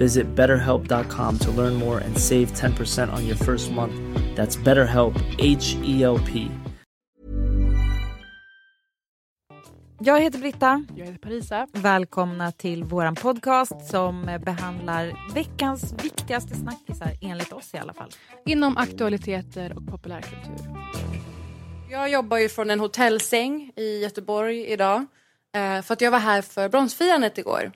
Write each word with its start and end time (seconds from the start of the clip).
Visit 0.00 0.26
betterhelp.com 0.36 1.38
to 1.38 1.50
learn 1.52 1.74
more 1.74 1.98
and 2.04 2.18
save 2.18 2.46
10% 2.46 3.12
on 3.12 3.26
your 3.26 3.36
first 3.36 3.70
month. 3.72 3.94
That's 4.36 4.56
BetterHelp, 4.64 5.14
H 5.38 5.76
E 5.84 6.02
L 6.04 6.18
P. 6.32 6.48
Jag 10.02 10.20
heter 10.20 10.38
Britta. 10.38 10.84
Jag 10.96 11.06
heter 11.06 11.18
Parisa. 11.18 11.66
Välkomna 11.72 12.52
till 12.52 12.84
vår 12.84 13.14
podcast 13.14 13.86
som 13.90 14.38
behandlar 14.44 15.32
veckans 15.34 15.94
viktigaste 16.04 16.54
snackisar, 16.54 17.12
enligt 17.20 17.52
oss 17.52 17.74
i 17.74 17.78
alla 17.78 17.92
fall. 17.94 18.10
Inom 18.46 18.76
aktualiteter 18.76 19.76
och 19.76 19.86
populärkultur. 19.86 20.56
Jag 21.90 22.10
jobbar 22.10 22.38
ju 22.38 22.48
från 22.48 22.70
en 22.70 22.80
hotellsäng 22.80 23.72
i 23.76 23.98
Göteborg 24.02 24.66
idag. 24.66 25.06
eh, 25.56 25.82
För 25.82 25.92
att 25.92 26.00
jag 26.00 26.10
var 26.10 26.18
här 26.18 26.42
för 26.42 26.68
bronsfirandet 26.68 27.38
igår. 27.38 27.72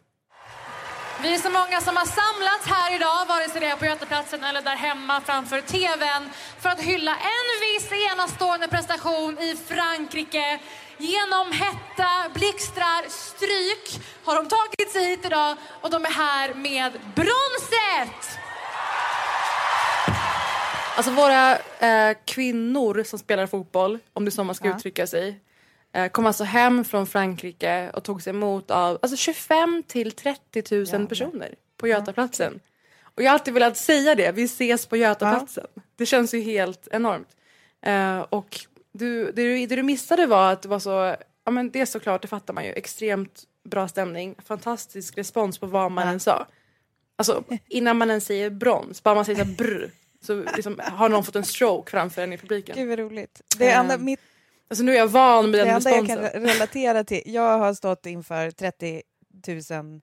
Vi 1.23 1.35
är 1.35 1.39
så 1.39 1.51
många 1.51 1.81
som 1.81 1.97
har 1.97 2.07
samlats 2.07 2.67
här 2.67 2.95
idag, 2.97 3.27
vare 3.29 3.49
sig 3.49 3.61
det 3.61 3.67
är 3.67 3.77
på 3.77 3.85
Götaplatsen 3.85 4.45
eller 4.45 4.63
där 4.63 4.77
hemma 4.77 5.21
framför 5.21 5.61
TVn, 5.61 6.31
för 6.61 6.69
att 6.69 6.81
hylla 6.81 7.11
en 7.13 7.49
viss 7.61 7.93
enastående 8.13 8.69
prestation 8.69 9.39
i 9.39 9.57
Frankrike. 9.69 10.59
Genom 10.99 11.53
hetta, 11.53 12.11
blixtrar, 12.35 13.09
stryk 13.09 14.07
har 14.25 14.37
de 14.37 14.49
tagit 14.49 14.93
sig 14.93 15.05
hit 15.05 15.25
idag 15.25 15.57
och 15.81 15.91
de 15.91 16.05
är 16.05 16.11
här 16.11 16.55
med 16.55 16.93
bronset! 17.15 18.39
Alltså 20.97 21.13
våra 21.13 21.53
eh, 21.79 22.17
kvinnor 22.25 23.03
som 23.05 23.19
spelar 23.19 23.47
fotboll, 23.47 23.99
om 24.13 24.25
det 24.25 24.29
är 24.29 24.31
så 24.31 24.45
man 24.45 24.55
ska 24.55 24.69
Ja. 24.69 24.77
uttrycka 24.77 25.07
sig, 25.07 25.41
kom 26.13 26.27
alltså 26.27 26.45
hem 26.45 26.85
från 26.85 27.07
Frankrike 27.07 27.91
och 27.95 28.05
togs 28.05 28.27
emot 28.27 28.71
av 28.71 28.99
alltså 29.03 29.17
25 29.17 29.83
till 29.87 30.13
30 30.13 30.97
000 30.97 31.07
personer 31.07 31.55
på 31.77 31.89
Götaplatsen. 31.89 32.61
Och 33.03 33.23
jag 33.23 33.31
har 33.31 33.35
alltid 33.35 33.55
velat 33.55 33.77
säga 33.77 34.15
det, 34.15 34.33
vi 34.33 34.45
ses 34.45 34.87
på 34.87 34.97
Götaplatsen. 34.97 35.67
Det 35.97 36.07
känns 36.07 36.35
ju 36.35 36.41
helt 36.41 36.89
enormt. 36.91 37.29
Eh, 37.83 38.19
och 38.19 38.61
du, 38.93 39.25
det, 39.25 39.43
du, 39.43 39.67
det 39.67 39.77
du 39.77 39.83
missade 39.83 40.27
var 40.27 40.53
att 40.53 40.63
det 40.63 40.69
var 40.69 40.79
så, 40.79 41.17
ja 41.45 41.51
men 41.51 41.71
det 41.71 41.81
är 41.81 41.87
såklart, 41.87 42.23
det 42.23 42.29
fattar 42.29 42.55
man 42.55 42.65
ju, 42.65 42.73
extremt 42.73 43.43
bra 43.65 43.89
stämning, 43.89 44.35
fantastisk 44.45 45.19
respons 45.19 45.59
på 45.59 45.67
vad 45.67 45.93
man 45.93 46.09
än 46.09 46.21
sa. 46.21 46.47
Alltså 47.17 47.45
innan 47.69 47.99
man 47.99 48.11
ens 48.11 48.25
säger 48.27 48.51
brons, 48.51 49.03
bara 49.03 49.15
man 49.15 49.25
säger 49.25 49.45
så 49.45 49.51
brr, 49.51 49.91
så 50.21 50.45
liksom, 50.57 50.81
har 50.85 51.09
någon 51.09 51.25
fått 51.25 51.37
en 51.37 51.45
stroke 51.45 51.91
framför 51.91 52.23
en 52.23 52.33
i 52.33 52.39
publiken. 52.39 52.77
Gud 52.77 52.89
vad 52.89 52.99
roligt. 52.99 53.41
Det 53.59 53.71
Ehm, 53.71 53.81
enda, 53.81 53.99
mitt, 53.99 54.21
Alltså 54.69 54.85
nu 54.85 54.93
är 54.93 54.97
jag 54.97 55.07
van 55.07 55.51
med 55.51 55.61
det 55.61 55.65
den 55.65 55.75
enda 55.75 55.91
jag 55.91 56.07
kan 56.07 56.19
responsen. 56.19 56.43
relatera 56.43 57.05
till, 57.05 57.23
jag 57.27 57.59
har 57.59 57.75
stått 57.75 58.07
inför 58.07 58.51
30 58.51 59.03
000 59.71 60.01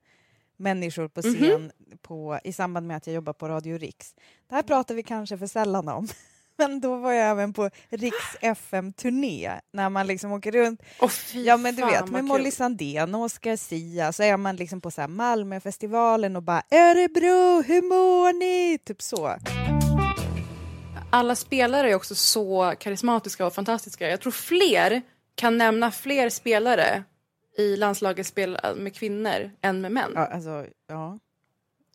människor 0.56 1.08
på 1.08 1.22
scen 1.22 1.72
på, 2.02 2.40
i 2.44 2.52
samband 2.52 2.86
med 2.86 2.96
att 2.96 3.06
jag 3.06 3.14
jobbar 3.14 3.32
på 3.32 3.48
Radio 3.48 3.78
Riks. 3.78 4.14
Det 4.48 4.54
här 4.54 4.62
pratar 4.62 4.94
vi 4.94 5.02
kanske 5.02 5.38
för 5.38 5.46
sällan 5.46 5.88
om. 5.88 6.08
Men 6.56 6.80
då 6.80 6.96
var 6.96 7.12
jag 7.12 7.30
även 7.30 7.52
på 7.52 7.70
Riks 7.88 8.36
FM-turné 8.40 9.60
när 9.72 9.88
man 9.88 10.06
liksom 10.06 10.32
åker 10.32 10.52
runt 10.52 10.80
fy 11.10 11.42
Ja 11.44 11.56
men 11.56 11.74
du 11.76 11.86
vet 11.86 12.10
med. 12.10 12.24
Molly 12.24 12.50
Sandén 12.50 13.14
och 13.14 13.20
Oscar 13.20 13.56
Sia 13.56 14.12
så 14.12 14.22
är 14.22 14.36
man 14.36 14.56
liksom 14.56 14.80
på 14.80 14.90
så 14.90 15.00
här 15.00 15.08
Malmöfestivalen 15.08 16.36
och 16.36 16.42
bara 16.42 16.62
Örebro, 16.70 17.62
hur 17.62 17.82
mår 17.82 18.32
ni? 18.32 18.78
Typ 18.78 19.02
så. 19.02 19.36
Alla 21.12 21.34
spelare 21.36 21.90
är 21.90 21.94
också 21.94 22.14
så 22.14 22.74
karismatiska 22.78 23.46
och 23.46 23.54
fantastiska. 23.54 24.08
Jag 24.10 24.20
tror 24.20 24.32
fler 24.32 25.02
kan 25.34 25.58
nämna 25.58 25.90
fler 25.90 26.28
spelare 26.28 27.04
i 27.58 27.76
landslaget 27.76 28.26
spel 28.26 28.58
med 28.76 28.94
kvinnor 28.94 29.50
än 29.60 29.80
med 29.80 29.92
män. 29.92 30.12
Ja, 30.14 30.26
alltså, 30.26 30.66
ja. 30.88 31.18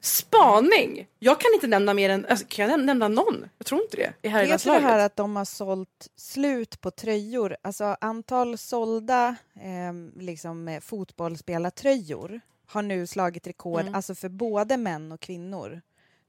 Spaning! 0.01 1.07
Jag 1.19 1.39
kan 1.39 1.51
inte 1.53 1.67
nämna 1.67 1.93
mer 1.93 2.09
än, 2.09 2.25
alltså, 2.29 2.45
kan 2.49 2.69
jag 2.69 2.79
nämna 2.85 3.07
någon? 3.07 3.49
Jag 3.57 3.65
tror 3.65 3.81
inte 3.81 3.97
det. 3.97 4.13
I 4.29 4.31
Vet 4.31 4.63
du 4.63 4.69
det 4.69 4.79
här 4.79 4.99
att 5.05 5.15
de 5.15 5.35
har 5.35 5.45
sålt 5.45 6.07
slut 6.15 6.81
på 6.81 6.91
tröjor, 6.91 7.57
alltså 7.61 7.95
antal 8.01 8.57
sålda 8.57 9.35
eh, 9.55 10.21
liksom, 10.23 10.67
eh, 10.67 10.79
fotbollsspelartröjor 10.79 12.41
har 12.67 12.81
nu 12.81 13.07
slagit 13.07 13.47
rekord, 13.47 13.81
Mm. 13.81 13.95
alltså 13.95 14.15
för 14.15 14.29
både 14.29 14.77
män 14.77 15.11
och 15.11 15.19
kvinnor. 15.19 15.81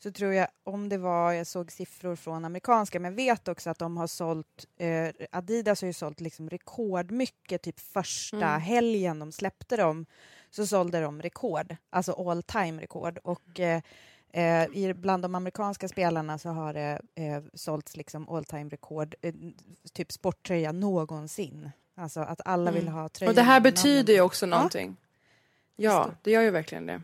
Så 0.02 0.10
tror 0.10 0.32
jag, 0.34 0.48
om 0.64 0.88
det 0.88 0.98
var, 0.98 1.32
jag 1.32 1.46
såg 1.46 1.72
siffror 1.72 2.16
från 2.16 2.44
amerikanska, 2.44 3.00
men 3.00 3.14
vet 3.14 3.48
också 3.48 3.70
att 3.70 3.78
de 3.78 3.96
har 3.96 4.06
sålt, 4.06 4.66
eh, 4.76 5.08
Adidas 5.30 5.80
har 5.80 5.86
ju 5.86 5.92
sålt 5.92 6.20
liksom 6.20 6.50
rekordmycket, 6.50 7.62
typ 7.62 7.80
första 7.80 8.36
Mm. 8.48 8.60
helgen 8.60 9.18
de 9.18 9.32
släppte 9.32 9.76
dem, 9.76 10.06
så 10.50 10.66
sålde 10.66 11.00
de 11.00 11.22
rekord, 11.22 11.76
alltså 11.90 12.12
all 12.30 12.42
time 12.42 12.82
rekord. 12.82 13.18
Och 13.24 13.60
eh, 13.60 13.82
Eh, 14.32 14.94
bland 14.94 15.22
de 15.24 15.34
amerikanska 15.34 15.88
spelarna 15.88 16.38
så 16.38 16.48
har 16.48 16.72
det 16.72 17.00
eh, 17.14 17.42
sålts 17.54 17.96
liksom 17.96 18.28
all 18.28 18.44
time 18.44 18.70
rekord, 18.70 19.14
eh, 19.20 19.34
typ 19.92 20.12
sporttröja 20.12 20.72
någonsin. 20.72 21.70
Alltså 21.94 22.20
att 22.20 22.40
alla 22.44 22.70
vill 22.70 22.88
ha 22.88 23.08
tröjan. 23.08 23.30
Och 23.30 23.34
det 23.36 23.42
här 23.42 23.60
betyder 23.60 24.14
ju 24.14 24.20
också 24.20 24.46
någonting. 24.46 24.96
Ja, 25.76 26.06
det. 26.06 26.16
det 26.22 26.30
gör 26.30 26.42
ju 26.42 26.50
verkligen 26.50 26.86
det. 26.86 27.02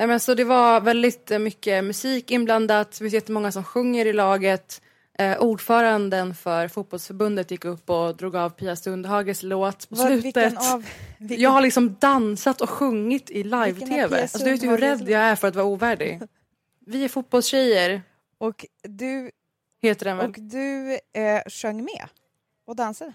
Nej, 0.00 0.06
men 0.06 0.20
så 0.20 0.34
det 0.34 0.44
var 0.44 0.80
väldigt 0.80 1.30
eh, 1.30 1.38
mycket 1.38 1.84
musik 1.84 2.30
inblandat. 2.30 2.90
Det 2.92 2.96
finns 2.98 3.12
jättemånga 3.14 3.52
som 3.52 3.64
sjunger 3.64 4.06
i 4.06 4.12
laget. 4.12 4.82
Eh, 5.18 5.38
ordföranden 5.38 6.34
för 6.34 6.68
fotbollsförbundet 6.68 7.50
gick 7.50 7.64
upp 7.64 7.90
och 7.90 8.16
drog 8.16 8.36
av 8.36 8.50
Pia 8.50 8.76
Sundhages 8.76 9.42
låt 9.42 9.88
på 9.88 9.94
Vad- 9.94 10.06
slutet. 10.06 10.72
av, 10.72 10.86
vilken, 11.18 11.40
Jag 11.40 11.50
har 11.50 11.60
liksom 11.60 11.96
dansat 12.00 12.60
och 12.60 12.70
sjungit 12.70 13.30
i 13.30 13.42
live-tv. 13.42 14.22
Alltså, 14.22 14.38
du 14.38 14.44
vet 14.50 14.62
hur 14.62 14.76
rädd 14.78 15.08
jag 15.08 15.20
är 15.22 15.36
för 15.36 15.48
att 15.48 15.54
vara 15.54 15.66
ovärdig. 15.66 16.20
Vi 16.86 17.04
är 17.04 17.08
fotbollstjejer, 17.08 18.02
och 18.38 18.66
du, 18.82 19.30
heter 19.82 20.04
den 20.04 20.16
väl. 20.16 20.26
och 20.30 20.36
du 20.38 20.92
eh, 20.92 21.42
sjöng 21.50 21.84
med 21.84 22.06
och 22.66 22.76
dansade. 22.76 23.12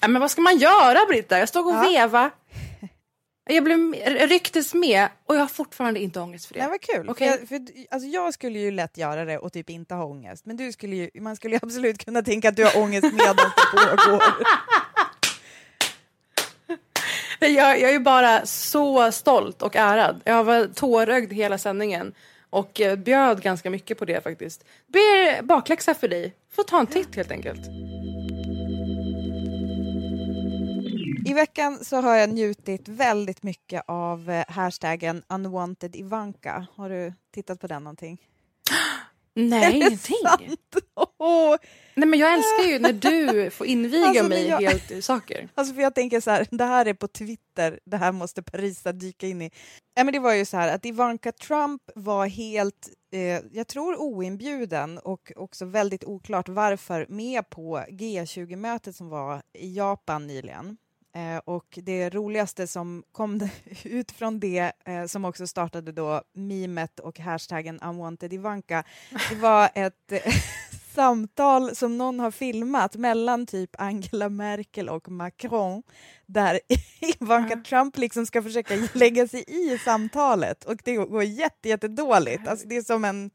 Ja, 0.00 0.08
men 0.08 0.20
vad 0.20 0.30
ska 0.30 0.40
man 0.40 0.56
göra 0.58 0.98
Britta? 1.08 1.38
Jag 1.38 1.48
stod 1.48 1.66
och 1.66 1.72
Ja. 1.74 1.82
veva. 1.90 2.30
Jag 3.48 3.64
blev 3.64 3.94
rycktes 4.28 4.74
med 4.74 5.08
och 5.26 5.34
jag 5.34 5.40
har 5.40 5.46
fortfarande 5.46 6.00
inte 6.00 6.20
ångest 6.20 6.46
för 6.46 6.54
det. 6.54 6.60
Det 6.60 6.68
var 6.68 6.78
kul. 6.78 7.14
För 7.14 7.24
jag, 7.24 7.48
för, 7.48 7.60
alltså 7.90 8.08
jag 8.08 8.34
skulle 8.34 8.58
ju 8.58 8.70
lätt 8.70 8.96
göra 8.98 9.24
det 9.24 9.38
och 9.38 9.52
typ 9.52 9.70
inte 9.70 9.94
ha 9.94 10.04
ångest. 10.04 10.46
Men 10.46 10.56
du 10.56 10.72
skulle 10.72 10.96
ju, 10.96 11.10
man 11.14 11.36
skulle 11.36 11.54
ju 11.54 11.60
absolut 11.62 12.04
kunna 12.04 12.22
tänka 12.22 12.48
att 12.48 12.56
du 12.56 12.64
har 12.64 12.78
ångest 12.78 13.12
medan 13.12 13.36
det 13.36 13.52
pågår. 13.72 14.22
Jag, 17.40 17.80
jag 17.80 17.80
är 17.80 17.92
ju 17.92 17.98
bara 17.98 18.46
så 18.46 19.12
stolt 19.12 19.62
och 19.62 19.76
ärad. 19.76 20.20
Jag 20.24 20.44
var 20.44 20.66
tårögd 20.74 21.32
hela 21.32 21.58
sändningen 21.58 22.14
och 22.50 22.80
eh, 22.80 22.96
bjöd 22.96 23.42
ganska 23.42 23.70
mycket 23.70 23.98
på 23.98 24.04
det 24.04 24.22
faktiskt. 24.22 24.64
Det 24.86 24.92
blir 24.92 25.42
bakläxa 25.42 25.94
för 25.94 26.08
dig. 26.08 26.34
Får 26.52 26.62
ta 26.62 26.80
en 26.80 26.86
titt 26.86 27.16
helt 27.16 27.30
enkelt. 27.30 27.60
I 31.26 31.34
veckan 31.34 31.84
så 31.84 31.96
har 31.96 32.14
jag 32.16 32.30
njutit 32.30 32.88
väldigt 32.88 33.42
mycket 33.42 33.82
av 33.86 34.30
eh, 34.30 34.44
hashtaggen 34.48 35.22
unwanted 35.28 35.96
Ivanka. 35.96 36.66
Har 36.74 36.90
du 36.90 37.12
tittat 37.34 37.60
på 37.60 37.66
den 37.66 37.84
någonting? 37.84 38.18
Nej, 39.34 39.76
ingenting. 39.76 40.16
Åh, 41.18 41.56
Nej, 41.94 42.08
men 42.08 42.18
jag 42.18 42.34
älskar 42.34 42.64
ju 42.72 42.78
när 42.78 42.92
du 42.92 43.50
får 43.50 43.66
inviga 43.76 44.06
Alltså, 44.06 44.28
mig 44.28 44.46
jag- 44.48 44.60
helt 44.60 44.90
i 44.90 45.02
saker. 45.02 45.48
Alltså 45.54 45.74
för 45.74 45.82
jag 45.82 45.94
tänker 45.94 46.20
så 46.20 46.30
här, 46.30 46.46
det 46.50 46.64
här 46.64 46.86
är 46.86 46.94
på 46.94 47.08
Twitter, 47.08 47.80
det 47.84 47.96
här 47.96 48.12
måste 48.12 48.42
Parisa 48.42 48.92
dyka 48.92 49.26
in 49.26 49.42
i. 49.42 49.50
Ja, 49.94 50.04
men 50.04 50.12
det 50.12 50.18
var 50.20 50.32
ju 50.34 50.44
så 50.44 50.56
här 50.56 50.74
att 50.74 50.84
Ivanka 50.86 51.32
Trump 51.32 51.82
var 51.94 52.26
helt, 52.26 52.88
eh, 53.12 53.40
jag 53.52 53.66
tror 53.66 53.96
oinbjuden 54.00 54.98
och 54.98 55.32
också 55.36 55.64
väldigt 55.64 56.04
oklart 56.04 56.48
varför 56.48 57.06
med 57.08 57.50
på 57.50 57.78
G20-mötet 57.78 58.96
som 58.96 59.08
var 59.08 59.42
i 59.58 59.76
Japan 59.76 60.26
nyligen. 60.26 60.76
Eh, 61.16 61.38
och 61.44 61.78
det 61.82 62.10
roligaste 62.10 62.66
som 62.66 63.02
kom 63.12 63.48
ut 63.84 64.12
från 64.12 64.40
det, 64.40 64.72
eh, 64.84 65.06
som 65.06 65.24
också 65.24 65.46
startade 65.46 65.92
då 65.92 66.22
memet 66.32 67.00
och 67.00 67.18
hashtaggen 67.18 67.80
unwanted 67.80 68.32
Ivanka, 68.32 68.84
det 69.30 69.34
var 69.40 69.70
ett 69.74 70.12
eh, 70.12 70.34
samtal 70.94 71.76
som 71.76 71.98
någon 71.98 72.20
har 72.20 72.30
filmat 72.30 72.96
mellan 72.96 73.46
typ 73.46 73.70
Angela 73.78 74.28
Merkel 74.28 74.88
och 74.88 75.08
Macron 75.08 75.82
där 76.26 76.60
Ivanka 77.20 77.56
Trump 77.56 77.98
liksom 77.98 78.26
ska 78.26 78.42
försöka 78.42 78.88
lägga 78.92 79.28
sig 79.28 79.44
i 79.46 79.78
samtalet 79.78 80.64
och 80.64 80.76
det 80.84 80.94
går 80.94 81.24
jätte, 81.24 81.68
jättedåligt. 81.68 82.48
Alltså 82.48 82.68
det 82.68 82.76
är 82.76 82.82
som 82.82 83.04
en 83.04 83.30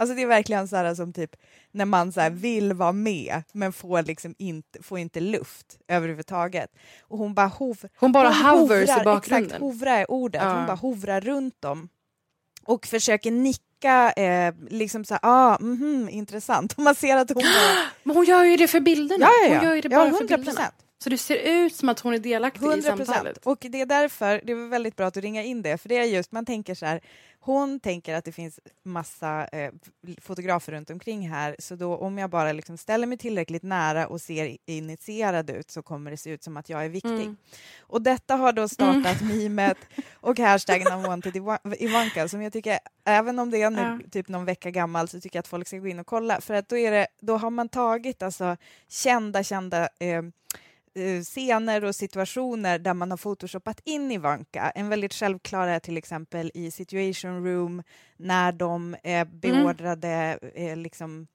Alltså 0.00 0.14
det 0.14 0.22
är 0.22 0.26
verkligen 0.26 0.68
så 0.68 0.76
här 0.76 0.94
som 0.94 1.12
typ 1.12 1.36
när 1.70 1.84
man 1.84 2.12
så 2.12 2.28
vill 2.30 2.72
vara 2.72 2.92
med 2.92 3.42
men 3.52 3.72
får 3.72 4.02
liksom 4.02 4.34
inte, 4.38 4.82
får 4.82 4.98
inte 4.98 5.20
luft 5.20 5.78
överhuvudtaget. 5.88 6.70
Och 7.00 7.18
hon 7.18 7.34
bara 7.34 7.46
hov, 7.46 7.78
Hon 7.96 8.12
bara 8.12 8.28
hon 8.28 8.60
hovers 8.60 8.88
i 8.88 8.92
hovrar, 8.92 9.04
bakgrunden. 9.04 9.44
Exakt, 9.44 9.60
hovra 9.60 9.90
är 9.90 10.10
ordet. 10.10 10.42
Ja. 10.42 10.52
Hon 10.54 10.66
bara 10.66 10.76
hovrar 10.76 11.20
runt 11.20 11.62
dem 11.62 11.88
och 12.64 12.86
försöker 12.86 13.30
nicka, 13.30 14.12
eh, 14.12 14.54
liksom 14.68 15.04
så 15.04 15.14
här, 15.14 15.20
ah, 15.22 15.58
mhm, 15.60 16.08
intressant. 16.10 16.72
Och 16.72 16.82
man 16.82 16.94
ser 16.94 17.16
att 17.16 17.28
hon 17.28 17.42
bara... 17.42 17.84
Men 18.02 18.16
hon 18.16 18.24
gör 18.24 18.44
ju 18.44 18.56
det 18.56 18.68
för 18.68 18.80
bilderna. 18.80 19.26
Ja, 19.26 19.32
ja, 19.42 19.48
Hon 19.48 19.56
ja. 19.56 19.64
gör 19.64 19.74
ju 19.74 19.80
det 19.80 19.88
ja 19.88 19.98
bara 19.98 20.08
100 20.08 20.18
för 20.18 20.36
bilderna. 20.36 20.70
Så 21.02 21.10
det 21.10 21.18
ser 21.18 21.36
ut 21.64 21.74
som 21.74 21.88
att 21.88 22.00
hon 22.00 22.14
är 22.14 22.18
delaktig 22.18 22.62
i 22.66 22.68
100 22.68 22.82
samtalet. 22.96 23.46
Och 23.46 23.58
det 23.70 23.80
är 23.80 23.86
därför 23.86 24.40
det 24.44 24.52
är 24.52 24.68
väldigt 24.68 24.96
bra 24.96 25.06
att 25.06 25.14
du 25.14 25.20
ringa 25.20 25.42
in 25.42 25.62
det, 25.62 25.78
för 25.78 25.88
det 25.88 25.98
är 25.98 26.04
just, 26.04 26.32
man 26.32 26.44
tänker 26.46 26.74
så 26.74 26.86
här, 26.86 27.00
hon 27.42 27.80
tänker 27.80 28.14
att 28.14 28.24
det 28.24 28.32
finns 28.32 28.60
massa 28.82 29.46
eh, 29.52 29.72
fotografer 30.20 30.72
runt 30.72 30.90
omkring 30.90 31.28
här, 31.30 31.56
så 31.58 31.74
då 31.74 31.96
om 31.96 32.18
jag 32.18 32.30
bara 32.30 32.52
liksom 32.52 32.76
ställer 32.76 33.06
mig 33.06 33.18
tillräckligt 33.18 33.62
nära 33.62 34.06
och 34.06 34.20
ser 34.20 34.56
initierad 34.66 35.50
ut 35.50 35.70
så 35.70 35.82
kommer 35.82 36.10
det 36.10 36.16
se 36.16 36.30
ut 36.30 36.42
som 36.44 36.56
att 36.56 36.68
jag 36.68 36.84
är 36.84 36.88
viktig. 36.88 37.10
Mm. 37.10 37.36
Och 37.80 38.02
detta 38.02 38.36
har 38.36 38.52
då 38.52 38.68
startat 38.68 39.20
memet 39.22 39.78
och 40.12 40.38
hashtaggen 40.38 40.92
unwanted 40.92 41.36
Iva- 41.36 41.74
Ivanka 41.78 42.28
som 42.28 42.42
jag 42.42 42.52
tycker, 42.52 42.78
även 43.04 43.38
om 43.38 43.50
det 43.50 43.62
är 43.62 43.70
nu 43.70 43.80
Ja. 43.80 43.98
typ 44.10 44.28
någon 44.28 44.44
vecka 44.44 44.70
gammal 44.70 45.08
så 45.08 45.20
tycker 45.20 45.36
jag 45.36 45.40
att 45.40 45.48
folk 45.48 45.66
ska 45.68 45.78
gå 45.78 45.88
in 45.88 45.98
och 45.98 46.06
kolla 46.06 46.40
för 46.40 46.54
att 46.54 46.68
då, 46.68 46.76
är 46.76 46.90
det, 46.90 47.06
då 47.20 47.36
har 47.36 47.50
man 47.50 47.68
tagit 47.68 48.22
alltså 48.22 48.56
kända, 48.88 49.42
kända 49.42 49.88
eh, 49.98 50.22
scener 51.24 51.84
och 51.84 51.94
situationer 51.94 52.78
där 52.78 52.94
man 52.94 53.10
har 53.10 53.18
photoshoppat 53.18 53.80
in 53.84 54.12
Ivanka. 54.12 54.70
En 54.74 54.88
väldigt 54.88 55.14
självklar 55.14 55.68
är 55.68 55.78
till 55.80 55.96
exempel 55.96 56.50
i 56.54 56.70
Situation 56.70 57.44
Room 57.46 57.82
när 58.16 58.52
de 58.52 58.96
eh, 59.02 59.24
beordrade 59.24 60.38
eh, 60.54 60.76
liksom 60.76 61.26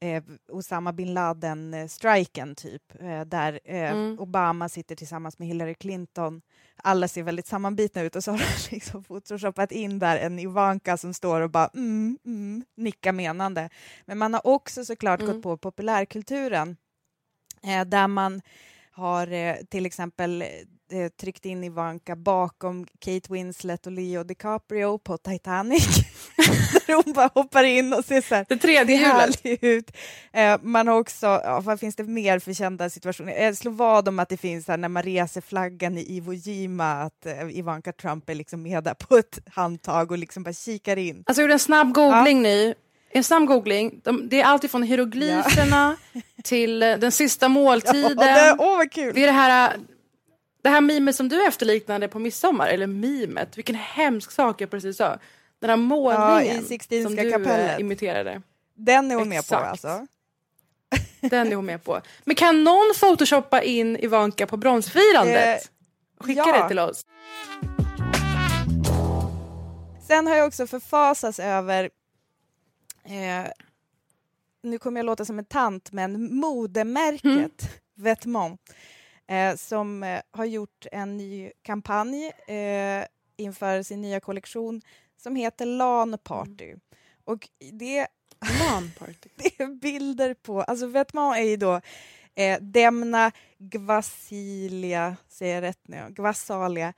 eh, 0.00 0.22
Osama 0.48 0.92
bin 0.92 1.14
Laden-striken, 1.14 2.54
typ, 2.54 2.82
eh, 3.00 3.20
där 3.20 3.60
eh, 3.64 3.90
Mm. 3.92 4.18
Obama 4.18 4.68
sitter 4.68 4.96
tillsammans 4.96 5.38
med 5.38 5.48
Hillary 5.48 5.74
Clinton. 5.74 6.42
Alla 6.76 7.08
ser 7.08 7.22
väldigt 7.22 7.46
sammanbitna 7.46 8.02
ut 8.02 8.16
och 8.16 8.24
så 8.24 8.30
har 8.30 8.38
de 8.38 8.44
liksom 8.74 9.04
photoshoppat 9.04 9.72
in 9.72 9.98
där 9.98 10.16
en 10.16 10.38
Ivanka 10.38 10.96
som 10.96 11.14
står 11.14 11.40
och 11.40 11.50
bara 11.50 11.70
mm, 11.74 12.18
mm, 12.24 12.64
nickar 12.76 13.12
menande. 13.12 13.68
Men 14.04 14.18
man 14.18 14.34
har 14.34 14.46
också 14.46 14.84
såklart 14.84 15.20
Mm. 15.20 15.32
gått 15.34 15.42
på 15.42 15.56
populärkulturen 15.56 16.76
eh, 17.62 17.84
där 17.84 18.08
man 18.08 18.42
har 18.96 19.32
eh, 19.32 19.54
till 19.70 19.86
exempel 19.86 20.42
eh, 20.42 21.08
tryckt 21.20 21.44
in 21.46 21.64
Ivanka 21.64 22.16
bakom 22.16 22.86
Kate 22.98 23.32
Winslet 23.32 23.86
och 23.86 23.92
Leo 23.92 24.24
DiCaprio 24.24 24.98
på 24.98 25.18
Titanic. 25.18 25.86
Hon 27.04 27.12
bara 27.12 27.30
hoppar 27.34 27.64
in 27.64 27.92
och 27.92 28.04
ser 28.04 28.20
så 28.20 28.34
här, 28.34 28.46
Det 28.48 28.56
tredje 28.56 28.96
hjulet. 28.96 29.62
ut. 29.62 29.90
Eh, 30.32 30.58
man 30.62 30.88
har 30.88 30.98
också, 30.98 31.26
ja, 31.26 31.60
vad 31.60 31.80
finns 31.80 31.96
det 31.96 32.04
mer 32.04 32.38
för 32.38 32.52
kända 32.52 32.90
situationer? 32.90 33.32
Jag 33.32 33.56
slår 33.56 33.72
vad 33.72 34.08
om 34.08 34.18
att 34.18 34.28
det 34.28 34.36
finns 34.36 34.68
här, 34.68 34.76
när 34.76 34.88
man 34.88 35.02
reser 35.02 35.40
flaggan 35.40 35.98
i 35.98 36.16
Iwo 36.16 36.32
Jima, 36.32 36.92
att 36.92 37.26
eh, 37.26 37.58
Ivanka 37.58 37.92
Trump 37.92 38.30
är 38.30 38.34
liksom 38.34 38.62
med 38.62 38.84
där 38.84 38.94
på 38.94 39.16
ett 39.16 39.38
handtag 39.50 40.10
och 40.10 40.18
liksom 40.18 40.42
bara 40.42 40.52
kikar 40.52 40.96
in. 40.96 41.22
Alltså 41.26 41.40
jag 41.40 41.44
gjorde 41.44 41.54
en 41.54 41.58
snabb 41.58 41.94
googling 41.94 42.42
nu. 42.42 42.74
En 43.16 43.24
snabb 43.24 43.46
googling. 43.46 44.00
De, 44.04 44.28
det 44.28 44.40
är 44.40 44.44
allt 44.44 44.64
ifrån 44.64 44.82
hieroglyferna 44.82 45.96
till 46.44 46.82
eh, 46.82 46.96
den 46.96 47.12
sista 47.12 47.48
måltiden. 47.48 48.16
det, 48.16 48.56
åh 48.58 48.76
vad 48.76 48.92
kul! 48.92 49.14
Det 49.14 49.22
är 49.22 49.26
det 49.26 49.32
här, 49.32 49.74
äh, 49.74 49.80
det 50.62 50.68
här 50.68 50.80
mimet 50.80 51.16
som 51.16 51.28
du 51.28 51.46
efterliknade 51.46 52.08
på 52.08 52.18
midsommar, 52.18 52.68
eller 52.68 52.86
mimet, 52.86 53.58
vilken 53.58 53.74
hemsk 53.74 54.30
sak 54.30 54.60
jag 54.60 54.70
precis 54.70 54.96
sa. 54.96 55.18
Den 55.60 55.70
här 55.70 55.76
målningen 55.76 56.64
Ja, 56.70 57.02
som 57.02 57.16
du 57.16 57.30
kapellet. 57.30 57.70
äh, 57.74 57.80
imiterade. 57.80 58.42
Den 58.74 59.10
är 59.10 59.14
hon 59.14 59.28
med 59.28 59.48
på 59.48 59.54
Exakt. 59.54 59.66
alltså. 59.66 60.06
Den 61.20 61.52
är 61.52 61.56
hon 61.56 61.66
med 61.66 61.84
på. 61.84 62.00
Men 62.24 62.36
kan 62.36 62.64
någon 62.64 62.94
photoshoppa 63.00 63.62
in 63.62 63.96
Ivanka 63.96 64.46
på 64.46 64.56
bronsfirandet? 64.56 65.70
Skicka 66.20 66.42
ja. 66.46 66.62
det 66.62 66.68
till 66.68 66.78
oss. 66.78 67.04
Sen 70.06 70.26
har 70.26 70.36
jag 70.36 70.46
också 70.46 70.66
förfasats 70.66 71.38
över, 71.38 71.90
eh, 73.06 73.50
nu 74.62 74.78
kommer 74.78 74.98
jag 75.00 75.06
låta 75.06 75.24
som 75.24 75.38
en 75.38 75.44
tant, 75.44 75.92
men 75.92 76.34
modemärket 76.34 77.24
Mm. 77.24 77.50
Vetements 77.94 78.62
eh, 79.26 79.56
som 79.56 80.02
eh, 80.02 80.20
har 80.30 80.44
gjort 80.44 80.86
en 80.92 81.16
ny 81.16 81.52
kampanj 81.62 82.26
eh, 82.46 83.04
inför 83.36 83.82
sin 83.82 84.00
nya 84.00 84.20
kollektion 84.20 84.82
som 85.16 85.36
heter 85.36 85.66
LAN 85.66 86.18
Party. 86.24 86.74
Och 87.24 87.48
det, 87.72 88.06
LAN-party. 88.60 89.28
det 89.36 89.60
är 89.62 89.66
bilder 89.80 90.34
på, 90.34 90.62
alltså 90.62 90.86
Vetements 90.86 91.38
är 91.38 91.42
ju 91.42 91.56
då 91.56 91.80
eh, 92.34 92.60
Demna 92.60 93.32
Gvassilia, 93.58 95.16
säger 95.28 95.54
jag 95.54 95.62
rätt 95.62 95.88
nu, 95.88 96.06
Gvassalia, 96.10 96.92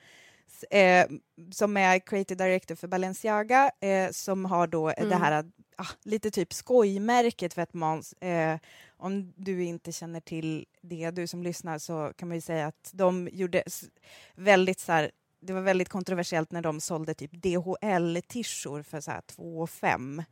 s- 0.46 0.64
eh, 0.64 1.06
som 1.50 1.76
är 1.76 1.98
creative 1.98 2.44
director 2.44 2.74
för 2.74 2.88
Balenciaga, 2.88 3.70
eh, 3.80 4.10
som 4.10 4.44
har 4.44 4.66
då 4.66 4.88
Mm. 4.90 5.08
det 5.08 5.16
här 5.16 5.50
ah, 5.78 5.86
lite 6.02 6.30
typ 6.30 6.52
skojmärket 6.52 7.58
Vetements. 7.58 8.12
Eh, 8.12 8.58
om 8.96 9.32
du 9.36 9.64
inte 9.64 9.92
känner 9.92 10.20
till 10.20 10.66
det, 10.82 11.10
du 11.10 11.26
som 11.26 11.42
lyssnar, 11.42 11.78
så 11.78 12.12
kan 12.16 12.28
man 12.28 12.36
ju 12.36 12.40
säga 12.40 12.66
att 12.66 12.90
de 12.92 13.28
gjorde 13.32 13.62
väldigt 14.34 14.80
så 14.80 14.92
här, 14.92 15.10
det 15.40 15.52
var 15.52 15.60
väldigt 15.60 15.88
kontroversiellt 15.88 16.52
när 16.52 16.62
de 16.62 16.80
sålde 16.80 17.14
typ 17.14 17.32
DHL-tishor 17.32 18.82
för 18.82 19.00
så 19.00 19.10
här 19.10 19.20
2 19.20 19.66
5. 19.66 20.22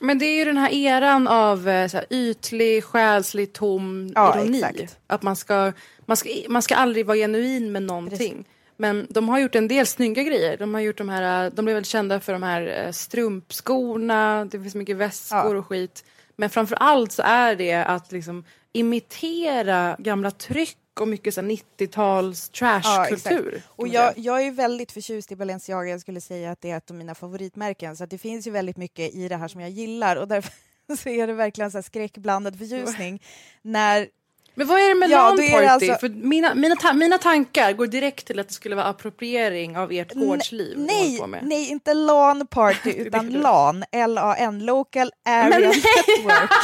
Men 0.00 0.18
det 0.18 0.26
är 0.26 0.38
ju 0.38 0.44
den 0.44 0.56
här 0.58 0.72
eran 0.72 1.28
av 1.28 1.68
eh, 1.68 1.88
så 1.88 1.96
här, 1.96 2.06
ytlig, 2.10 2.84
själslig, 2.84 3.52
tom 3.52 4.12
Ja, 4.14 4.40
ironi. 4.40 4.58
exakt. 4.58 4.98
Att 5.06 5.22
man 5.22 5.36
ska, 5.36 5.72
man, 6.06 6.16
ska, 6.16 6.28
man 6.48 6.62
ska 6.62 6.74
aldrig 6.74 7.06
vara 7.06 7.16
genuin 7.16 7.72
med 7.72 7.82
någonting. 7.82 8.48
Men 8.76 9.06
de 9.10 9.28
har 9.28 9.38
gjort 9.38 9.54
en 9.54 9.68
del 9.68 9.86
snygga 9.86 10.22
grejer. 10.22 10.56
De 10.56 10.74
har 10.74 10.80
gjort 10.80 10.98
de 10.98 11.08
här, 11.08 11.44
eh, 11.46 11.52
de 11.52 11.64
blev 11.64 11.74
väldigt 11.74 11.88
kända 11.88 12.20
för 12.20 12.32
de 12.32 12.42
här 12.42 12.84
eh, 12.86 12.92
strumpskorna, 12.92 14.44
det 14.44 14.60
finns 14.60 14.74
mycket 14.74 14.96
väskor 14.96 15.38
Ja. 15.54 15.58
och 15.58 15.66
skit. 15.66 16.04
Men 16.36 16.50
framför 16.50 16.76
allt 16.76 17.12
så 17.12 17.22
är 17.22 17.56
det 17.56 17.72
att 17.74 18.12
liksom 18.12 18.44
imitera 18.72 19.96
gamla 19.98 20.30
tryck 20.30 20.78
och 21.00 21.08
mycket 21.08 21.34
så 21.34 21.40
här 21.40 21.48
90-tals 21.48 22.48
trashkultur. 22.48 23.62
Och 23.66 23.88
jag, 23.88 24.12
jag 24.18 24.42
är 24.46 24.50
väldigt 24.50 24.92
förtjust 24.92 25.32
i 25.32 25.36
Balenciaga. 25.36 25.90
Jag 25.90 26.00
skulle 26.00 26.20
säga 26.20 26.50
att 26.50 26.60
det 26.60 26.70
är 26.70 26.76
ett 26.76 26.90
av 26.90 26.96
mina 26.96 27.14
favoritmärken. 27.14 27.96
Så 27.96 28.04
att 28.04 28.10
det 28.10 28.18
finns 28.18 28.46
ju 28.46 28.50
väldigt 28.50 28.76
mycket 28.76 29.14
i 29.14 29.28
det 29.28 29.36
här 29.36 29.48
som 29.48 29.60
jag 29.60 29.70
gillar. 29.70 30.16
Och 30.16 30.28
därför 30.28 30.52
så 31.02 31.08
är 31.08 31.26
det 31.26 31.32
verkligen 31.32 31.70
så 31.70 31.76
här 31.78 31.82
skräckblandad 31.82 32.58
förtjusning. 32.58 33.22
När, 33.62 34.08
Men 34.54 34.66
vad 34.66 34.80
är 34.80 34.88
det 34.88 34.94
med 34.94 35.10
Ja, 35.10 35.28
LAN 35.28 35.36
då 35.36 35.42
är 35.42 35.50
party? 35.50 35.62
det 35.64 35.68
alltså- 35.72 35.94
För 35.94 36.08
mina, 36.08 36.54
mina, 36.54 36.76
ta- 36.76 36.92
mina 36.92 37.18
tankar 37.18 37.72
går 37.72 37.86
direkt 37.86 38.26
till 38.26 38.40
att 38.40 38.48
det 38.48 38.54
skulle 38.54 38.74
vara 38.74 38.86
appropriering 38.86 39.76
av 39.78 39.92
ert 39.92 40.12
gårdsliv. 40.14 40.78
nej, 40.78 41.20
nej, 41.42 41.70
inte 41.70 41.94
LAN 41.94 42.46
party 42.46 42.90
utan. 42.96 43.30
LAN, 43.30 43.84
L-A-N, 43.92 44.64
Local 44.64 45.12
Area! 45.28 45.58
Network. 45.68 46.50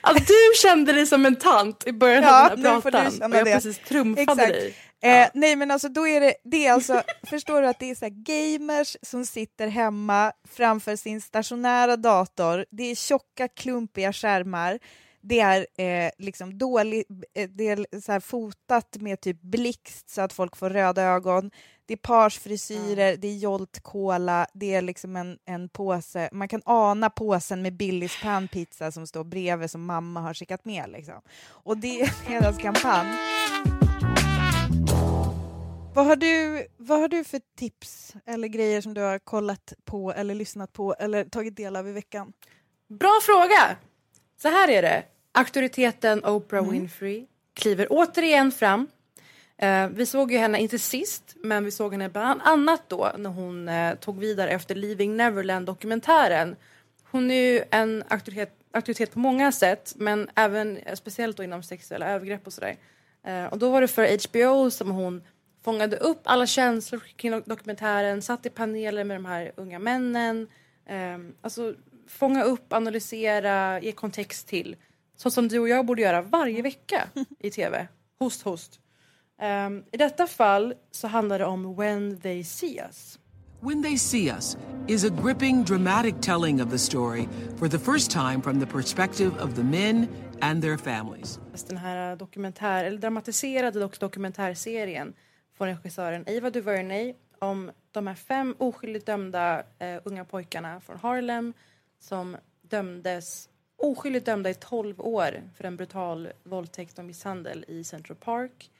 Att 0.00 0.26
du 0.26 0.34
kände 0.62 0.92
dig 0.92 1.06
som 1.06 1.26
en 1.26 1.36
tant 1.36 1.86
i 1.86 1.92
början 1.92 2.22
Ja, 2.22 2.50
av 2.50 2.56
den 2.56 2.66
här 2.66 2.80
pratan 2.80 3.06
och 3.32 3.38
jag 3.38 3.44
det. 3.44 3.52
precis 3.54 3.78
trumfade 3.78 4.22
Exakt. 4.22 4.48
dig. 4.52 4.74
Eh, 5.04 5.28
nej 5.34 5.56
men 5.56 5.70
alltså 5.70 5.88
då 5.88 6.08
är 6.08 6.20
det, 6.20 6.34
det 6.44 6.66
är 6.66 6.72
alltså, 6.72 7.02
förstår 7.30 7.62
du 7.62 7.68
att 7.68 7.78
det 7.78 7.90
är 7.90 7.94
så 7.94 8.06
gamers 8.10 8.96
som 9.02 9.26
sitter 9.26 9.66
hemma 9.68 10.32
framför 10.56 10.96
sin 10.96 11.20
stationära 11.20 11.96
dator, 11.96 12.64
det 12.70 12.90
är 12.90 12.94
tjocka 12.94 13.48
klumpiga 13.48 14.12
skärmar, 14.12 14.78
Det 15.24 15.40
är 15.40 15.66
eh, 15.78 16.10
liksom 16.18 16.58
dålig, 16.58 17.04
eh, 17.34 17.50
det 17.50 17.68
är 17.68 18.00
så 18.00 18.20
fotat 18.20 18.96
med 19.00 19.20
typ 19.20 19.42
blixt 19.42 20.10
så 20.10 20.20
att 20.20 20.32
folk 20.32 20.56
får 20.56 20.70
röda 20.70 21.02
ögon. 21.02 21.50
Det 21.86 21.94
är 21.94 21.98
parsfrisyrer, 21.98 23.16
det 23.16 23.28
är 23.28 23.36
Jolt 23.36 23.80
Cola, 23.82 24.46
det 24.54 24.74
är 24.74 24.82
liksom 24.82 25.16
en, 25.16 25.38
en 25.44 25.68
påse. 25.68 26.28
Man 26.32 26.48
kan 26.48 26.62
ana 26.64 27.10
påsen 27.10 27.62
med 27.62 27.76
Billys 27.76 28.22
panpizza 28.22 28.92
som 28.92 29.06
står 29.06 29.24
bredvid 29.24 29.70
som 29.70 29.84
mamma 29.84 30.20
har 30.20 30.34
skickat 30.34 30.64
med. 30.64 30.90
Liksom. 30.90 31.20
Och 31.46 31.78
det 31.78 32.00
är 32.00 32.12
deras 32.28 32.58
kampanj. 32.58 33.08
Vad 35.94 36.06
har, 36.06 36.16
du, 36.16 36.66
vad 36.76 37.00
har 37.00 37.08
du 37.08 37.24
för 37.24 37.40
tips 37.56 38.14
eller 38.26 38.48
grejer 38.48 38.80
som 38.80 38.94
du 38.94 39.00
har 39.00 39.18
kollat 39.18 39.72
på 39.84 40.12
eller 40.12 40.34
lyssnat 40.34 40.72
på 40.72 40.94
eller 40.94 41.24
tagit 41.24 41.56
del 41.56 41.76
av 41.76 41.88
i 41.88 41.92
veckan? 41.92 42.32
Bra 42.88 43.20
fråga! 43.22 43.76
Så 44.42 44.48
här 44.48 44.68
är 44.68 44.82
det. 44.82 45.02
Auktoriteten 45.32 46.24
Oprah 46.24 46.60
Mm. 46.62 46.72
Winfrey 46.72 47.26
kliver 47.54 47.86
återigen 47.90 48.52
fram. 48.52 48.88
Eh, 49.58 49.88
vi 49.88 50.06
såg 50.06 50.32
ju 50.32 50.38
henne, 50.38 50.58
inte 50.60 50.78
sist, 50.78 51.36
men 51.36 51.64
vi 51.64 51.70
såg 51.70 51.92
henne 51.92 52.08
bland 52.08 52.40
annat 52.44 52.82
då 52.88 53.12
när 53.18 53.30
hon 53.30 53.68
eh, 53.68 53.94
tog 53.94 54.18
vidare 54.18 54.50
efter 54.50 54.74
Leaving 54.74 55.16
Neverland-dokumentären. 55.16 56.56
Hon 57.10 57.30
är 57.30 57.34
ju 57.52 57.64
en 57.70 58.04
auktoritet, 58.08 58.52
auktoritet 58.72 59.12
på 59.12 59.18
många 59.18 59.52
sätt, 59.52 59.92
men 59.96 60.30
även 60.36 60.76
eh, 60.76 60.94
speciellt 60.94 61.36
då 61.36 61.42
inom 61.44 61.62
sexuella 61.62 62.06
övergrepp 62.08 62.46
och 62.46 62.52
sådär. 62.52 62.76
Eh, 63.26 63.44
och 63.44 63.58
då 63.58 63.70
var 63.70 63.80
det 63.80 63.88
för 63.88 64.28
HBO 64.28 64.70
som 64.70 64.90
hon 64.90 65.22
fångade 65.64 65.96
upp 65.96 66.20
alla 66.24 66.46
känslor 66.46 67.00
kring 67.16 67.32
dok- 67.34 67.42
dokumentären, 67.48 68.22
satt 68.22 68.46
i 68.46 68.50
paneler 68.50 69.04
med 69.04 69.16
de 69.16 69.24
här 69.24 69.52
unga 69.56 69.78
männen. 69.78 70.48
Eh, 70.86 71.18
alltså 71.40 71.74
fånga 72.08 72.44
upp, 72.44 72.72
analysera, 72.72 73.80
ge 73.80 73.92
kontext 73.92 74.48
till. 74.48 74.76
Så 75.22 75.30
som 75.30 75.48
du 75.48 75.58
och 75.58 75.68
jag 75.68 75.86
borde 75.86 76.02
göra 76.02 76.22
varje 76.22 76.62
vecka 76.62 77.08
i 77.38 77.50
tv. 77.58 77.88
Host, 78.18 78.42
host. 78.42 78.80
Ehm, 79.40 79.84
I 79.92 79.96
detta 79.96 80.26
fall 80.26 80.74
så 80.90 81.08
handlar 81.08 81.38
det 81.38 81.44
om 81.44 81.76
When 81.76 82.20
they 82.20 82.44
see 82.44 82.80
us. 82.88 83.18
When 83.60 83.82
They 83.82 83.98
See 83.98 84.30
Us 84.30 84.56
is 84.88 85.04
a 85.04 85.08
gripping, 85.22 85.64
dramatic 85.64 86.14
telling 86.20 86.62
of 86.62 86.70
the 86.70 86.78
story 86.78 87.28
for 87.58 87.68
the 87.68 87.78
first 87.78 88.10
time 88.10 88.42
from 88.42 88.60
the 88.60 88.66
perspective 88.66 89.30
of 89.42 89.54
the 89.54 89.62
men 89.62 90.06
and 90.40 90.62
their 90.62 90.76
families. 90.76 91.40
Den 91.68 91.76
här 91.76 92.16
dokumentär, 92.16 92.84
eller 92.84 92.98
dramatiserade 92.98 93.80
dok- 93.80 94.00
dokumentärserien 94.00 95.14
från 95.56 95.68
regissören 95.68 96.24
Ava 96.38 96.50
DuVernay 96.50 97.14
om 97.38 97.70
de 97.92 98.06
här 98.06 98.14
fem 98.14 98.54
oskyldigt 98.58 99.06
dömda 99.06 99.62
eh, 99.78 100.00
unga 100.04 100.24
pojkarna 100.24 100.80
från 100.80 100.96
Harlem 100.98 101.52
som 102.00 102.36
dömdes 102.62 103.48
oskyldigt 103.82 104.26
dömda 104.26 104.50
i 104.50 104.54
12 104.54 105.00
år 105.00 105.42
för 105.56 105.64
en 105.64 105.76
brutal 105.76 106.28
våldtäkt 106.44 106.98
och 106.98 107.04
misshandel 107.04 107.64
i 107.68 107.84
Central 107.84 108.16
Park. 108.16 108.70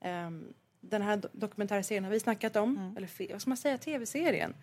Ehm, 0.00 0.44
den 0.80 1.02
här 1.02 1.16
do- 1.16 1.28
dokumentärserien 1.32 2.04
har 2.04 2.10
vi 2.10 2.20
snackat 2.20 2.56
om, 2.56 2.94
eller 2.96 3.06
fe- 3.06 3.32
vad 3.32 3.40
ska 3.40 3.50
man 3.50 3.56
säga, 3.56 3.78
tv-serien. 3.78 4.54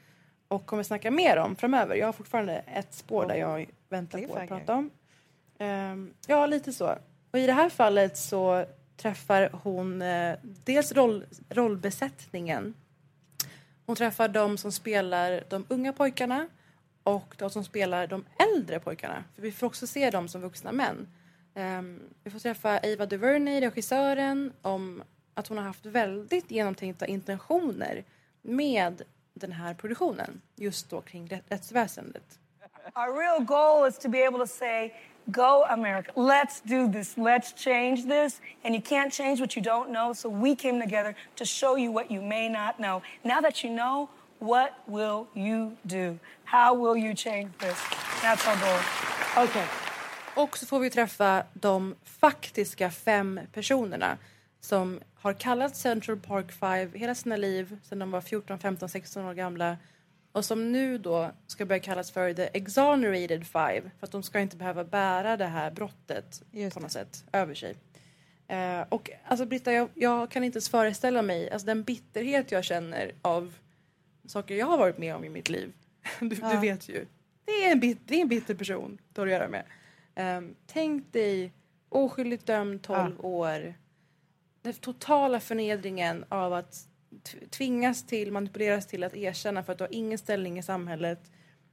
Och 0.48 0.66
kommer 0.66 0.84
snacka 0.84 1.12
mer 1.12 1.38
om 1.38 1.56
framöver. 1.56 1.96
Jag 1.96 2.06
har 2.06 2.14
fortfarande 2.14 2.54
ett 2.56 2.94
spår 2.94 3.26
där 3.26 3.36
jag 3.36 3.70
väntar 3.90 4.20
på 4.28 4.34
att 4.34 4.48
prata 4.48 4.74
om. 4.76 4.90
Ehm, 5.58 6.14
ja, 6.28 6.46
lite 6.46 6.74
så. 6.74 6.96
Och 7.32 7.40
i 7.40 7.46
det 7.48 7.54
här 7.54 7.70
fallet 7.70 8.18
så 8.18 8.66
träffar 8.98 9.50
hon 9.64 10.02
eh, 10.02 10.36
dels 10.44 10.92
roll, 10.92 11.26
rollbesättningen. 11.50 12.74
Hon 13.86 13.96
träffar 13.96 14.28
de 14.28 14.58
som 14.58 14.72
spelar 14.72 15.44
de 15.50 15.66
unga 15.70 15.94
pojkarna 15.94 16.48
och 17.04 17.36
de 17.38 17.50
som 17.50 17.64
spelar 17.64 18.08
de 18.08 18.26
äldre 18.38 18.80
pojkarna. 18.80 19.24
För 19.36 19.42
vi 19.42 19.52
får 19.52 19.68
också 19.68 19.88
se 19.88 20.10
dem 20.10 20.28
som 20.28 20.42
vuxna 20.42 20.72
män. 20.72 21.08
Um, 21.56 22.00
vi 22.24 22.32
får 22.32 22.40
träffa 22.40 22.80
Ava 22.84 23.06
DuVernay, 23.06 23.62
regissören, 23.62 24.54
om 24.62 25.04
att 25.34 25.48
hon 25.48 25.58
har 25.58 25.66
haft 25.66 25.86
väldigt 25.86 26.52
genomtänkta 26.52 27.06
intentioner 27.06 28.04
med 28.42 29.02
den 29.34 29.52
här 29.52 29.74
produktionen. 29.74 30.42
Just 30.56 30.90
då 30.90 31.02
kring 31.02 31.42
rättsväsendet. 31.50 32.40
Our 32.96 33.20
real 33.20 33.44
goal 33.46 33.88
is 33.88 33.98
to 33.98 34.10
be 34.10 34.28
able 34.28 34.40
to 34.40 34.48
say, 34.48 34.92
go 35.26 35.66
America, 35.70 36.12
let's 36.16 36.62
do 36.64 36.92
this, 36.92 37.18
let's 37.18 37.54
change 37.54 38.04
this. 38.04 38.42
And 38.64 38.76
you 38.76 38.82
can't 38.82 39.12
change 39.14 39.40
what 39.40 39.56
you 39.56 39.64
don't 39.64 39.90
know, 39.90 40.14
so 40.14 40.30
we 40.30 40.56
came 40.56 40.82
together 40.82 41.16
to 41.36 41.46
show 41.46 41.78
you 41.78 41.92
what 41.94 42.12
you 42.12 42.22
may 42.22 42.50
not 42.50 42.80
know. 42.80 43.02
Now 43.24 43.42
that 43.42 43.64
you 43.64 43.70
know, 43.70 44.10
what 44.44 44.72
will 44.86 45.28
you 45.36 45.72
do? 45.84 46.20
How 46.44 46.76
will 46.76 47.04
you 47.04 47.16
change 47.16 47.52
this? 47.60 47.78
That's 48.22 48.48
our 48.48 48.56
goal. 48.56 48.80
Okay. 49.46 49.66
Och 50.36 50.58
så 50.58 50.66
får 50.66 50.80
vi 50.80 50.90
träffa 50.90 51.44
de 51.54 51.96
faktiska 52.04 52.92
fem 52.92 53.40
personerna 53.54 54.18
som 54.60 55.00
har 55.16 55.34
kallat 55.34 55.76
Central 55.76 56.20
Park 56.20 56.52
Five 56.52 57.00
hela 57.00 57.16
sina 57.16 57.36
liv 57.36 57.78
sedan 57.84 58.00
de 58.00 58.12
var 58.12 58.22
14, 58.22 58.60
15, 58.60 58.90
16 58.90 59.26
år 59.26 59.34
gamla 59.34 59.78
och 60.32 60.46
som 60.46 60.72
nu 60.72 60.98
då 60.98 61.32
ska 61.48 61.66
börja 61.66 61.80
kallas 61.80 62.12
för 62.12 62.34
the 62.34 62.50
exonerated 62.54 63.48
five 63.48 63.82
för 64.00 64.08
att 64.08 64.12
de 64.12 64.24
ska 64.24 64.40
inte 64.40 64.58
behöva 64.58 64.84
bära 64.84 65.38
det 65.38 65.46
här 65.46 65.72
brottet 65.72 66.42
Just 66.52 66.74
på 66.74 66.80
något 66.80 66.92
sätt 66.92 67.24
över 67.32 67.56
sig. 67.56 67.76
Eh, 68.48 68.82
och 68.90 69.10
alltså 69.26 69.46
Britta, 69.46 69.74
jag, 69.74 69.90
jag 69.94 70.32
kan 70.32 70.44
inte 70.44 70.56
ens 70.56 70.70
föreställa 70.70 71.22
mig 71.22 71.50
alltså, 71.52 71.66
den 71.66 71.84
bitterhet 71.84 72.52
jag 72.52 72.64
känner 72.64 73.12
av 73.22 73.54
saker 74.26 74.56
jag 74.56 74.66
har 74.66 74.78
varit 74.78 74.98
med 74.98 75.16
om 75.16 75.24
i 75.24 75.30
mitt 75.30 75.50
liv. 75.50 75.74
Du, 76.20 76.28
du 76.30 76.36
Ja. 76.42 76.60
vet 76.60 76.90
ju. 76.90 77.06
Det 77.46 77.52
är 77.52 77.72
en, 77.72 77.80
bit, 77.80 78.00
det 78.06 78.16
är 78.16 78.22
en 78.22 78.28
bitter 78.28 78.56
person 78.56 79.02
du 79.14 79.22
har 79.22 79.28
att 79.28 79.34
göra 79.34 79.48
med. 79.48 79.66
Um, 80.38 80.56
tänk 80.68 81.14
dig 81.14 81.52
oskyldigt 81.90 82.46
dömd 82.46 82.82
12 82.82 83.26
år. 83.26 83.74
Den 84.62 84.74
totala 84.74 85.40
förnedringen 85.40 86.26
av 86.30 86.54
att 86.54 86.88
tvingas 87.50 88.04
till, 88.06 88.32
manipuleras 88.32 88.88
till 88.88 89.04
att 89.04 89.16
erkänna 89.16 89.64
för 89.64 89.72
att 89.72 89.78
du 89.78 89.84
har 89.84 89.94
ingen 89.94 90.18
ställning 90.18 90.60
i 90.60 90.64
samhället. 90.64 91.32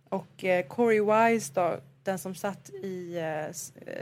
Och 0.09 0.45
eh, 0.45 0.67
Corey 0.67 1.01
Wise 1.01 1.53
då, 1.55 1.81
den 2.03 2.19
som 2.19 2.35
satt 2.35 2.71
i 2.71 3.17
eh, 3.17 3.47
eh, 3.47 3.53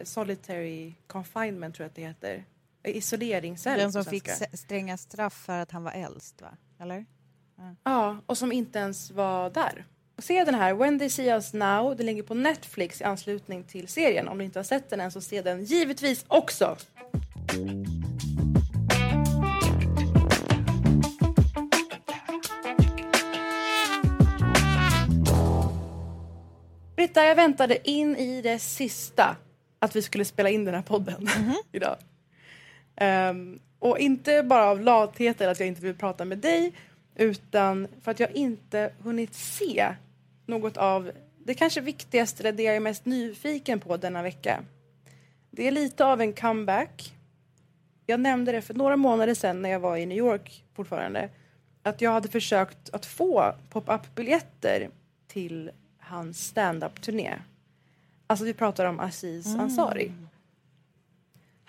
solitary 0.04 0.94
confinement 1.06 1.74
tror 1.74 1.84
jag 1.84 1.88
att 1.90 1.94
det 1.96 2.02
heter. 2.02 2.44
Eh, 2.82 2.96
Isoleringscell 2.96 3.78
Den 3.78 3.92
som 3.92 4.04
fick 4.04 4.28
stränga 4.52 4.96
straff 4.96 5.34
för 5.34 5.58
att 5.58 5.70
han 5.70 5.84
var 5.84 5.92
äldst, 5.92 6.42
va? 6.42 6.56
Eller? 6.78 7.06
Ja, 7.84 8.16
och 8.26 8.38
som 8.38 8.52
inte 8.52 8.78
ens 8.78 9.10
var 9.10 9.50
där. 9.50 9.84
Se 10.18 10.44
den 10.44 10.54
här, 10.54 10.74
When 10.74 10.98
They 10.98 11.10
See 11.10 11.28
Us 11.28 11.52
Now. 11.52 11.96
Den 11.96 12.06
ligger 12.06 12.22
på 12.22 12.34
Netflix 12.34 13.00
i 13.00 13.04
anslutning 13.04 13.64
till 13.64 13.88
serien. 13.88 14.28
Om 14.28 14.38
du 14.38 14.44
inte 14.44 14.58
har 14.58 14.64
sett 14.64 14.90
den 14.90 15.00
än 15.00 15.12
så 15.12 15.20
se 15.20 15.42
den 15.42 15.64
givetvis 15.64 16.24
också. 16.28 16.76
Britta, 26.96 27.24
jag 27.24 27.34
väntade 27.36 27.90
in 27.90 28.16
i 28.16 28.42
det 28.42 28.58
sista 28.58 29.36
att 29.78 29.96
vi 29.96 30.02
skulle 30.02 30.24
spela 30.24 30.48
in 30.48 30.64
den 30.64 30.74
här 30.74 30.82
podden 30.82 31.28
idag. 31.72 31.96
Ehm, 32.96 33.58
och 33.78 33.98
inte 33.98 34.42
bara 34.42 34.64
av 34.64 34.80
lathet 34.80 35.40
eller 35.40 35.52
att 35.52 35.60
jag 35.60 35.68
inte 35.68 35.82
vill 35.82 35.94
prata 35.94 36.24
med 36.24 36.38
dig 36.38 36.72
utan 37.18 37.88
för 38.02 38.10
att 38.10 38.20
jag 38.20 38.30
inte 38.30 38.92
hunnit 38.98 39.34
se 39.34 39.94
något 40.46 40.76
av 40.76 41.12
det 41.44 41.54
kanske 41.54 41.80
viktigaste, 41.80 42.42
eller 42.42 42.52
det 42.52 42.62
jag 42.62 42.76
är 42.76 42.80
mest 42.80 43.04
nyfiken 43.04 43.80
på 43.80 43.96
denna 43.96 44.22
vecka. 44.22 44.62
Det 45.50 45.68
är 45.68 45.70
lite 45.70 46.04
av 46.04 46.20
en 46.20 46.32
comeback. 46.32 47.14
Jag 48.06 48.20
nämnde 48.20 48.52
det 48.52 48.62
för 48.62 48.74
några 48.74 48.96
månader 48.96 49.34
sedan 49.34 49.62
när 49.62 49.70
jag 49.70 49.80
var 49.80 49.96
i 49.96 50.06
New 50.06 50.18
York 50.18 50.64
fortfarande. 50.74 51.28
Att 51.82 52.00
jag 52.00 52.10
hade 52.10 52.28
försökt 52.28 52.90
att 52.90 53.06
få 53.06 53.54
pop-up-biljetter 53.70 54.90
till 55.26 55.70
hans 55.98 56.46
stand-up-turné. 56.46 57.34
Alltså 58.26 58.44
vi 58.44 58.54
pratar 58.54 58.84
om 58.84 59.00
Aziz 59.00 59.46
Ansari. 59.46 60.12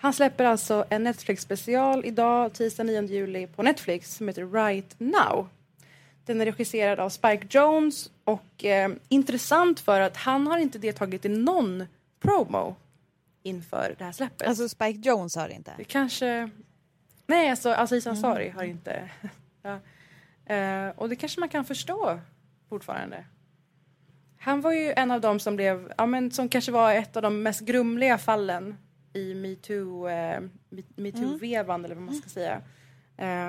Han 0.02 0.12
släpper 0.12 0.44
alltså 0.44 0.84
en 0.88 1.02
Netflix-special 1.02 2.04
idag, 2.04 2.52
tisdag 2.52 2.82
9 2.82 3.02
juli, 3.02 3.46
på 3.46 3.62
Netflix 3.62 4.14
som 4.14 4.28
heter 4.28 4.46
Right 4.46 4.94
Now. 4.98 5.48
Den 6.24 6.40
är 6.40 6.44
regisserad 6.44 7.00
av 7.00 7.08
Spike 7.08 7.46
Jones 7.50 8.10
och 8.24 8.64
eh, 8.64 8.90
intressant 9.08 9.80
för 9.80 10.00
att 10.00 10.16
han 10.16 10.46
har 10.46 10.58
inte 10.58 10.78
deltagit 10.78 11.24
i 11.24 11.28
någon 11.28 11.86
promo 12.20 12.76
inför 13.42 13.94
det 13.98 14.04
här 14.04 14.12
släppet. 14.12 14.48
Alltså 14.48 14.68
Spike 14.68 15.08
Jones 15.08 15.36
har 15.36 15.48
inte. 15.48 15.72
Det 15.76 15.84
kanske... 15.84 16.50
Nej, 17.26 17.50
alltså 17.50 17.70
Aziz 17.70 18.06
Ansari 18.06 18.48
har 18.48 18.64
inte... 18.64 19.10
ja. 19.62 19.78
eh, 20.54 20.88
och 20.96 21.08
det 21.08 21.16
kanske 21.16 21.40
man 21.40 21.48
kan 21.48 21.64
förstå 21.64 22.20
fortfarande. 22.68 23.24
Han 24.38 24.60
var 24.60 24.72
ju 24.72 24.92
en 24.92 25.10
av 25.10 25.20
dem 25.20 25.40
som 25.40 25.56
blev, 25.56 25.92
ja 25.98 26.06
men 26.06 26.30
som 26.30 26.48
kanske 26.48 26.72
var 26.72 26.94
ett 26.94 27.16
av 27.16 27.22
de 27.22 27.42
mest 27.42 27.60
grumliga 27.60 28.18
fallen 28.18 28.76
i 29.12 29.30
eh, 30.10 30.40
metoo-vevan 30.96 31.84
eller 31.84 31.94
vad 31.94 32.04
man 32.04 32.14
ska 32.14 32.28
säga. 32.28 32.62
Eh, 33.16 33.48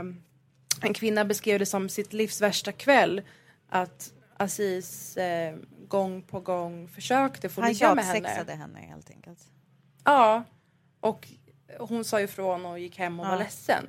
en 0.81 0.93
kvinna 0.93 1.25
beskrev 1.25 1.59
det 1.59 1.65
som 1.65 1.89
sitt 1.89 2.13
livs 2.13 2.41
värsta 2.41 2.71
kväll 2.71 3.21
att 3.69 4.13
Aziz 4.37 5.17
eh, 5.17 5.55
gång 5.87 6.21
på 6.21 6.39
gång 6.39 6.87
försökte 6.87 7.49
få 7.49 7.61
Han 7.61 7.71
ligga 7.71 7.95
med 7.95 8.05
henne. 8.05 8.19
tjatsexade 8.19 8.53
henne 8.53 8.79
helt 8.79 9.09
enkelt. 9.09 9.39
Ja, 10.03 10.43
och 10.99 11.27
hon 11.79 12.03
sa 12.05 12.21
ifrån 12.21 12.65
och 12.65 12.79
gick 12.79 12.97
hem 12.99 13.19
och 13.19 13.25
var 13.25 13.33
Ja. 13.33 13.39
ledsen. 13.39 13.87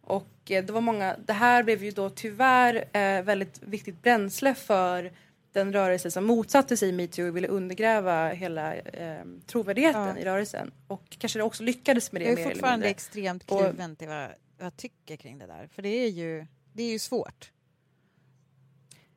Och 0.00 0.50
eh, 0.50 0.64
det 0.64 0.72
var 0.72 0.80
många, 0.80 1.16
det 1.26 1.32
här 1.32 1.62
blev 1.62 1.84
ju 1.84 1.90
då 1.90 2.10
tyvärr 2.10 2.84
eh, 2.96 3.22
väldigt 3.22 3.62
viktigt 3.62 4.02
bränsle 4.02 4.54
för 4.54 5.12
den 5.58 5.72
rörelse 5.72 6.10
som 6.10 6.24
motsatte 6.24 6.76
sig 6.76 6.92
metoo 6.92 7.28
och 7.28 7.36
ville 7.36 7.48
undergräva 7.48 8.28
hela 8.28 8.74
eh, 8.74 9.24
trovärdigheten 9.46 10.02
Ja. 10.02 10.18
i 10.18 10.24
rörelsen. 10.24 10.72
Och 10.86 11.16
kanske 11.18 11.42
också 11.42 11.62
lyckades 11.62 12.12
med 12.12 12.22
det 12.22 12.28
Jag 12.28 12.40
är 12.40 12.44
fortfarande 12.44 12.88
extremt 12.88 13.46
kluven 13.46 13.96
till 13.96 14.08
vad, 14.08 14.28
vad 14.58 14.66
jag 14.66 14.76
tycker 14.76 15.16
kring 15.16 15.38
det 15.38 15.46
där. 15.46 15.68
För 15.74 15.82
det 15.82 15.88
är 15.88 16.08
ju, 16.08 16.46
det 16.72 16.82
är 16.82 16.90
ju 16.90 16.98
svårt. 16.98 17.50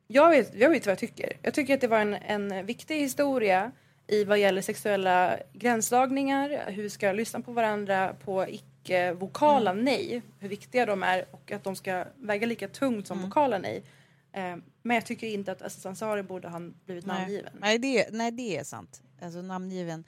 Jag 0.06 0.30
vet, 0.30 0.54
jag 0.54 0.70
vet 0.70 0.86
vad 0.86 0.90
jag 0.90 0.98
tycker. 0.98 1.32
Jag 1.42 1.54
tycker 1.54 1.74
att 1.74 1.80
det 1.80 1.88
var 1.88 1.98
en, 1.98 2.14
en 2.14 2.66
viktig 2.66 2.98
historia 3.00 3.72
i 4.06 4.24
vad 4.24 4.38
gäller 4.38 4.62
sexuella 4.62 5.38
gränsdragningar, 5.52 6.64
hur 6.70 6.82
vi 6.82 6.90
ska 6.90 7.12
lyssna 7.12 7.40
på 7.40 7.52
varandra 7.52 8.14
på 8.24 8.46
icke-vokala 8.48 9.70
Mm. 9.70 9.84
nej, 9.84 10.22
hur 10.38 10.48
viktiga 10.48 10.86
de 10.86 11.02
är 11.02 11.24
och 11.30 11.52
att 11.52 11.64
de 11.64 11.76
ska 11.76 12.04
väga 12.16 12.46
lika 12.46 12.68
tungt 12.68 13.06
som 13.06 13.18
Mm. 13.18 13.28
vokala 13.30 13.58
nej. 13.58 13.82
Eh, 14.32 14.56
men 14.82 14.94
jag 14.94 15.06
tycker 15.06 15.26
inte 15.26 15.52
att 15.52 15.62
Aziz 15.62 15.86
Ansari 15.86 16.22
borde 16.22 16.48
ha 16.48 16.60
blivit 16.84 17.06
Nej. 17.06 17.18
namngiven. 17.20 17.52
Nej, 17.60 17.78
det, 17.78 18.08
nej, 18.12 18.30
det 18.30 18.56
är 18.56 18.64
sant. 18.64 19.02
Alltså 19.22 19.42
namngiven. 19.42 20.04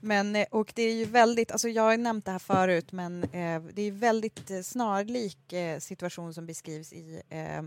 Men, 0.00 0.36
eh, 0.36 0.46
och 0.50 0.72
det 0.74 0.82
är 0.82 0.94
ju 0.94 1.04
väldigt, 1.04 1.50
alltså 1.52 1.68
jag 1.68 1.82
har 1.82 1.96
nämnt 1.96 2.24
det 2.24 2.30
här 2.30 2.38
förut, 2.38 2.92
men 2.92 3.24
eh, 3.24 3.62
det 3.62 3.82
är 3.82 3.90
väldigt 3.92 4.66
snarlik 4.66 5.52
eh, 5.52 5.78
situation 5.78 6.34
som 6.34 6.46
beskrivs 6.46 6.92
i 6.92 7.22
eh, 7.28 7.62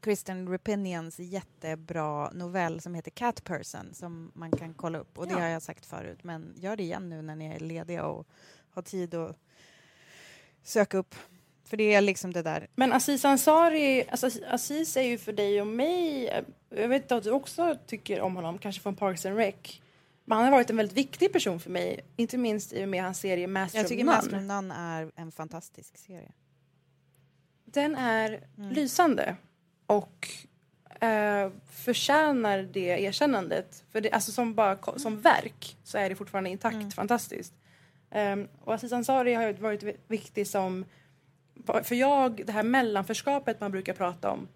Kristen 0.00 0.48
Repinians 0.48 1.18
jättebra 1.18 2.30
novell 2.30 2.80
som 2.80 2.94
heter 2.94 3.10
Cat 3.10 3.44
Person 3.44 3.94
som 3.94 4.30
man 4.34 4.50
kan 4.52 4.74
kolla 4.74 4.98
upp. 4.98 5.18
Och 5.18 5.26
det 5.26 5.32
Ja. 5.32 5.38
har 5.40 5.48
jag 5.48 5.62
sagt 5.62 5.86
förut, 5.86 6.24
men 6.24 6.54
gör 6.56 6.76
det 6.76 6.82
igen 6.82 7.08
nu 7.08 7.22
när 7.22 7.36
ni 7.36 7.46
är 7.46 7.60
lediga 7.60 8.06
och 8.06 8.26
har 8.70 8.82
tid 8.82 9.14
att 9.14 9.36
söka 10.62 10.98
upp. 10.98 11.14
För 11.64 11.76
det 11.76 11.94
är 11.94 12.00
liksom 12.00 12.32
det 12.32 12.42
där. 12.42 12.66
Men 12.74 12.92
Aziz 12.92 13.24
Ansari, 13.24 14.04
alltså 14.10 14.30
Aziz 14.48 14.96
är 14.96 15.02
ju 15.02 15.18
för 15.18 15.32
dig 15.32 15.60
och 15.60 15.66
mig, 15.66 16.30
jag 16.70 16.88
vet 16.88 17.12
att 17.12 17.24
du 17.24 17.30
också 17.30 17.78
tycker 17.86 18.20
om 18.20 18.36
honom, 18.36 18.58
kanske 18.58 18.82
från 18.82 18.96
Parks 18.96 19.26
and 19.26 19.36
Rec. 19.36 19.54
Men 20.24 20.36
han 20.38 20.44
har 20.44 20.52
varit 20.52 20.70
en 20.70 20.76
väldigt 20.76 20.96
viktig 20.96 21.32
person 21.32 21.60
för 21.60 21.70
mig, 21.70 22.00
inte 22.16 22.38
minst 22.38 22.72
i 22.72 22.84
och 22.84 22.88
med 22.88 23.02
hans 23.02 23.18
serie 23.18 23.46
Master 23.46 23.78
Jag 23.78 23.88
tycker. 23.88 24.04
Master 24.04 24.36
of 24.36 24.42
None 24.42 24.74
är 24.74 25.10
en 25.16 25.32
fantastisk 25.32 25.96
serie. 25.98 26.32
Den 27.64 27.96
är 27.96 28.40
Mm. 28.58 28.70
lysande 28.72 29.36
och 29.86 30.28
eh, 31.00 31.50
förtjänar 31.70 32.58
det 32.58 32.80
erkännandet. 33.02 33.84
För 33.92 34.00
det, 34.00 34.10
alltså 34.10 34.32
som, 34.32 34.54
bara, 34.54 34.98
som 34.98 35.20
verk 35.20 35.76
så 35.84 35.98
är 35.98 36.08
det 36.08 36.16
fortfarande 36.16 36.50
intakt, 36.50 36.74
Mm. 36.74 36.90
fantastiskt. 36.90 37.52
Um, 38.14 38.48
och 38.64 38.74
Aziz 38.74 38.92
Ansari 38.92 39.34
har 39.34 39.52
varit 39.52 39.82
vi- 39.82 39.96
viktig 40.08 40.46
som, 40.46 40.84
för 41.82 41.94
jag, 41.94 42.46
det 42.46 42.52
här 42.52 42.62
mellanförskapet 42.62 43.60
man 43.60 43.70
brukar 43.70 43.92
prata 43.92 44.30
om. 44.30 44.48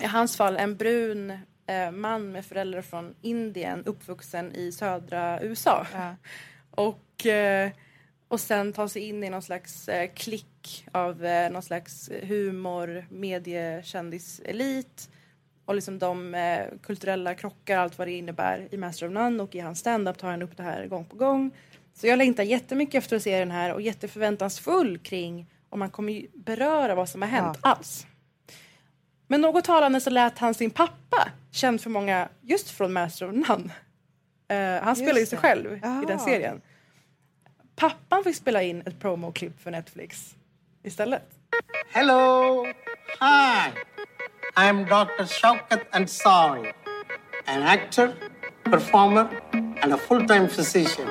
I 0.00 0.06
hans 0.06 0.36
fall 0.36 0.56
en 0.56 0.76
brun 0.76 1.30
eh, 1.66 1.90
man 1.90 2.32
med 2.32 2.44
föräldrar 2.44 2.82
från 2.82 3.14
Indien 3.22 3.84
uppvuxen 3.84 4.52
i 4.52 4.72
södra 4.72 5.42
USA. 5.42 5.86
Ja. 5.92 6.16
Och, 6.70 7.26
eh, 7.26 7.70
och 8.28 8.40
sen 8.40 8.72
ta 8.72 8.88
sig 8.88 9.02
in 9.02 9.24
i 9.24 9.30
någon 9.30 9.42
slags 9.42 9.88
eh, 9.88 10.10
klick 10.14 10.86
av 10.92 11.22
någon 11.52 11.62
slags 11.62 12.10
humor, 12.22 13.06
mediekändiselit 13.10 15.10
och 15.64 15.74
liksom 15.74 15.98
de 15.98 16.36
kulturella 16.82 17.34
krockar, 17.34 17.78
allt 17.78 17.98
vad 17.98 18.08
det 18.08 18.12
innebär 18.12 18.68
i 18.70 18.76
Master 18.76 19.06
of 19.06 19.12
None 19.12 19.42
och 19.42 19.54
i 19.54 19.58
hans 19.58 19.78
stand-up 19.78 20.18
tar 20.18 20.30
han 20.30 20.42
upp 20.42 20.56
det 20.56 20.62
här 20.62 20.86
gång 20.86 21.04
på 21.04 21.16
gång. 21.16 21.50
Så 21.94 22.06
jag 22.06 22.18
längtar 22.18 22.42
jättemycket 22.42 22.94
efter 22.94 23.16
att 23.16 23.22
se 23.22 23.38
den 23.38 23.50
här 23.50 23.74
och 23.74 23.82
jätteförväntansfull 23.82 24.98
kring 24.98 25.46
om 25.70 25.78
man 25.78 25.90
kommer 25.90 26.12
ju 26.12 26.26
beröra 26.34 26.94
vad 26.94 27.08
som 27.08 27.22
har 27.22 27.28
hänt 27.28 27.58
alls. 27.60 28.06
Men 29.26 29.40
något 29.40 29.64
talande 29.64 30.00
så 30.00 30.10
lät 30.10 30.38
han 30.38 30.54
sin 30.54 30.70
pappa, 30.70 31.28
känd 31.50 31.80
för 31.80 31.90
många 31.90 32.28
just 32.40 32.70
från 32.70 32.92
Master 32.92 33.28
of 33.28 33.48
None. 33.48 33.70
Eh, 34.48 34.82
han 34.84 34.96
spelar 34.96 35.20
ju 35.20 35.26
sig 35.26 35.38
själv 35.38 35.72
i 35.72 35.80
Jaha. 35.82 36.04
den 36.06 36.18
serien. 36.18 36.60
Pappan 37.76 38.24
fick 38.24 38.36
spela 38.36 38.62
in 38.62 38.80
ett 38.86 39.00
promoklipp 39.00 39.60
för 39.62 39.70
Netflix 39.70 40.34
istället. 40.82 41.22
Hello. 41.92 42.66
Hi. 43.20 43.72
I'm 44.56 44.84
Dr. 44.84 45.24
Shaukat 45.26 45.80
Ansari, 45.90 46.72
an 47.46 47.62
actor, 47.62 48.12
performer, 48.64 49.26
and 49.82 49.92
a 49.94 49.96
full 49.96 50.26
time 50.26 50.48
physician. 50.48 51.06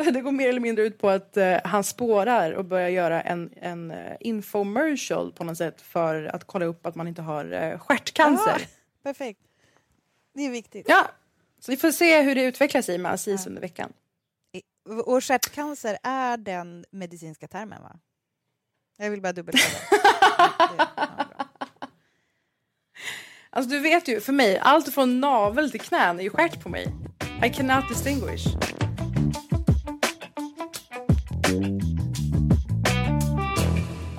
Det 0.12 0.20
går 0.20 0.32
mer 0.32 0.48
eller 0.48 0.60
mindre 0.60 0.84
ut 0.84 0.98
på 0.98 1.08
att 1.08 1.36
eh, 1.36 1.56
han 1.64 1.84
spårar 1.84 2.52
och 2.52 2.64
börjar 2.64 2.88
göra 2.88 3.22
en, 3.22 3.50
en 3.56 3.90
uh, 3.90 4.12
infomercial 4.20 5.32
på 5.32 5.44
något 5.44 5.56
sätt 5.56 5.80
för 5.80 6.24
att 6.24 6.44
kolla 6.44 6.64
upp 6.64 6.86
att 6.86 6.94
man 6.94 7.08
inte 7.08 7.22
har 7.22 7.52
uh, 7.52 7.78
stjärtcancer. 7.78 8.50
Ah, 8.50 9.02
perfekt. 9.02 9.40
Det 10.34 10.46
är 10.46 10.50
viktigt. 10.50 10.86
Ja, 10.88 11.10
så 11.60 11.72
vi 11.72 11.76
får 11.76 11.90
se 11.90 12.22
hur 12.22 12.34
det 12.34 12.42
utvecklar 12.42 12.82
sig 12.82 12.98
med 12.98 13.12
Aziz 13.12 13.46
under 13.46 13.60
veckan. 13.60 13.92
Och 15.04 15.24
stjärtcancer 15.24 15.98
är 16.02 16.36
den 16.36 16.84
medicinska 16.90 17.48
termen, 17.48 17.82
va? 17.82 17.96
Jag 18.98 19.10
vill 19.10 19.20
bara 19.20 19.32
dubbelkolla. 19.32 19.64
Ja. 20.76 20.86
Alltså 23.50 23.70
du 23.70 23.78
vet 23.78 24.08
ju, 24.08 24.20
för 24.20 24.32
mig, 24.32 24.58
allt 24.58 24.94
från 24.94 25.20
navel 25.20 25.70
till 25.70 25.80
knän 25.80 26.18
är 26.18 26.22
ju 26.22 26.30
stjärt 26.30 26.62
på 26.62 26.68
mig. 26.68 26.86
I 27.44 27.50
cannot 27.50 27.88
distinguish. 27.88 28.46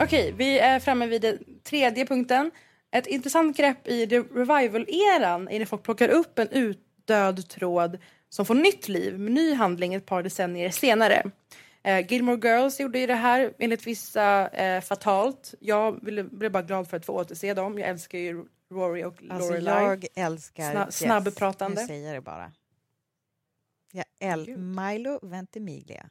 Okej, 0.03 0.31
vi 0.37 0.59
är 0.59 0.79
framme 0.79 1.05
vid 1.07 1.21
den 1.21 1.37
tredje 1.63 2.05
punkten. 2.05 2.51
Ett 2.91 3.07
intressant 3.07 3.57
grepp 3.57 3.87
i 3.87 4.05
revival-eran 4.05 5.49
är 5.49 5.59
när 5.59 5.65
folk 5.65 5.83
plockar 5.83 6.09
upp 6.09 6.39
en 6.39 6.49
utdöd 6.49 7.49
tråd 7.49 7.97
som 8.29 8.45
får 8.45 8.55
nytt 8.55 8.87
liv 8.87 9.19
med 9.19 9.31
ny 9.33 9.53
handling 9.53 9.93
ett 9.93 10.05
par 10.05 10.23
decennier 10.23 10.69
senare. 10.69 11.31
Eh, 11.83 12.11
Gilmore 12.11 12.49
Girls 12.49 12.79
gjorde 12.79 12.99
ju 12.99 13.07
det 13.07 13.13
här 13.15 13.53
enligt 13.59 13.87
vissa 13.87 14.47
eh, 14.47 14.81
fatalt. 14.81 15.53
Jag 15.59 15.99
blev, 15.99 16.29
blev 16.29 16.51
bara 16.51 16.63
glad 16.63 16.87
för 16.89 16.97
att 16.97 17.05
få 17.05 17.13
återse 17.13 17.53
dem. 17.53 17.77
Jag 17.79 17.89
älskar 17.89 18.17
ju 18.19 18.45
Rory 18.71 19.03
och 19.03 19.15
Alltså, 19.29 19.49
Lorelai. 19.49 19.83
jag 19.83 20.25
älskar 20.25 20.73
Sna- 20.75 20.91
snabbpratande. 20.91 21.81
Nu 21.81 21.87
säger 21.87 22.13
det 22.13 22.21
bara. 22.21 22.51
Jag 23.91 24.05
äl- 24.19 24.57
Milo 24.57 25.19
Ventimiglia. 25.21 26.09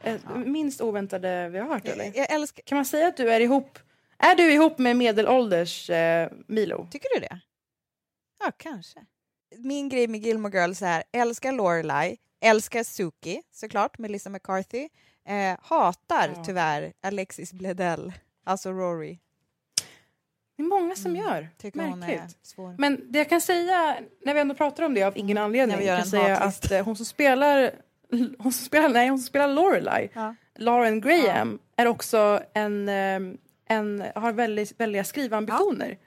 Eh, 0.00 0.20
Minst 0.36 0.80
oväntade 0.80 1.48
vi 1.48 1.58
har 1.58 1.66
hört 1.66 1.88
eller? 1.88 2.12
Jag, 2.14 2.32
älskar... 2.32 2.62
Kan 2.62 2.76
man 2.76 2.84
säga 2.84 3.08
att 3.08 3.16
du 3.16 3.32
är 3.32 3.40
ihop 3.40 3.78
är 4.22 4.34
du 4.34 4.52
ihop 4.52 4.78
med 4.78 4.96
medelålders 4.96 5.90
eh, 5.90 6.30
Milo? 6.46 6.88
Tycker 6.90 7.08
du 7.14 7.20
det? 7.20 7.40
Ja, 8.44 8.52
kanske. 8.56 9.00
Min 9.56 9.88
grej 9.88 10.08
med 10.08 10.20
Gilmore 10.20 10.58
Girls 10.58 10.82
är 10.82 11.02
älskar 11.12 11.52
Lorelai, 11.52 12.16
älskar 12.40 12.82
Suki 12.82 13.42
såklart, 13.50 13.98
Melissa 13.98 14.30
McCarthy. 14.30 14.88
Eh, 15.28 15.58
hatar 15.62 16.32
Ja. 16.36 16.44
tyvärr 16.44 16.92
Alexis 17.02 17.52
Bledel, 17.52 18.12
alltså 18.44 18.70
Rory. 18.72 19.18
Det 20.56 20.62
är 20.62 20.66
många 20.66 20.94
som 20.96 21.16
gör. 21.16 21.38
Mm. 21.38 21.50
Tycker 21.58 21.80
hon 21.80 22.02
är 22.02 22.06
Märkligt. 22.06 22.78
Men 22.78 23.12
det 23.12 23.18
jag 23.18 23.28
kan 23.28 23.40
säga, 23.40 23.96
när 24.24 24.34
vi 24.34 24.40
ändå 24.40 24.54
pratar 24.54 24.82
om 24.82 24.94
det 24.94 25.02
av 25.02 25.18
ingen 25.18 25.38
anledning, 25.38 25.76
jag 25.76 25.84
gör 25.86 25.96
kan 25.96 26.06
säga 26.06 26.36
att 26.36 26.70
eh, 26.70 26.84
hon 26.84 26.96
som 26.96 27.06
spelar 27.06 27.74
hon 28.38 28.52
som 28.52 28.64
spelar, 28.66 28.88
nej, 28.88 29.08
hon 29.08 29.18
som 29.18 29.26
spelar 29.26 29.48
Lorelai, 29.48 30.10
Ja. 30.14 30.34
Lauren 30.58 31.00
Graham, 31.00 31.58
är 31.76 31.86
också 31.86 32.40
en, 32.54 32.88
eh, 32.88 33.20
en 33.68 34.04
har 34.14 34.32
väldigt, 34.32 34.80
väldiga 34.80 35.04
skrivambitioner. 35.04 35.98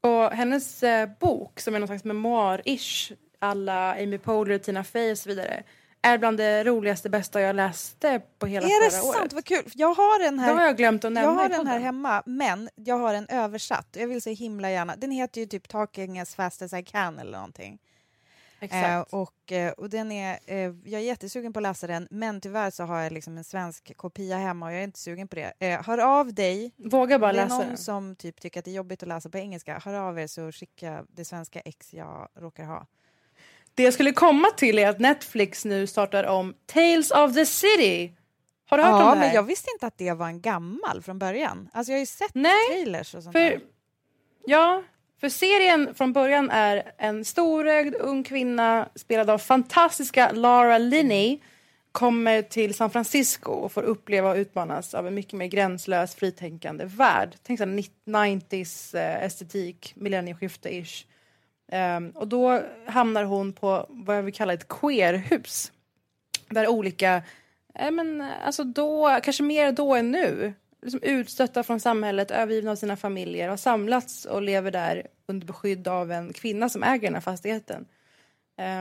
Och 0.00 0.30
hennes 0.30 0.82
eh, 0.82 1.08
bok, 1.20 1.60
som 1.60 1.74
är 1.74 1.78
någon 1.78 1.86
slags 1.88 2.04
memoir-ish, 2.04 3.12
alla 3.38 3.92
Amy 3.94 4.18
Poehler, 4.18 4.58
Tina 4.58 4.84
Fey 4.84 5.10
och 5.12 5.18
så 5.18 5.28
vidare, 5.28 5.62
är 6.02 6.18
bland 6.18 6.36
det 6.38 6.64
roligaste, 6.64 7.10
bästa 7.10 7.40
jag 7.40 7.56
läste 7.56 8.20
på 8.38 8.46
hela 8.46 8.66
Är 8.66 8.84
det 8.84 8.90
förra 8.90 9.02
sant? 9.02 9.16
året. 9.16 9.32
Vad 9.32 9.44
kul! 9.44 9.64
Jag 9.74 9.94
har 9.94 10.24
den 10.24 10.36
Det 10.36 10.42
här, 10.42 10.54
har 10.54 10.62
jag 10.62 10.76
glömt 10.76 11.04
att 11.04 11.12
nämna 11.12 11.30
jag 11.30 11.36
har 11.36 11.48
den 11.48 11.66
här 11.66 11.78
hemma, 11.78 12.22
men 12.26 12.68
jag 12.74 12.98
har 12.98 13.12
den 13.12 13.26
översatt. 13.28 13.96
Jag 13.98 14.08
vill 14.08 14.22
så 14.22 14.30
himla 14.30 14.70
gärna. 14.70 14.96
Den 14.96 15.10
heter 15.10 15.40
ju 15.40 15.46
typ 15.46 15.68
Talking 15.68 16.20
as 16.20 16.34
fast 16.34 16.62
as 16.62 16.72
I 16.72 16.82
can 16.82 17.18
eller 17.18 17.32
någonting. 17.32 17.78
Eh, 18.60 18.64
Exakt. 18.64 19.12
och, 19.12 19.52
eh, 19.52 19.72
och 19.72 19.90
den 19.90 20.12
är, 20.12 20.38
eh, 20.46 20.56
jag 20.84 20.92
är 20.92 20.98
jättesugen 20.98 21.52
på 21.52 21.58
att 21.58 21.62
läsa 21.62 21.86
den, 21.86 22.08
men 22.10 22.40
tyvärr 22.40 22.70
så 22.70 22.84
har 22.84 23.00
jag 23.00 23.12
liksom 23.12 23.38
en 23.38 23.44
svensk 23.44 23.96
kopia 23.96 24.36
hemma 24.38 24.66
och 24.66 24.72
jag 24.72 24.78
är 24.80 24.84
inte 24.84 24.98
sugen 24.98 25.28
på 25.28 25.36
det. 25.36 25.52
Eh, 25.58 25.82
hör 25.86 25.98
av 25.98 26.34
dig. 26.34 26.72
Våga 26.76 27.18
bara 27.18 27.32
det 27.32 27.38
är 27.40 27.44
läsa 27.44 27.56
någon 27.58 27.66
den. 27.68 27.76
som 27.76 28.16
typ 28.16 28.40
tycker 28.40 28.58
att 28.60 28.64
det 28.64 28.70
är 28.70 28.74
jobbigt 28.74 29.02
att 29.02 29.08
läsa 29.08 29.30
på 29.30 29.38
engelska. 29.38 29.78
Hör 29.84 29.94
av 29.94 30.18
er 30.18 30.26
så 30.26 30.52
skickar 30.52 30.92
jag 30.92 31.06
det 31.08 31.24
svenska 31.24 31.60
ex 31.60 31.94
jag 31.94 32.28
råkar 32.34 32.64
ha. 32.64 32.86
Det 33.74 33.82
jag 33.82 33.94
skulle 33.94 34.12
komma 34.12 34.48
till 34.56 34.78
är 34.78 34.88
att 34.88 34.98
Netflix 34.98 35.64
nu 35.64 35.86
startar 35.86 36.24
om 36.24 36.54
Tales 36.66 37.10
of 37.10 37.34
the 37.34 37.46
City. 37.46 38.14
Har 38.66 38.78
du 38.78 38.84
hört 38.84 38.90
Ja, 38.90 38.96
om 38.96 39.18
det 39.18 39.24
här? 39.24 39.26
men 39.26 39.34
jag 39.34 39.42
visste 39.42 39.70
inte 39.74 39.86
att 39.86 39.98
det 39.98 40.12
var 40.12 40.26
en 40.26 40.40
gammal 40.40 41.02
från 41.02 41.18
början. 41.18 41.68
Alltså 41.72 41.92
jag 41.92 41.96
har 41.96 42.00
ju 42.00 42.06
sett 42.06 42.34
Nej, 42.34 42.68
trailers 42.68 43.14
och 43.14 43.22
sånt 43.22 43.32
för, 43.32 43.40
där. 43.40 43.60
ja, 44.46 44.82
för 45.20 45.28
serien 45.28 45.94
från 45.94 46.12
början 46.12 46.50
är 46.50 46.92
en 46.98 47.24
storögd 47.24 47.94
ung 47.94 48.24
kvinna 48.24 48.88
spelad 48.94 49.30
av 49.30 49.38
fantastiska 49.38 50.32
Lara 50.32 50.78
Linney 50.78 51.38
kommer 51.92 52.42
till 52.42 52.74
San 52.74 52.90
Francisco 52.90 53.52
och 53.52 53.72
får 53.72 53.82
uppleva 53.82 54.30
och 54.30 54.36
utmanas 54.36 54.94
av 54.94 55.06
en 55.06 55.14
mycket 55.14 55.32
mer 55.32 55.46
gränslös 55.46 56.14
fritänkande 56.14 56.84
värld. 56.84 57.36
Tänk 57.42 57.60
90s 57.60 58.96
eh, 58.96 59.24
estetik, 59.24 59.92
millennieskifte-ish. 59.96 61.04
Um, 61.72 62.10
och 62.10 62.28
då 62.28 62.62
hamnar 62.86 63.24
hon 63.24 63.52
på 63.52 63.86
vad 63.88 64.16
jag 64.16 64.22
vill 64.22 64.34
kalla 64.34 64.52
ett 64.52 64.68
queerhus. 64.68 65.72
Där 66.48 66.68
olika, 66.68 67.22
eh, 67.74 67.90
men, 67.90 68.20
alltså 68.44 68.64
då, 68.64 69.20
kanske 69.22 69.42
mer 69.42 69.72
då 69.72 69.94
än 69.94 70.10
nu, 70.10 70.54
liksom 70.82 71.02
utstötta 71.02 71.62
från 71.62 71.80
samhället, 71.80 72.30
övergivna 72.30 72.70
av 72.70 72.76
sina 72.76 72.96
familjer, 72.96 73.48
har 73.48 73.56
samlats 73.56 74.24
och 74.24 74.42
lever 74.42 74.70
där 74.70 75.06
under 75.26 75.46
beskydd 75.46 75.88
av 75.88 76.12
en 76.12 76.32
kvinna 76.32 76.68
som 76.68 76.82
äger 76.82 77.02
den 77.02 77.14
här 77.14 77.20
fastigheten. 77.20 77.86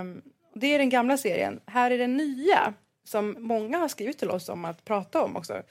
Um, 0.02 0.22
det 0.54 0.68
är 0.68 0.80
den 0.80 0.90
gamla 0.90 1.18
serien. 1.18 1.60
Här 1.66 1.92
är 1.92 1.98
den 1.98 2.18
nya, 2.18 2.74
som 3.04 3.36
många 3.40 3.78
har 3.78 3.88
skrivit 3.88 4.18
till 4.18 4.30
oss 4.30 4.50
om 4.50 4.66
att 4.66 4.86
prata 4.86 5.24
om 5.24 5.36
också. 5.36 5.62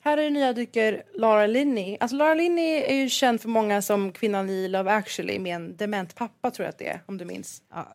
Här 0.00 0.18
är 0.18 0.22
den 0.22 0.32
nya 0.32 0.52
dyker 0.52 1.02
Lara 1.14 1.46
Linney. 1.46 1.96
Alltså 2.00 2.16
Lara 2.16 2.34
Linney 2.34 2.82
är 2.82 2.94
ju 2.94 3.08
känd 3.08 3.40
för 3.40 3.48
många 3.48 3.82
som 3.82 4.12
kvinnan 4.12 4.50
i 4.50 4.68
Love 4.68 4.92
actually 4.92 5.38
med 5.38 5.56
en 5.56 5.76
dement 5.76 6.14
pappa 6.14 6.50
tror 6.50 6.64
jag 6.64 6.70
att 6.70 6.78
det 6.78 6.88
är, 6.88 7.00
om 7.06 7.18
du 7.18 7.24
minns. 7.24 7.62
Ja. 7.70 7.94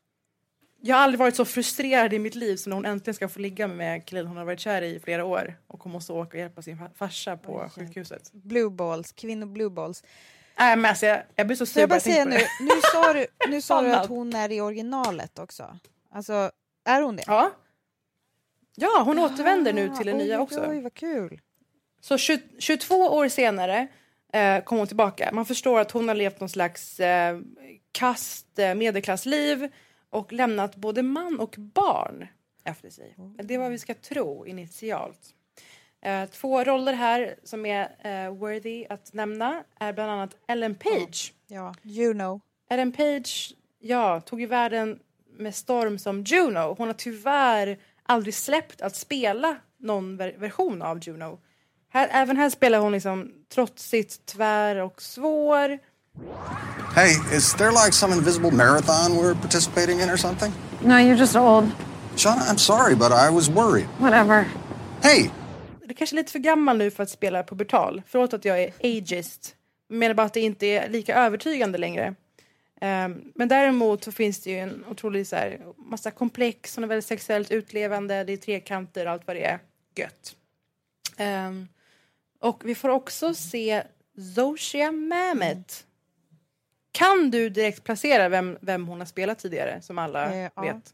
Jag 0.87 0.95
har 0.95 1.03
aldrig 1.03 1.19
varit 1.19 1.35
så 1.35 1.45
frustrerad 1.45 2.13
i 2.13 2.19
mitt 2.19 2.35
liv 2.35 2.55
som 2.55 2.69
när 2.69 2.75
hon 2.77 2.85
äntligen 2.85 3.13
ska 3.13 3.29
få 3.29 3.39
ligga 3.39 3.67
med 3.67 4.05
killen 4.05 4.27
hon 4.27 4.37
har 4.37 4.45
varit 4.45 4.59
kär 4.59 4.81
i 4.81 4.95
i 4.95 4.99
flera 4.99 5.25
år 5.25 5.55
och 5.67 5.83
hon 5.83 5.91
måste 5.91 6.13
åka 6.13 6.29
och 6.37 6.41
hjälpa 6.41 6.61
sin 6.61 6.77
fa- 6.77 6.93
farsa 6.95 7.37
på 7.37 7.61
Oj, 7.63 7.69
sjukhuset. 7.69 8.31
Blue 8.33 8.69
balls, 8.69 9.11
kvinnor 9.11 9.45
blue 9.45 9.69
balls. 9.69 10.03
Nej 10.59 10.75
men 10.75 10.85
alltså 10.89 11.05
jag, 11.05 11.21
jag 11.35 11.47
blir 11.47 11.57
så 11.57 11.65
sur 11.65 11.79
jag 11.79 11.89
bara 11.89 11.95
jag 11.95 12.01
säga 12.01 12.25
nu, 12.25 12.37
nu 12.61 12.81
sa 12.93 13.13
du, 13.13 13.27
nu 13.49 13.61
sa 13.61 13.81
du 13.81 13.93
att 13.93 14.07
hon 14.07 14.35
är 14.35 14.51
i 14.51 14.61
originalet 14.61 15.39
också. 15.39 15.77
Alltså, 16.11 16.51
är 16.85 17.01
hon 17.01 17.15
det? 17.15 17.23
Ja. 17.27 17.51
Ja, 18.75 19.01
hon 19.05 19.19
återvänder 19.19 19.73
nu 19.73 19.89
till 19.97 20.05
det 20.05 20.13
oj, 20.13 20.17
nya 20.17 20.39
också. 20.39 20.65
Oj, 20.69 20.81
vad 20.81 20.93
kul. 20.93 21.39
Så 22.01 22.17
20, 22.17 22.41
22 22.59 22.95
år 22.95 23.27
senare 23.27 23.87
eh, 24.33 24.63
kom 24.63 24.77
hon 24.77 24.87
tillbaka. 24.87 25.29
Man 25.33 25.45
förstår 25.45 25.79
att 25.79 25.91
hon 25.91 26.07
har 26.07 26.15
levt 26.15 26.39
någon 26.39 26.49
slags 26.49 26.99
eh, 26.99 27.39
kast 27.91 28.59
eh, 28.59 28.75
medelklassliv 28.75 29.69
och 30.09 30.33
lämnat 30.33 30.75
både 30.75 31.03
man 31.03 31.39
och 31.39 31.55
barn 31.57 32.27
efter 32.63 32.89
sig. 32.89 33.15
Det 33.43 33.53
är 33.53 33.59
vad 33.59 33.71
vi 33.71 33.79
ska 33.79 33.93
tro 33.93 34.45
initialt. 34.45 35.33
Eh, 36.01 36.25
två 36.29 36.63
roller 36.63 36.93
här 36.93 37.35
som 37.43 37.65
är 37.65 37.89
eh, 37.99 38.35
worthy 38.35 38.85
att 38.89 39.13
nämna 39.13 39.63
är 39.79 39.93
bland 39.93 40.11
annat 40.11 40.37
Ellen 40.47 40.75
Page. 40.75 41.33
Ja, 41.47 41.75
you 41.83 42.13
know. 42.13 42.41
Ellen 42.69 42.91
Page 42.91 43.55
ja, 43.79 44.21
tog 44.21 44.41
ju 44.41 44.47
världen 44.47 44.99
med 45.37 45.55
storm 45.55 45.99
som 45.99 46.23
Juno. 46.23 46.75
Hon 46.77 46.87
har 46.87 46.93
tyvärr 46.93 47.77
aldrig 48.03 48.33
släppt 48.33 48.81
att 48.81 48.95
spela 48.95 49.55
någon 49.77 50.17
ver- 50.21 50.37
version 50.37 50.81
av 50.81 50.99
Juno. 50.99 51.39
Här, 51.89 52.09
även 52.11 52.37
här 52.37 52.49
spelar 52.49 52.79
hon 52.79 52.91
liksom 52.91 53.33
trotsigt, 53.49 54.25
tvär 54.25 54.75
och 54.75 55.01
svår. 55.01 55.79
Hey, 56.95 57.37
is 57.37 57.53
there 57.53 57.71
like 57.71 57.93
some 57.93 58.13
invisible 58.13 58.51
marathon 58.51 59.17
we're 59.17 59.35
participating 59.35 59.99
in 59.99 60.09
or 60.09 60.17
something? 60.17 60.51
No, 60.81 60.97
you're 60.97 61.19
just 61.19 61.35
old. 61.35 61.65
Shauna, 62.15 62.49
I'm 62.49 62.57
sorry, 62.57 62.95
but 62.95 63.11
I 63.11 63.29
was 63.35 63.49
worried. 63.49 63.87
Whatever. 63.99 64.45
Hey, 65.03 65.29
Det 65.87 65.93
är 65.93 65.93
kanske 65.93 66.15
är 66.15 66.17
lite 66.17 66.31
för 66.31 66.39
gammal 66.39 66.77
nu 66.77 66.91
för 66.91 67.03
att 67.03 67.09
spela 67.09 67.43
pubertal. 67.43 68.01
Förlåt 68.07 68.33
att 68.33 68.45
jag 68.45 68.63
är 68.63 68.73
ageist. 68.83 69.55
Jag 69.87 69.97
menar 69.97 70.15
bara 70.15 70.25
att 70.27 70.33
det 70.33 70.39
inte 70.41 70.65
är 70.65 70.89
lika 70.89 71.15
övertygande 71.15 71.77
längre. 71.77 72.15
Ehm, 72.81 73.21
men 73.35 73.47
däremot 73.47 74.03
så 74.03 74.11
finns 74.11 74.39
det 74.39 74.49
ju 74.49 74.59
en 74.59 74.85
otrolig 74.91 75.27
så 75.27 75.35
här, 75.35 75.59
massa 75.77 76.11
komplex. 76.11 76.75
Hon 76.75 76.83
är 76.83 76.87
väldigt 76.87 77.05
sexuellt 77.05 77.51
utlevande. 77.51 78.23
Det 78.23 78.33
är 78.33 78.37
trekanter 78.37 79.05
och 79.05 79.11
allt 79.11 79.27
vad 79.27 79.35
det 79.35 79.45
är. 79.45 79.59
Gött. 79.95 80.35
Ehm, 81.17 81.67
och 82.41 82.61
vi 82.65 82.75
får 82.75 82.89
också 82.89 83.33
se 83.33 83.83
Zosia 84.35 84.91
Mamet. 84.91 85.83
Kan 86.97 87.31
du 87.31 87.49
direkt 87.49 87.83
placera 87.83 88.29
vem, 88.29 88.57
vem 88.61 88.87
hon 88.87 88.99
har 88.99 89.05
spelat 89.05 89.39
tidigare, 89.39 89.81
som 89.81 89.97
alla 89.97 90.33
Eh, 90.33 90.49
ja. 90.55 90.61
vet? 90.61 90.93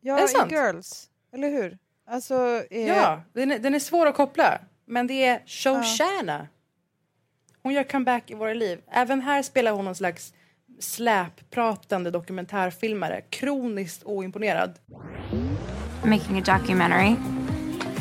Ja, 0.00 0.18
Är 0.18 0.46
det 0.48 0.54
i 0.54 0.56
Girls. 0.58 1.10
Eller 1.32 1.48
hur? 1.50 1.78
Alltså, 2.10 2.62
eh, 2.70 2.86
Ja, 2.86 3.22
den 3.32 3.50
är, 3.52 3.58
den 3.58 3.74
är 3.74 3.78
svår 3.78 4.06
att 4.06 4.14
koppla. 4.14 4.58
Men 4.86 5.06
det 5.06 5.24
är 5.24 5.42
Shoshana. 5.46 6.48
Hon 7.62 7.72
gör 7.72 7.82
comeback 7.84 8.30
i 8.30 8.34
våra 8.34 8.54
liv. 8.54 8.80
Även 8.90 9.20
här 9.20 9.42
spelar 9.42 9.72
hon 9.72 9.84
någon 9.84 9.94
slags 9.94 10.34
släppratande 10.80 12.10
dokumentärfilmare. 12.10 13.20
Kroniskt 13.30 14.02
oimponerad. 14.04 14.78
Making 16.04 16.38
a 16.38 16.58
documentary 16.58 17.14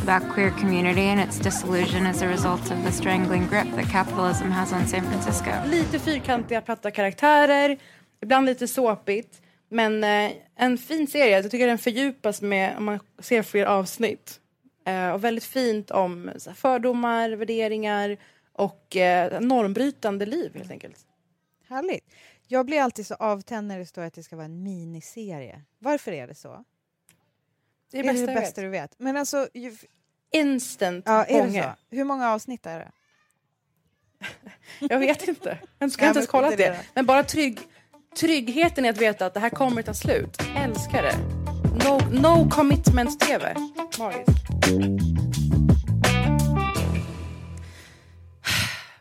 about 0.08 0.34
queer 0.34 0.52
community 0.52 1.02
and 1.02 1.20
its 1.20 1.40
dissolution 1.40 2.06
as 2.06 2.22
a 2.22 2.28
result 2.28 2.72
of 2.72 2.84
the 2.84 2.92
strangling 2.92 3.48
grip 3.48 3.68
that 3.76 3.92
capitalism 3.92 4.52
has 4.52 4.74
on 4.74 4.88
San 4.88 5.02
Francisco. 5.02 5.52
Lite 5.66 6.00
fyrkantiga 6.00 6.62
platta 6.62 6.92
karaktärer. 6.92 7.78
Ibland 8.22 8.46
lite 8.46 8.68
såpigt. 8.68 9.42
Men 9.70 10.04
eh, 10.04 10.32
en 10.56 10.78
fin 10.78 11.08
serie. 11.08 11.42
Jag 11.42 11.52
tycker 11.52 11.68
den 11.68 11.78
fördjupas 11.78 12.42
med 12.42 12.78
om 12.78 12.86
man 12.86 13.00
ser 13.20 13.44
fler 13.44 13.66
avsnitt. 13.66 14.40
Eh, 14.86 15.10
och 15.10 15.24
väldigt 15.24 15.44
fint 15.44 15.92
om 15.92 16.32
så 16.38 16.50
här, 16.50 16.56
fördomar, 16.56 17.30
värderingar 17.30 18.18
och 18.54 18.96
eh, 18.96 19.42
normbrytande 19.42 20.26
liv 20.26 20.52
helt 20.56 20.72
enkelt. 20.72 21.00
Härligt. 21.70 22.06
Jag 22.48 22.66
blir 22.66 22.82
alltid 22.82 23.08
så 23.08 23.14
avtänd 23.14 23.68
när 23.68 23.80
det 23.80 23.86
står 23.86 24.02
att 24.02 24.14
det 24.14 24.24
ska 24.24 24.36
vara 24.36 24.46
en 24.46 24.64
miniserie. 24.64 25.62
Varför 25.80 26.12
är 26.12 26.28
det 26.28 26.36
så? 26.36 26.64
Det 27.92 27.98
är 27.98 28.04
är 28.04 28.08
det 28.08 28.14
bästa, 28.14 28.26
det 28.26 28.40
bästa 28.40 28.62
vet. 28.62 28.66
du 28.66 28.70
vet? 28.70 29.00
Men 29.00 29.18
alltså, 29.18 29.48
Instant 30.32 31.04
ja, 31.08 31.26
är 31.26 31.48
det 31.48 31.64
så? 31.64 31.96
Hur 31.96 32.04
många 32.04 32.30
avsnitt 32.30 32.66
är 32.66 32.80
det? 32.80 32.92
Jag 34.90 35.00
vet 35.00 35.28
inte. 35.28 35.58
Jag 35.80 35.92
ska 35.92 36.08
inte 36.08 36.20
ens 36.20 36.32
kolla 36.32 36.50
skit 36.50 36.60
i 36.60 36.64
det. 36.64 36.70
det. 36.70 36.80
Men 36.94 37.06
bara 37.06 37.24
trygg, 37.24 37.60
tryggheten 38.20 38.86
i 38.86 38.90
att 38.90 38.98
veta 38.98 39.26
att 39.26 39.34
det 39.34 39.40
här 39.40 39.50
kommer 39.50 39.82
ta 39.82 39.94
slut. 39.94 40.38
Älskar 40.56 41.04
det. 41.04 41.18
No, 41.86 42.22
no 42.22 42.50
commitment 42.50 43.20
TV. 43.20 43.56
Magiskt. 44.00 44.28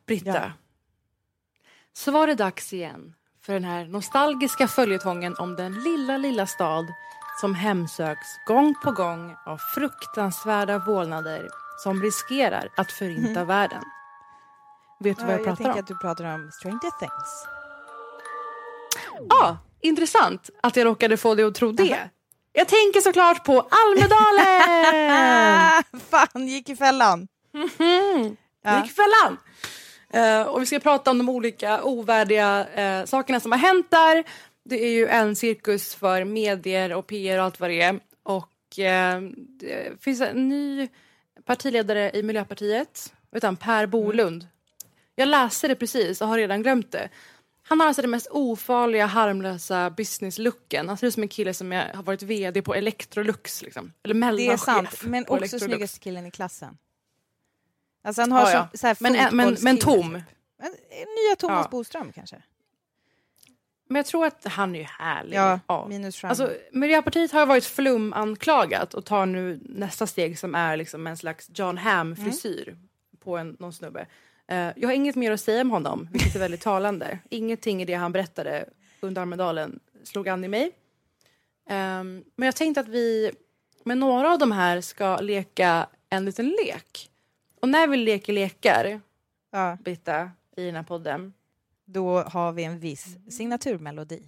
Britta. 0.07 0.31
Ja. 0.31 0.53
Så 1.93 2.12
var 2.12 2.27
det 2.27 2.35
dags 2.35 2.73
igen 2.73 3.15
för 3.43 3.53
den 3.53 3.65
här 3.65 3.85
nostalgiska 3.85 4.69
följetongen 4.69 5.35
om 5.39 5.57
den 5.57 5.83
lilla, 5.83 6.17
lilla 6.17 6.47
stad 6.47 6.87
som 7.40 7.55
hemsöks 7.55 8.27
gång 8.46 8.75
på 8.85 8.90
gång 8.92 9.37
av 9.46 9.59
fruktansvärda 9.59 10.79
vålnader 10.79 11.49
som 11.83 12.03
riskerar 12.03 12.68
att 12.77 12.92
förinta 12.92 13.44
världen. 13.44 13.83
Vet 15.01 15.16
du. 15.16 15.22
Ja, 15.22 15.27
vad 15.27 15.35
jag 15.35 15.40
jag 15.40 15.46
pratar 15.46 15.57
tänker 15.57 15.72
om? 15.72 15.79
att 15.79 15.87
du 15.87 15.99
pratar 15.99 16.35
om 16.35 16.51
Stranger 16.53 16.99
Things. 16.99 17.46
Ja, 19.29 19.59
intressant 19.81 20.51
att 20.61 20.77
jag 20.77 20.85
råkade 20.85 21.16
få 21.16 21.35
dig 21.35 21.44
att 21.44 21.55
tro 21.55 21.72
det. 21.72 22.11
Jag 22.53 22.68
tänker 22.68 23.01
såklart 23.01 23.44
på 23.44 23.53
Almedalen! 23.70 25.11
Ah, 25.11 25.83
fan, 26.11 26.46
gick 26.49 26.68
i 26.68 26.77
fällan. 26.77 27.29
Det 28.62 28.83
gick 28.83 28.92
fällan! 28.92 29.38
Eh, 30.12 30.42
och 30.42 30.62
vi 30.62 30.66
ska 30.66 30.81
prata 30.81 31.11
om 31.11 31.18
de 31.18 31.29
olika 31.29 31.83
ovärdiga 31.83 32.66
eh, 32.68 33.05
sakerna 33.05 33.40
som 33.40 33.53
har 33.53 33.59
hänt 33.59 33.87
där. 33.90 34.25
Det 34.69 34.85
är 34.85 34.91
ju 34.91 35.07
en 35.07 35.37
cirkus 35.37 35.95
för 35.95 36.25
medier 36.25 36.93
och 36.93 37.07
PR 37.07 37.39
och 37.39 37.45
allt 37.45 37.61
vad 37.61 37.71
det 37.71 37.81
är. 37.83 38.01
Och 38.23 38.79
eh, 38.79 39.21
det 39.61 40.03
finns 40.03 40.21
en 40.21 40.49
ny 40.49 40.89
partiledare 41.45 42.11
i 42.15 42.23
Miljöpartiet, 42.23 43.15
vet 43.31 43.43
han, 43.43 43.57
Per 43.57 43.87
Bolund. 43.87 44.47
Jag 45.15 45.29
läste 45.29 45.69
det 45.69 45.75
precis 45.77 46.21
och 46.21 46.29
har 46.29 46.39
redan 46.39 46.63
glömt 46.63 46.93
det. 46.93 47.09
Han 47.63 47.81
har 47.81 47.87
alltså 47.87 48.03
den 48.03 48.11
mest 48.11 48.27
ofarliga, 48.31 49.07
harmlösa 49.07 49.91
businesslooken. 49.91 50.89
Han 50.89 50.97
ser 50.97 51.07
ut 51.07 51.15
som 51.15 51.23
en 51.23 51.29
kille 51.29 51.55
som 51.55 51.73
är, 51.73 51.95
har 51.95 52.03
varit 52.03 52.23
vd 52.23 52.63
på 52.63 52.75
Electrolux. 52.75 53.63
Liksom. 53.63 53.93
Eller 54.05 54.33
Det 54.37 54.47
är 54.47 54.57
sant, 54.57 55.03
men 55.05 55.23
också 55.23 55.37
Electrolux. 55.37 55.65
snyggaste 55.65 55.99
killen 56.01 56.27
i 56.27 56.31
klassen. 56.31 56.79
Alltså 58.05 58.23
han 58.23 58.33
har 58.33 58.41
Ja, 58.41 58.47
så, 58.47 58.53
ja. 58.57 58.69
så 58.75 58.87
här 58.87 58.97
Men, 59.01 59.37
men, 59.37 59.57
men 59.61 59.79
tom. 59.79 60.15
typ. 60.15 60.23
Eh, 60.63 60.69
Nya 60.99 61.37
Thomas 61.39 61.65
Ja. 61.65 61.69
Boström 61.71 62.13
kanske? 62.13 62.43
Men 63.88 63.96
jag 63.96 64.07
tror 64.07 64.27
att 64.27 64.44
han 64.44 64.75
är 64.75 64.79
ju 64.79 64.85
härlig. 64.85 65.37
Ja, 65.37 65.87
minus 65.88 66.16
charm. 66.16 66.29
Alltså, 66.29 66.53
Miljöpartiet 66.72 67.33
har 67.33 67.46
varit 67.46 67.64
flumanklagat 67.64 68.94
och 68.94 69.05
tar 69.05 69.27
nu 69.27 69.61
nästa 69.62 70.07
steg 70.07 70.38
som 70.38 70.55
är 70.55 70.77
liksom 70.77 71.07
en 71.07 71.16
slags 71.16 71.51
John 71.55 71.79
Hamm-frisyr 71.79 72.68
Mm. 72.68 72.79
på 73.25 73.37
en, 73.37 73.57
någon 73.59 73.72
snubbe. 73.72 74.07
Eh, 74.49 74.68
jag 74.77 74.88
har 74.88 74.92
inget 74.92 75.16
mer 75.16 75.33
att 75.33 75.40
säga 75.40 75.61
om 75.61 75.70
honom, 75.70 76.09
vilket 76.12 76.35
är 76.35 76.38
väldigt 76.40 76.61
talande. 76.61 77.18
Ingenting 77.31 77.83
i 77.83 77.85
det 77.85 77.94
han 77.94 78.12
berättade 78.12 78.68
under 79.01 79.22
Almedalen 79.22 79.81
slog 80.05 80.29
an 80.29 80.44
i 80.44 80.49
mig. 80.49 80.70
Ehm, 81.68 82.25
men 82.37 82.46
jag 82.46 82.57
tänkte 82.57 82.81
att 82.81 82.88
vi 82.88 83.31
med 83.85 83.99
några 83.99 84.33
av 84.33 84.38
de 84.38 84.53
här 84.53 84.81
ska 84.81 85.16
leka 85.20 85.87
en 86.11 86.25
liten 86.25 86.46
lek. 86.49 87.11
Och 87.61 87.68
när 87.68 87.87
vi 87.87 87.96
leker 87.96 88.33
lekar, 88.33 89.01
ja. 89.53 89.79
Britta, 89.85 90.31
i 90.57 90.64
den 90.66 90.75
här 90.77 90.83
podden, 90.83 91.33
då 91.87 92.22
har 92.22 92.53
vi 92.53 92.64
en 92.64 92.79
viss 92.79 93.16
signaturmelodi. 93.31 94.22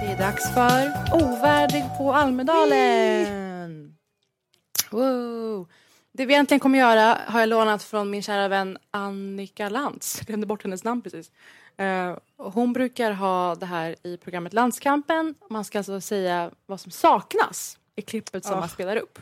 Det 0.00 0.10
är 0.10 0.18
dags 0.18 0.54
för 0.54 0.92
Ovärdig 1.14 1.84
på 1.98 2.12
Almedalen. 2.12 3.96
Wow. 4.90 5.68
Det 6.12 6.26
vi 6.26 6.32
egentligen 6.34 6.60
kommer 6.60 6.78
göra 6.78 7.18
har 7.26 7.40
jag 7.40 7.48
lånat 7.48 7.82
från 7.82 8.10
min 8.10 8.22
kära 8.22 8.48
vän 8.48 8.78
Annika 8.90 9.68
Lantz. 9.68 10.16
Jag 10.18 10.26
glömde 10.26 10.46
bort 10.46 10.62
hennes 10.62 10.84
namn 10.84 11.02
precis. 11.02 11.30
Eh, 11.76 12.16
hon 12.36 12.72
brukar 12.72 13.10
ha 13.12 13.54
det 13.54 13.66
här 13.66 13.96
i 14.02 14.16
programmet 14.16 14.52
Landskampen. 14.52 15.34
Man 15.50 15.64
ska 15.64 15.78
alltså 15.78 16.00
säga 16.00 16.50
vad 16.66 16.80
som 16.80 16.90
saknas 16.92 17.78
i 17.96 18.02
klippet 18.02 18.44
som 18.44 18.54
Oh. 18.54 18.60
man 18.60 18.68
spelar 18.68 18.96
upp. 18.96 19.18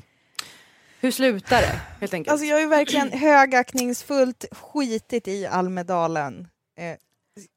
Hur 1.02 1.10
slutar 1.10 1.60
det 1.62 1.80
helt 2.00 2.14
enkelt? 2.14 2.32
Alltså 2.32 2.46
jag 2.46 2.56
har 2.56 2.60
ju 2.60 2.66
verkligen 2.68 3.12
högaktningsfullt 3.66 4.44
skitit 4.52 5.28
i 5.28 5.46
Almedalen. 5.46 6.48
Eh, 6.78 6.96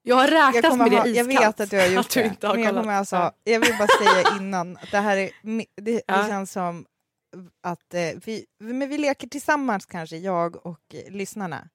jag 0.03 0.15
har 0.15 0.27
räknat 0.27 0.77
med 0.77 0.91
det 0.91 0.97
ha, 0.97 1.07
Jag 1.07 1.31
iskallt, 1.31 1.59
vet 1.59 1.59
att 1.59 1.69
du 1.69 1.77
har 1.79 1.85
gjort 1.87 2.09
du 2.13 2.31
det. 2.39 2.47
har 2.47 2.55
men 2.55 2.63
jag, 2.63 2.75
kommer 2.75 2.93
alltså, 2.93 3.15
Ja. 3.15 3.31
jag 3.43 3.59
vill 3.59 3.73
bara 3.79 3.87
säga 3.87 4.37
innan 4.39 4.77
att 4.77 4.91
det 4.91 4.97
här 4.99 5.17
är, 5.17 5.29
det, 5.41 5.65
det 5.81 6.01
Ja. 6.07 6.27
känns 6.27 6.51
som 6.51 6.85
att 7.63 7.93
eh, 7.93 8.01
vi, 8.25 8.45
men 8.59 8.89
vi 8.89 8.97
leker 8.97 9.27
tillsammans 9.27 9.85
kanske, 9.85 10.17
jag 10.17 10.65
och 10.65 10.79
eh, 10.93 11.11
lyssnarna. 11.13 11.69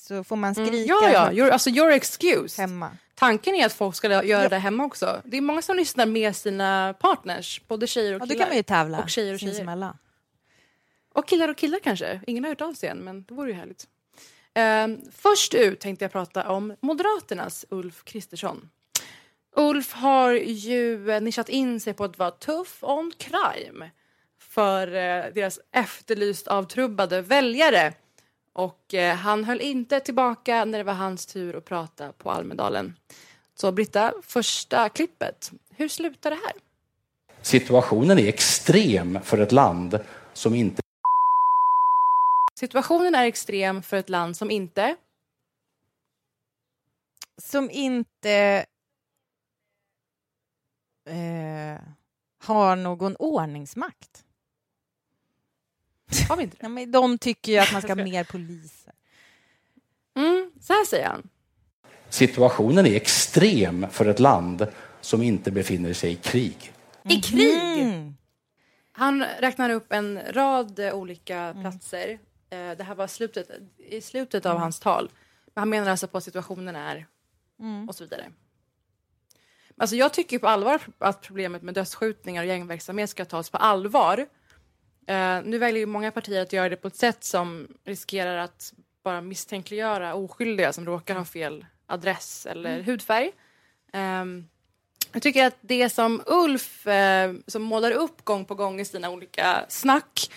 Så 0.00 0.24
får 0.24 0.36
man 0.36 0.52
Mm, 0.54 0.66
skrika 0.68 0.88
Ja, 0.88 1.10
ja. 1.12 1.24
högt 1.24 1.36
Your, 1.36 1.50
alltså 1.50 1.70
your 1.70 1.90
excuse. 1.90 2.62
hemma. 2.62 2.90
Tanken 3.14 3.54
är 3.54 3.66
att 3.66 3.72
folk 3.72 3.94
ska 3.96 4.24
göra 4.24 4.48
det 4.48 4.58
hemma 4.58 4.84
också. 4.84 5.22
Det 5.24 5.36
är 5.36 5.40
många 5.40 5.62
som 5.62 5.76
lyssnar 5.76 6.06
med 6.06 6.36
sina 6.36 6.94
partners, 7.00 7.62
både 7.68 7.86
tjejer 7.86 8.14
och 8.14 8.20
Ja, 8.20 8.26
killar. 8.26 8.34
då 8.34 8.38
kan 8.40 8.48
man 8.48 8.56
ju 8.56 8.62
tävla 8.62 8.98
Och 9.02 9.10
tjejer 9.10 9.34
och 9.34 9.40
tjejer. 9.40 9.52
sinsemellan. 9.52 9.96
Och 11.12 11.28
killar 11.28 11.48
och 11.48 11.56
killar 11.56 11.78
kanske. 11.78 12.20
Ingen 12.26 12.44
har 12.44 12.50
hört 12.50 12.60
av 12.60 12.72
sig 12.72 12.88
än, 12.88 12.98
men 12.98 13.24
det 13.28 13.34
vore 13.34 13.50
ju 13.50 13.56
härligt. 13.56 13.88
Eh, 14.54 15.10
först 15.12 15.54
ut 15.54 15.80
tänkte 15.80 16.04
jag 16.04 16.12
prata 16.12 16.48
om 16.48 16.76
Moderaternas 16.80 17.64
Ulf 17.68 18.04
Kristersson. 18.04 18.68
Ulf 19.56 19.92
har 19.92 20.32
ju 20.32 21.10
eh, 21.10 21.20
nischat 21.20 21.48
in 21.48 21.80
sig 21.80 21.94
på 21.94 22.04
att 22.04 22.18
vara 22.18 22.30
tuff 22.30 22.78
on 22.80 23.12
crime 23.18 23.90
för 24.38 24.86
eh, 24.86 25.24
deras 25.34 25.60
efterlyst 25.72 26.48
avtrubbade 26.48 27.22
väljare. 27.22 27.92
Och 28.52 28.94
eh, 28.94 29.16
han 29.16 29.44
höll 29.44 29.60
inte 29.60 30.00
tillbaka 30.00 30.64
när 30.64 30.78
det 30.78 30.84
var 30.84 30.92
hans 30.92 31.26
tur 31.26 31.56
att 31.56 31.64
prata 31.64 32.12
på 32.12 32.30
Almedalen. 32.30 32.96
Så 33.54 33.72
Britta, 33.72 34.12
första 34.22 34.88
klippet. 34.88 35.52
Hur 35.76 35.88
slutar 35.88 36.30
det 36.30 36.36
här? 36.36 36.52
Situationen 37.42 38.18
är 38.18 38.28
extrem 38.28 39.18
för 39.24 39.38
ett 39.38 39.52
land 39.52 39.98
som 40.32 40.54
inte 40.54 40.82
Situationen 42.62 43.14
är 43.14 43.24
extrem 43.24 43.82
för 43.82 43.96
ett 43.96 44.08
land 44.08 44.36
som 44.36 44.50
inte... 44.50 44.96
Som 47.38 47.70
inte 47.70 48.66
eh, 51.08 51.80
har 52.38 52.76
någon 52.76 53.16
ordningsmakt. 53.16 54.24
Har 56.28 56.36
vi 56.36 56.42
inte 56.42 56.56
det? 56.56 56.62
Ja, 56.62 56.68
men 56.68 56.92
de 56.92 57.18
tycker 57.18 57.52
ju 57.52 57.58
att 57.58 57.72
man 57.72 57.82
ska 57.82 57.90
ha 57.90 58.04
mer 58.04 58.24
poliser. 58.24 58.94
Mm, 60.16 60.52
så 60.60 60.72
här 60.72 60.84
säger 60.84 61.06
han. 61.06 61.28
situationen 62.08 62.86
är 62.86 62.96
extrem 62.96 63.86
för 63.90 64.06
ett 64.06 64.20
land 64.20 64.66
som 65.00 65.22
inte 65.22 65.50
befinner 65.50 65.92
sig 65.92 66.12
i 66.12 66.16
krig. 66.16 66.72
I 67.04 67.20
krig! 67.20 67.82
Mm. 67.82 68.16
Han 68.92 69.24
räknar 69.24 69.70
upp 69.70 69.92
en 69.92 70.20
rad 70.32 70.80
olika 70.80 71.56
platser. 71.60 72.18
Eh, 72.52 72.76
Det 72.76 72.84
här 72.84 72.94
var 72.94 73.06
slutet, 73.06 73.50
i 73.78 74.00
slutet 74.00 74.46
av 74.46 74.58
hans 74.58 74.80
tal. 74.80 75.10
Men 75.54 75.62
han 75.62 75.68
menar 75.68 75.90
alltså 75.90 76.08
på 76.08 76.18
att 76.18 76.24
situationen 76.24 76.76
är 76.76 77.06
Mm. 77.60 77.88
och 77.88 77.94
så 77.94 78.04
vidare. 78.04 78.32
Alltså 79.76 79.96
jag 79.96 80.12
tycker 80.12 80.38
på 80.38 80.48
allvar 80.48 80.80
att 80.98 81.20
problemet 81.22 81.62
med 81.62 81.74
dödsskjutningar 81.74 82.42
och 82.42 82.48
gängverksamhet 82.48 83.10
ska 83.10 83.24
tas 83.24 83.50
på 83.50 83.56
allvar. 83.58 84.26
Eh, 85.06 85.40
nu 85.44 85.58
väljer 85.58 85.86
många 85.86 86.10
partier 86.10 86.42
att 86.42 86.52
göra 86.52 86.68
det 86.68 86.76
på 86.76 86.88
ett 86.88 86.96
sätt 86.96 87.24
som 87.24 87.68
riskerar 87.84 88.36
att 88.36 88.72
bara 89.02 89.20
misstänkliggöra 89.20 90.14
oskyldiga 90.14 90.72
som 90.72 90.86
råkar 90.86 91.14
ha 91.14 91.24
fel 91.24 91.66
adress 91.86 92.46
eller 92.46 92.74
Mm. 92.74 92.84
hudfärg. 92.86 93.32
Ehm, 93.92 94.48
jag 95.12 95.22
tycker 95.22 95.46
att 95.46 95.56
det 95.60 95.90
som 95.90 96.22
Ulf 96.26 96.86
eh, 96.86 97.32
som 97.46 97.62
målar 97.62 97.90
upp 97.90 98.24
gång 98.24 98.44
på 98.44 98.54
gång 98.54 98.80
i 98.80 98.84
sina 98.84 99.10
olika 99.10 99.66
snack 99.68 100.30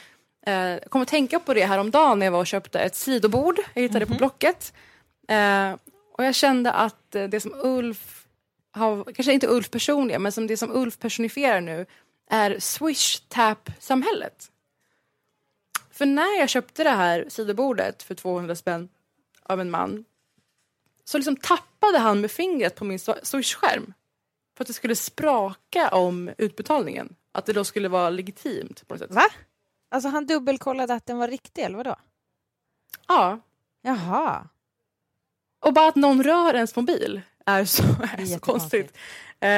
jag 0.52 0.90
kom 0.90 1.02
att 1.02 1.08
tänka 1.08 1.40
på 1.40 1.54
det 1.54 1.66
häromdagen 1.66 2.20
när 2.20 2.26
jag 2.26 2.32
var 2.32 2.40
och 2.40 2.48
köpte 2.48 2.80
ett 2.80 2.96
sidobord 2.96 3.60
jag 3.74 3.82
hittade 3.82 4.06
på 4.06 4.14
Blocket. 4.14 4.74
Eh, 5.28 5.76
och 6.14 6.26
jag 6.26 6.36
kände 6.36 6.72
att 6.72 7.16
eh, 7.16 7.24
det 7.24 7.40
som 7.40 7.54
Ulf 7.64 8.28
har, 8.72 9.04
kanske 9.04 9.34
inte 9.34 9.48
Ulf 9.48 9.72
personligen, 9.72 10.22
men 10.22 10.32
som 10.32 10.48
det 10.48 10.58
som 10.58 10.72
Ulf 10.72 11.00
personifierar 11.00 11.62
nu 11.62 11.86
är 12.30 12.60
swish-tap-samhället. 12.60 14.52
För 15.92 16.06
när 16.06 16.40
jag 16.40 16.50
köpte 16.50 16.84
det 16.84 16.90
här 16.90 17.26
sidobordet 17.30 18.04
för 18.04 18.16
200 18.16 18.56
spänn 18.56 18.90
av 19.44 19.62
en 19.62 19.72
man 19.72 20.06
så 21.04 21.18
liksom 21.18 21.36
tappade 21.36 21.98
han 21.98 22.22
med 22.22 22.32
fingret 22.32 22.76
på 22.76 22.86
min 22.86 23.00
swish-skärm 23.00 23.94
för 24.58 24.64
att 24.64 24.68
det 24.68 24.74
skulle 24.74 24.96
spraka 24.96 25.90
om 25.90 26.32
utbetalningen. 26.38 27.16
Att 27.32 27.46
det 27.46 27.54
då 27.54 27.64
skulle 27.64 27.88
vara 27.88 28.10
legitimt 28.10 28.88
på 28.88 28.94
något 28.94 29.02
sätt. 29.02 29.12
Va? 29.12 29.26
Alltså 29.96 30.10
han 30.10 30.26
dubbelkollade 30.26 30.94
att 30.94 31.06
den 31.06 31.18
var 31.18 31.28
riktig, 31.28 31.64
eller 31.64 31.78
vadå? 31.78 31.96
Ja. 33.08 33.40
Jaha. 33.82 34.48
Och 35.66 35.74
bara 35.74 35.88
att 35.88 35.96
någon 35.96 36.24
rör 36.24 36.54
ens 36.54 36.76
mobil 36.76 37.22
är 37.46 37.66
så, 37.66 37.84
är 38.18 38.26
så 38.26 38.40
konstigt. 38.40 38.98
Eh, 39.40 39.50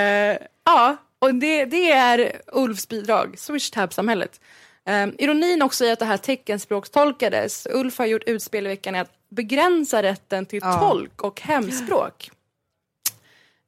ja, 0.63 0.97
och 1.19 1.36
det, 1.36 1.65
det 1.65 1.91
är 1.91 2.41
Ulfs 2.47 2.88
bidrag, 2.88 3.36
Swish-tab-samhället. 3.39 4.41
Eh, 4.86 5.08
ironin 5.17 5.62
också 5.62 5.86
i 5.86 5.91
att 5.91 6.00
det 6.00 6.06
här 6.06 6.17
teckenspråkstolkades. 6.17 7.67
Ulf 7.71 7.97
har 7.97 8.06
gjort 8.06 8.23
utspel 8.26 8.65
i 8.65 8.69
veckan 8.69 8.95
i 8.95 9.00
att 9.00 9.12
begränsa 9.30 10.04
rätten 10.04 10.45
till 10.45 10.60
Ja. 10.63 10.80
tolk 10.80 11.21
och 11.21 11.41
hemspråk. 11.41 12.32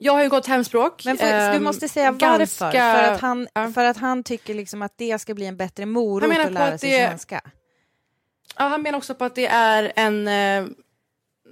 Jag 0.01 0.13
har 0.13 0.23
ju 0.23 0.29
gått 0.29 0.45
hemspråk. 0.47 1.05
Men 1.05 1.17
för, 1.17 1.25
du 1.25 1.31
ehm, 1.33 1.63
måste 1.63 1.89
säga 1.89 2.11
varför. 2.11 2.27
ganska- 2.37 2.71
För, 2.71 3.03
att 3.13 3.21
han, 3.21 3.47
för 3.73 3.85
att 3.85 3.97
han 3.97 4.23
tycker 4.23 4.53
liksom 4.53 4.81
att 4.81 4.93
det 4.97 5.19
ska 5.19 5.33
bli 5.33 5.45
en 5.45 5.57
bättre 5.57 5.85
morot 5.85 6.31
att 6.39 6.51
lära 6.53 6.77
sig 6.77 6.89
det- 6.91 7.07
svenska. 7.07 7.41
Ja, 8.57 8.67
han 8.67 8.81
menar 8.81 8.97
också 8.97 9.15
på 9.15 9.25
att 9.25 9.35
det 9.35 9.47
är 9.47 9.91
en... 9.95 10.27
Eh, 10.27 10.65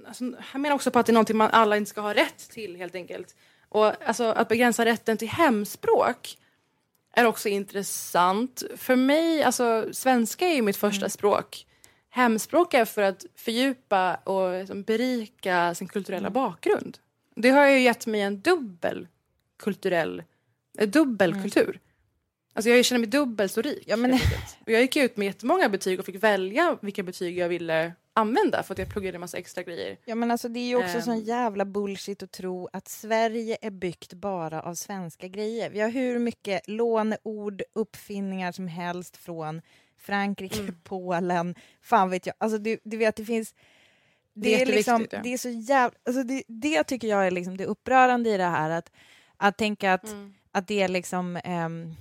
alltså, 0.08 0.24
han 0.40 0.62
menar 0.62 0.74
också 0.74 0.90
på 0.90 0.98
att 0.98 1.06
det 1.06 1.10
är 1.10 1.14
någonting 1.14 1.36
man 1.36 1.50
alla 1.50 1.76
inte 1.76 1.90
ska 1.90 2.00
ha 2.00 2.14
rätt 2.14 2.50
till 2.50 2.76
helt 2.76 2.94
enkelt. 2.94 3.34
Och 3.68 4.08
alltså, 4.08 4.24
att 4.24 4.48
begränsa 4.48 4.84
rätten 4.84 5.16
till 5.16 5.28
hemspråk 5.28 6.38
är 7.14 7.24
också 7.24 7.48
intressant. 7.48 8.62
För 8.76 8.96
mig, 8.96 9.42
alltså 9.42 9.88
svenska 9.92 10.46
är 10.46 10.54
ju 10.54 10.62
mitt 10.62 10.76
första 10.76 11.00
Mm. 11.04 11.10
språk. 11.10 11.66
Hemspråk 12.10 12.74
är 12.74 12.84
för 12.84 13.02
att 13.02 13.24
fördjupa 13.36 14.14
och 14.14 14.58
liksom, 14.58 14.82
berika 14.82 15.74
sin 15.74 15.88
kulturella 15.88 16.28
Mm. 16.28 16.32
bakgrund. 16.32 16.98
Det 17.38 17.50
har 17.50 17.66
ju 17.66 17.80
gett 17.80 18.06
mig 18.06 18.20
en 18.20 18.40
dubbel 18.40 19.08
kulturell, 19.58 20.22
en 20.78 20.90
dubbel 20.90 21.30
Mm. 21.30 21.42
kultur. 21.42 21.80
Alltså 22.54 22.70
jag 22.70 22.84
känner 22.84 22.98
mig 22.98 23.08
dubbelt 23.08 23.52
så 23.52 23.62
rik. 23.62 23.82
Ja, 23.86 23.96
men- 23.96 24.18
jag 24.66 24.80
gick 24.82 24.96
ut 24.96 25.16
med 25.16 25.26
jättemånga 25.26 25.68
betyg 25.68 25.98
och 25.98 26.06
fick 26.06 26.22
välja 26.22 26.78
vilka 26.80 27.02
betyg 27.02 27.38
jag 27.38 27.48
ville 27.48 27.92
använda 28.14 28.62
för 28.62 28.74
att 28.74 28.78
jag 28.78 28.88
pluggade 28.88 29.16
en 29.16 29.20
massa 29.20 29.38
extra 29.38 29.62
grejer. 29.62 29.96
Ja, 30.04 30.14
men 30.14 30.30
alltså, 30.30 30.48
det 30.48 30.60
är 30.60 30.66
ju 30.68 30.76
också 30.76 30.96
Ehm. 30.96 31.02
sån 31.02 31.20
jävla 31.20 31.64
bullshit 31.64 32.22
att 32.22 32.30
tro 32.32 32.68
att 32.72 32.88
Sverige 32.88 33.56
är 33.62 33.70
byggt 33.70 34.12
bara 34.12 34.62
av 34.62 34.74
svenska 34.74 35.28
grejer. 35.28 35.70
Vi 35.70 35.80
har 35.80 35.88
hur 35.90 36.18
mycket 36.18 36.68
låneord, 36.68 37.62
uppfinningar 37.74 38.52
som 38.52 38.68
helst 38.68 39.16
från 39.16 39.60
Frankrike, 39.98 40.60
Mm. 40.60 40.74
Polen, 40.84 41.54
fan 41.82 42.10
vet 42.10 42.26
jag. 42.26 42.34
Alltså, 42.38 42.58
du, 42.58 42.78
du 42.84 42.96
vet, 42.96 43.16
det 43.16 43.24
finns... 43.24 43.54
Det 44.40 44.54
är 44.62 44.66
Det 44.66 44.72
är, 44.72 44.76
liksom, 44.76 45.06
ja. 45.10 45.20
det 45.22 45.32
är 45.32 45.38
så 45.38 45.48
jävla... 45.48 45.96
Alltså 46.06 46.22
det, 46.22 46.42
det 46.48 46.84
tycker 46.84 47.08
jag 47.08 47.26
är 47.26 47.30
liksom 47.30 47.56
det 47.56 47.66
upprörande 47.66 48.30
i 48.30 48.36
det 48.36 48.44
här. 48.44 48.70
Att, 48.70 48.90
att 49.36 49.58
tänka 49.58 49.92
att, 49.92 50.04
Mm. 50.04 50.34
att 50.52 50.66
det 50.68 50.82
är 50.82 50.88
liksom... 50.88 51.36
ehm, 51.44 51.94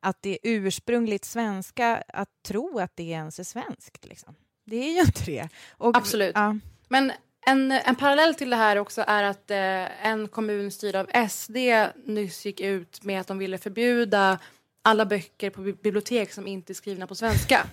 att 0.00 0.22
det 0.22 0.30
är 0.30 0.38
ursprungligt 0.42 1.24
svenska 1.24 2.02
att 2.08 2.28
tro 2.46 2.78
att 2.78 2.96
det 2.96 3.02
ens 3.02 3.38
är 3.38 3.44
svenskt. 3.44 4.04
Liksom. 4.06 4.34
Det 4.66 4.76
är 4.76 4.92
ju 4.92 5.00
inte 5.00 5.24
det. 5.24 5.48
Och, 5.70 5.96
Absolut. 5.96 6.32
Ja. 6.34 6.56
Men 6.88 7.12
en, 7.46 7.72
en 7.72 7.96
parallell 7.96 8.34
till 8.34 8.50
det 8.50 8.56
här 8.56 8.76
också 8.76 9.04
är 9.06 9.22
att 9.22 9.50
eh, 9.50 10.06
en 10.06 10.28
kommun 10.28 10.70
styrd 10.70 10.96
av 10.96 11.28
SD 11.28 11.56
nyss 12.04 12.46
gick 12.46 12.60
ut 12.60 13.04
med 13.04 13.20
att 13.20 13.26
de 13.26 13.38
ville 13.38 13.58
förbjuda 13.58 14.38
alla 14.82 15.06
böcker 15.06 15.50
på 15.50 15.60
bi- 15.60 15.72
bibliotek 15.82 16.32
som 16.32 16.46
inte 16.46 16.72
är 16.72 16.74
skrivna 16.74 17.06
på 17.06 17.14
svenska. 17.14 17.66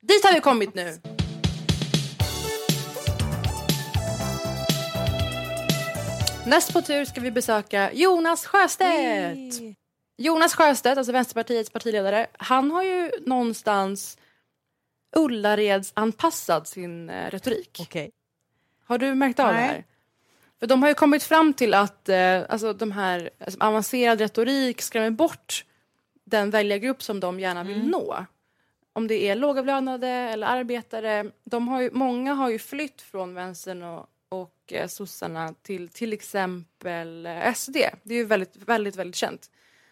Dit 0.00 0.24
har 0.24 0.34
vi 0.34 0.40
kommit 0.40 0.74
nu. 0.74 0.98
Näst 6.46 6.72
på 6.72 6.82
tur 6.82 7.04
ska 7.04 7.20
vi 7.20 7.30
besöka 7.30 7.92
Jonas 7.92 8.46
Sjöstedt. 8.46 9.54
Jonas 10.16 10.54
Sjöstedt, 10.54 10.98
alltså 10.98 11.12
Vänsterpartiets 11.12 11.70
partiledare, 11.70 12.26
han 12.32 12.70
har 12.70 12.82
ju 12.82 13.10
någonstans 13.26 14.18
Ullaredsanpassad 15.16 16.66
sin 16.66 17.10
eh, 17.10 17.30
retorik. 17.30 17.78
Okej. 17.82 18.10
Har 18.84 18.98
du 18.98 19.14
märkt 19.14 19.40
av 19.40 19.46
det 19.46 19.52
Nej. 19.52 19.66
här? 19.68 19.84
För 20.60 20.66
de 20.66 20.82
har 20.82 20.88
ju 20.88 20.94
kommit 20.94 21.22
fram 21.22 21.52
till 21.52 21.74
att 21.74 22.08
eh, 22.08 22.42
alltså, 22.48 22.72
de 22.72 22.92
här 22.92 23.30
alltså, 23.40 23.60
avancerad 23.60 24.18
retorik 24.20 24.82
skrämmer 24.82 25.10
bort 25.10 25.64
den 26.24 26.50
väljargrupp 26.50 27.02
som 27.02 27.20
de 27.20 27.40
gärna 27.40 27.62
vill 27.64 27.76
Mm. 27.76 27.90
nå. 27.90 28.26
Om 28.92 29.08
det 29.08 29.28
är 29.28 29.36
lågavlönade 29.36 30.08
eller 30.08 30.46
arbetare. 30.46 31.30
De 31.44 31.68
har 31.68 31.80
ju, 31.80 31.90
många 31.92 32.34
har 32.34 32.50
ju 32.50 32.58
flytt 32.58 33.02
från 33.02 33.34
vänstern 33.34 33.82
och 33.82 34.06
eh, 34.72 34.86
sossarna 34.88 35.54
till 35.62 35.88
till 35.88 36.12
exempel 36.12 37.26
eh, 37.26 37.54
SD. 37.54 37.76
Det 38.02 38.14
är 38.14 38.18
ju 38.18 38.24
väldigt, 38.24 38.56
väldigt, 38.56 38.96
väldigt 38.96 39.16
känt. 39.16 39.50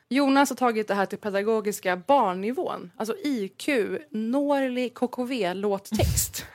Jonas 0.09 0.49
har 0.49 0.57
tagit 0.57 0.89
det 0.89 0.95
här 0.95 1.07
till 1.07 1.19
pedagogiska 1.19 1.97
barnnivån. 1.97 2.91
Alltså 2.97 3.17
IQ, 3.25 3.69
Norli 4.11 4.89
KKV 4.89 5.55
låttext. 5.55 6.45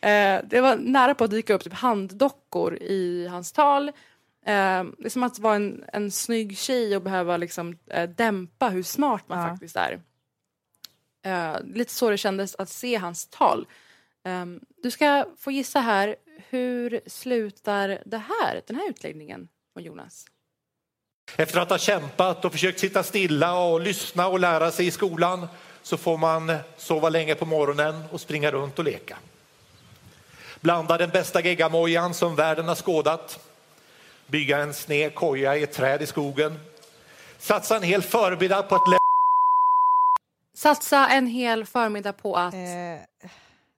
Eh, 0.00 0.40
det 0.44 0.60
var 0.60 0.76
nära 0.76 1.14
på 1.14 1.24
att 1.24 1.30
dyka 1.30 1.54
upp 1.54 1.64
typ 1.64 1.72
handdockor 1.72 2.74
i 2.76 3.26
hans 3.30 3.52
tal. 3.52 3.88
Eh, 3.88 3.92
det 4.44 5.04
är 5.04 5.08
som 5.08 5.22
att 5.22 5.38
vara 5.38 5.56
en, 5.56 5.84
en 5.92 6.10
snygg 6.10 6.58
tjej 6.58 6.96
och 6.96 7.02
behöva 7.02 7.36
liksom, 7.36 7.78
eh, 7.86 8.08
dämpa 8.10 8.68
hur 8.68 8.82
smart 8.82 9.22
man 9.26 9.38
Ja. 9.40 9.48
faktiskt 9.48 9.76
är. 9.76 10.00
Eh, 11.22 11.56
lite 11.64 11.92
så 11.92 12.10
det 12.10 12.18
kändes 12.18 12.54
att 12.54 12.68
se 12.68 12.96
hans 12.96 13.26
tal. 13.26 13.66
Eh, 14.24 14.46
du 14.82 14.90
ska 14.90 15.26
få 15.38 15.50
gissa 15.50 15.80
här, 15.80 16.16
hur 16.48 17.00
slutar 17.06 18.02
det 18.06 18.18
här, 18.18 18.62
den 18.66 18.76
här 18.76 18.90
utläggningen 18.90 19.48
från 19.72 19.84
Jonas? 19.84 20.26
Efter 21.36 21.60
att 21.60 21.70
ha 21.70 21.78
kämpat 21.78 22.44
och 22.44 22.52
försökt 22.52 22.80
sitta 22.80 23.02
stilla 23.02 23.58
och 23.58 23.80
lyssna 23.80 24.28
och 24.28 24.40
lära 24.40 24.70
sig 24.70 24.86
i 24.86 24.90
skolan 24.90 25.48
så 25.82 25.96
får 25.96 26.16
man 26.16 26.56
sova 26.76 27.08
länge 27.08 27.34
på 27.34 27.46
morgonen 27.46 28.02
och 28.12 28.20
springa 28.20 28.50
runt 28.50 28.78
och 28.78 28.84
leka. 28.84 29.18
Blanda 30.60 30.98
den 30.98 31.10
bästa 31.10 31.40
geggamojan 31.40 32.14
som 32.14 32.36
världen 32.36 32.68
har 32.68 32.74
skådat. 32.74 33.40
Bygga 34.26 34.58
en 34.58 34.74
sned 34.74 35.14
koja 35.14 35.56
i 35.56 35.62
ett 35.62 35.72
träd 35.72 36.02
i 36.02 36.06
skogen. 36.06 36.58
Satsa 37.38 37.76
en 37.76 37.82
hel 37.82 38.02
förmiddag 38.02 38.62
på 38.62 38.74
att 38.74 38.88
lä- 38.88 38.98
Satsa 40.54 41.08
en 41.08 41.26
hel 41.26 41.66
förmiddag 41.66 42.12
på 42.12 42.36
att... 42.36 42.54
Eh, 42.54 42.60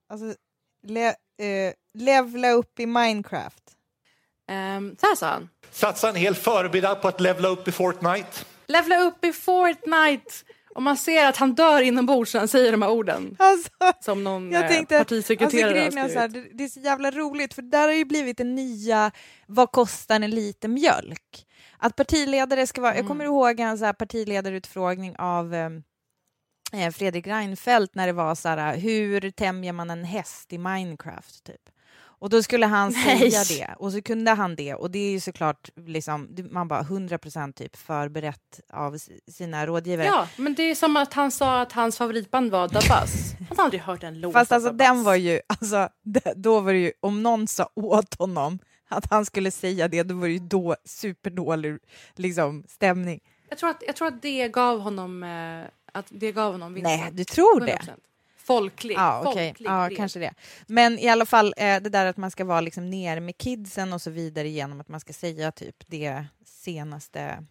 alltså, 0.09 0.35
le, 0.87 1.07
eh, 1.07 1.73
levla 1.93 2.51
upp 2.51 2.79
i 2.79 2.85
Minecraft. 2.85 3.63
Um, 4.51 4.95
så 5.01 5.07
här 5.07 5.15
sa 5.15 5.27
han. 5.27 5.49
Satsa 5.71 6.09
en 6.09 6.15
hel 6.15 6.35
förmiddag 6.35 6.95
på 6.95 7.07
att 7.07 7.21
levla 7.21 7.47
upp 7.47 7.67
i 7.67 7.71
Fortnite. 7.71 8.45
Levla 8.67 8.99
upp 8.99 9.25
i 9.25 9.33
Fortnite! 9.33 10.31
Och 10.75 10.81
man 10.81 10.97
ser 10.97 11.25
att 11.25 11.37
han 11.37 11.53
dör 11.53 11.81
inombords 11.81 12.33
när 12.33 12.41
han 12.41 12.47
säger 12.47 12.71
de 12.71 12.81
här 12.81 12.91
orden. 12.91 13.35
Alltså, 13.39 13.69
Som 13.99 14.23
någon 14.23 14.51
jag 14.51 14.63
eh, 14.63 14.69
tänkte, 14.69 14.99
alltså, 14.99 15.15
partisekreterare 15.15 15.73
grejen 15.73 15.97
har 15.97 16.05
är 16.05 16.09
så 16.09 16.19
här, 16.19 16.27
det, 16.27 16.47
det 16.53 16.63
är 16.63 16.67
så 16.67 16.79
jävla 16.79 17.11
roligt 17.11 17.53
för 17.53 17.61
där 17.61 17.87
har 17.87 17.93
ju 17.93 18.05
blivit 18.05 18.39
en 18.39 18.55
nya 18.55 19.11
vad 19.47 19.71
kostar 19.71 20.15
en 20.15 20.29
liter 20.29 20.67
mjölk? 20.67 21.47
Att 21.77 21.95
partiledare 21.95 22.67
ska 22.67 22.81
vara, 22.81 22.95
jag 22.95 23.07
kommer 23.07 23.25
ihåg 23.25 23.59
en 23.59 23.77
så 23.77 23.85
här 23.85 23.93
partiledarutfrågning 23.93 25.15
av 25.17 25.53
ehm, 25.53 25.83
eh, 26.73 26.91
Fredrik 26.91 27.27
Reinfeldt 27.27 27.95
när 27.95 28.07
det 28.07 28.13
var 28.13 28.35
så 28.35 28.49
här, 28.49 28.77
hur 28.77 29.31
tämjer 29.31 29.73
man 29.73 29.89
en 29.89 30.03
häst 30.03 30.53
i 30.53 30.57
Minecraft 30.57 31.43
typ? 31.43 31.69
Och 32.21 32.29
då 32.29 32.43
skulle 32.43 32.65
han 32.65 32.91
Nej. 33.05 33.31
säga 33.31 33.43
det 33.57 33.75
och 33.77 33.91
så 33.91 34.01
kunde 34.01 34.31
han 34.31 34.55
det 34.55 34.73
och 34.75 34.91
det 34.91 34.99
är 34.99 35.11
ju 35.11 35.19
såklart 35.19 35.69
liksom, 35.75 36.35
man 36.51 36.67
bara 36.67 36.81
100% 36.81 37.53
typ 37.53 37.75
förberett 37.75 38.59
av 38.73 38.97
sina 39.31 39.65
rådgivare. 39.65 40.07
Ja, 40.07 40.27
men 40.37 40.53
det 40.53 40.63
är 40.63 40.75
som 40.75 40.97
att 40.97 41.13
han 41.13 41.31
sa 41.31 41.61
att 41.61 41.71
hans 41.71 41.97
favoritband 41.97 42.51
var 42.51 42.67
Da 42.67 42.79
Buzz. 42.79 43.33
Han 43.49 43.57
har 43.57 43.63
aldrig 43.63 43.81
hört 43.81 44.03
en 44.03 44.21
låt 44.21 44.33
Fast 44.33 44.51
alltså 44.51 44.71
Da 44.71 44.85
den 44.85 45.03
var 45.03 45.15
ju, 45.15 45.39
alltså, 45.47 45.89
då 46.35 46.59
var 46.59 46.73
det 46.73 46.79
ju, 46.79 46.91
om 46.99 47.23
någon 47.23 47.47
sa 47.47 47.69
åt 47.75 48.15
honom 48.19 48.59
att 48.89 49.11
han 49.11 49.25
skulle 49.25 49.51
säga 49.51 49.87
det, 49.87 50.03
då 50.03 50.15
var 50.15 50.27
det 50.27 50.33
ju 50.33 50.39
då 50.39 50.75
superdålig 50.85 51.77
liksom, 52.15 52.63
stämning. 52.67 53.19
Jag 53.49 53.57
tror 53.57 53.69
att, 53.69 53.83
jag 53.87 53.95
tror 53.95 54.07
att 54.07 54.21
det 54.21 54.47
gav 54.47 54.79
honom, 54.79 55.23
eh, 55.23 55.69
att 55.93 56.05
det 56.09 56.31
gav 56.31 56.51
honom 56.51 56.73
vinsten. 56.73 56.99
Nej, 56.99 57.09
du 57.11 57.23
tror 57.23 57.59
det? 57.59 57.81
100%. 58.41 58.45
Folklig. 58.45 58.95
Ja, 58.95 59.23
okej. 59.25 59.47
folklig 59.49 59.67
ja 59.69 59.89
kanske 59.97 60.19
det. 60.19 60.33
Men 60.67 60.99
i 60.99 61.09
alla 61.09 61.25
fall 61.25 61.53
eh, 61.57 61.63
det 61.81 61.89
där 61.89 62.05
att 62.05 62.17
man 62.17 62.31
ska 62.31 62.45
vara 62.45 62.61
liksom 62.61 62.89
ner 62.89 63.19
med 63.19 63.37
kidsen 63.37 63.93
och 63.93 64.01
så 64.01 64.09
vidare 64.09 64.49
genom 64.49 64.81
att 64.81 64.87
man 64.87 64.99
ska 64.99 65.13
säga 65.13 65.51
typ 65.51 65.75
det 65.87 66.25
senaste. 66.45 67.43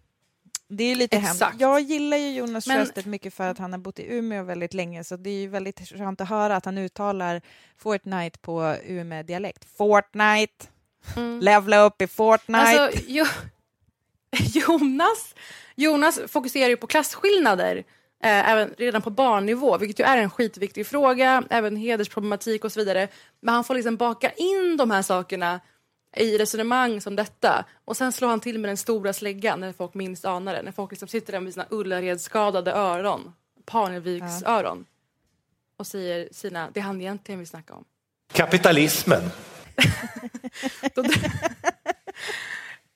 Det 0.68 0.84
är 0.84 0.96
lite 0.96 1.18
hemskt. 1.18 1.44
Jag 1.58 1.80
gillar 1.80 2.16
ju 2.16 2.34
Jonas 2.34 2.66
Men- 2.66 2.78
Sjöstedt 2.78 3.06
mycket 3.06 3.34
för 3.34 3.48
att 3.48 3.58
han 3.58 3.72
har 3.72 3.78
bott 3.78 3.98
i 3.98 4.14
Umeå 4.16 4.42
väldigt 4.42 4.74
länge 4.74 5.04
så 5.04 5.16
det 5.16 5.30
är 5.30 5.40
ju 5.40 5.48
väldigt 5.48 5.88
skönt 5.88 6.20
att 6.20 6.28
höra 6.28 6.56
att 6.56 6.64
han 6.64 6.78
uttalar 6.78 7.42
Fortnite 7.76 8.38
på 8.38 8.76
Umeå-dialekt. 8.84 9.64
Fortnite! 9.76 10.66
Levla 11.40 11.80
upp 11.80 12.02
i 12.02 12.06
Fortnite! 12.06 12.60
Mm. 12.70 12.82
Alltså, 12.84 13.00
jo, 13.06 13.24
Jonas, 14.54 15.34
Jonas 15.74 16.20
fokuserar 16.28 16.68
ju 16.68 16.76
på 16.76 16.86
klasskillnader 16.86 17.84
eh, 18.22 18.50
även 18.50 18.74
redan 18.78 19.02
på 19.02 19.10
barnnivå, 19.10 19.78
vilket 19.78 20.00
ju 20.00 20.04
är 20.04 20.16
en 20.18 20.30
skitviktig 20.30 20.86
fråga, 20.86 21.42
även 21.50 21.76
hedersproblematik 21.76 22.64
och 22.64 22.72
så 22.72 22.80
vidare. 22.80 23.08
Men 23.40 23.54
han 23.54 23.64
får 23.64 23.74
liksom 23.74 23.96
baka 23.96 24.30
in 24.32 24.76
de 24.76 24.90
här 24.90 25.02
sakerna 25.02 25.60
i 26.16 26.38
resonemang 26.38 27.00
som 27.00 27.16
detta 27.16 27.64
och 27.84 27.96
sen 27.96 28.12
slår 28.12 28.28
han 28.28 28.40
till 28.40 28.58
med 28.58 28.68
den 28.68 28.76
stora 28.76 29.12
släggan 29.12 29.60
när 29.60 29.72
folk 29.72 29.94
minst 29.94 30.24
anar 30.24 30.54
det, 30.54 30.62
när 30.62 30.72
folk 30.72 30.90
liksom 30.90 31.08
sitter 31.08 31.32
där 31.32 31.40
med 31.40 31.52
sina 31.52 31.66
Ullared-skadade 31.70 32.72
öron, 32.72 33.32
Parneviks 33.66 34.42
öron 34.46 34.84
och 35.76 35.86
säger 35.86 36.28
sina, 36.32 36.68
det 36.74 36.80
han 36.80 37.00
egentligen 37.00 37.38
vill 37.38 37.48
snacka 37.48 37.74
om. 37.74 37.84
Kapitalismen. 38.32 39.22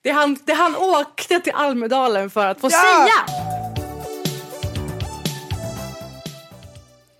Det 0.01 0.11
han, 0.11 0.37
det 0.45 0.53
han 0.53 0.75
åkte 0.75 1.39
till 1.39 1.53
Almedalen 1.55 2.29
för 2.29 2.45
att 2.47 2.61
få 2.61 2.67
Ja! 2.71 2.71
säga. 2.71 3.64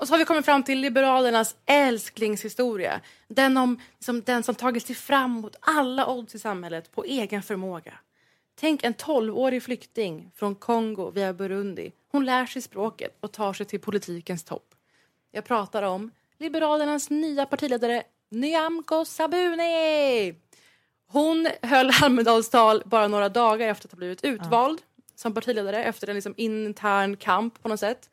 Och 0.06 0.10
så 0.10 0.14
har 0.14 0.20
vi 0.20 0.26
kommit 0.26 0.46
fram 0.46 0.64
till 0.64 0.80
Liberalernas 0.80 1.56
älsklingshistoria. 1.66 3.02
Den, 3.28 3.58
om, 3.58 3.80
som, 4.00 4.22
den 4.22 4.44
som 4.44 4.56
tagit 4.56 4.86
sig 4.88 4.96
fram 4.96 5.32
mot 5.32 5.56
alla 5.60 6.08
odds 6.08 6.36
i 6.36 6.40
samhället 6.40 6.92
på 6.92 7.04
egen 7.04 7.44
förmåga. 7.44 7.94
Tänk 8.60 8.84
en 8.84 8.94
12-årig 8.94 9.64
flykting 9.64 10.32
från 10.36 10.56
Kongo 10.56 11.12
via 11.12 11.34
Burundi. 11.34 11.92
Hon 12.12 12.26
lär 12.26 12.46
sig 12.46 12.62
språket 12.62 13.18
och 13.20 13.32
tar 13.32 13.54
sig 13.54 13.66
till 13.66 13.80
politikens 13.80 14.44
topp. 14.44 14.76
Jag 15.32 15.46
pratar 15.46 15.84
om 15.84 16.12
Liberalernas 16.38 17.10
nya 17.10 17.46
partiledare 17.46 18.04
Nyamko 18.30 19.06
Sabuni. 19.06 20.36
Hon 21.08 21.48
höll 21.62 21.92
Almedalstal 22.04 22.84
bara 22.86 23.08
några 23.08 23.30
dagar 23.30 23.68
efter 23.68 23.88
att 23.88 23.92
ha 23.92 23.98
blivit 23.98 24.24
utvald 24.24 24.82
som 25.16 25.34
partiledare 25.34 25.84
efter 25.84 26.08
en 26.08 26.16
liksom 26.16 26.34
intern 26.38 27.18
kamp 27.18 27.62
på 27.62 27.70
något 27.70 27.80
sätt. 27.80 28.10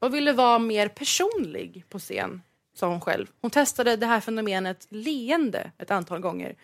Och 0.00 0.14
ville 0.14 0.32
vara 0.32 0.58
mer 0.58 0.88
personlig 0.88 1.84
på 1.88 1.98
scen, 1.98 2.42
sa 2.74 2.88
hon 2.88 3.00
själv. 3.00 3.26
Hon 3.40 3.50
testade 3.50 3.96
det 3.96 4.06
här 4.06 4.20
fenomenet 4.20 4.86
leende 4.90 5.70
ett 5.78 5.90
antal 5.90 6.20
gånger. 6.20 6.54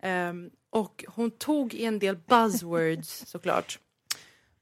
Ehm, 0.00 0.50
och 0.70 1.04
hon 1.08 1.30
tog 1.30 1.74
i 1.74 1.84
en 1.84 1.98
del 1.98 2.16
buzzwords 2.16 3.26
såklart. 3.26 3.78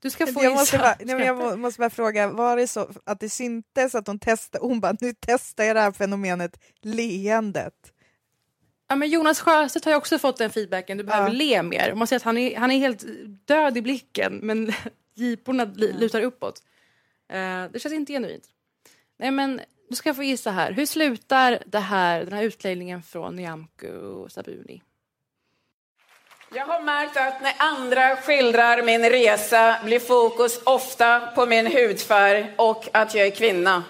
Du 0.01 0.11
ska 0.11 0.27
få 0.27 0.45
jag, 0.45 0.53
måste 0.53 0.79
bara, 0.79 0.97
nej, 1.05 1.17
men 1.17 1.27
jag 1.27 1.37
må- 1.37 1.57
måste 1.57 1.79
bara 1.81 1.91
fråga, 1.91 2.29
var 2.29 2.57
det 2.57 2.67
så 2.67 2.89
att 3.05 3.21
det 3.21 3.29
syntes 3.29 3.95
att 3.95 4.07
hon 4.07 4.19
testade, 4.19 4.67
hon 4.67 4.81
bara 4.81 4.97
nu 5.01 5.15
testar 5.21 5.65
jag 5.65 5.77
det 5.77 5.81
här 5.81 5.93
fenomenet 5.93 6.61
leendet? 6.83 7.93
Ja, 8.89 8.97
men 8.97 9.09
Jonas 9.11 9.41
Sjöstedt 9.41 9.85
har 9.85 9.93
ju 9.93 9.99
också 9.99 10.19
fått 10.19 10.37
den 10.37 10.51
feedbacken. 10.51 10.99
Du 10.99 11.05
behöver 11.05 11.29
Ja. 11.29 11.33
le 11.33 11.63
mer. 11.63 11.95
Man 11.95 12.07
ser 12.07 12.17
att 12.17 12.23
han 12.23 12.39
är, 12.39 12.57
han 12.57 12.71
är 12.71 12.79
helt 12.79 13.05
död 13.47 13.77
i 13.77 13.83
blicken 13.83 14.39
men 14.43 14.73
jiporna 15.15 15.65
lutar 15.75 16.21
uppåt. 16.21 16.63
Eh, 17.29 17.65
det 17.73 17.79
känns 17.79 17.95
inte 17.95 18.13
genuint. 18.13 18.45
Nej, 19.19 19.31
men 19.31 19.61
nu 19.91 19.97
ska 19.97 20.15
få 20.15 20.23
gissa 20.23 20.51
här. 20.51 20.73
Hur 20.73 20.87
slutar 20.87 21.59
det 21.67 21.79
här, 21.79 22.25
den 22.25 22.33
här 22.33 22.43
utläggningen 22.43 23.03
från 23.03 23.37
Nyamko 23.37 24.29
Sabuni? 24.29 24.83
Jag 26.55 26.67
har 26.67 26.83
märkt 26.83 27.17
att 27.17 27.43
när 27.43 27.55
andra 27.59 28.17
skildrar 28.17 28.83
min 28.83 29.11
resa 29.11 29.77
blir 29.85 30.01
fokus 30.01 30.61
ofta 30.65 31.21
på 31.21 31.47
min 31.47 31.67
hudfärg 31.67 32.55
och 32.57 32.89
att 32.93 33.15
jag 33.15 33.27
är 33.27 33.31
kvinna. 33.31 33.85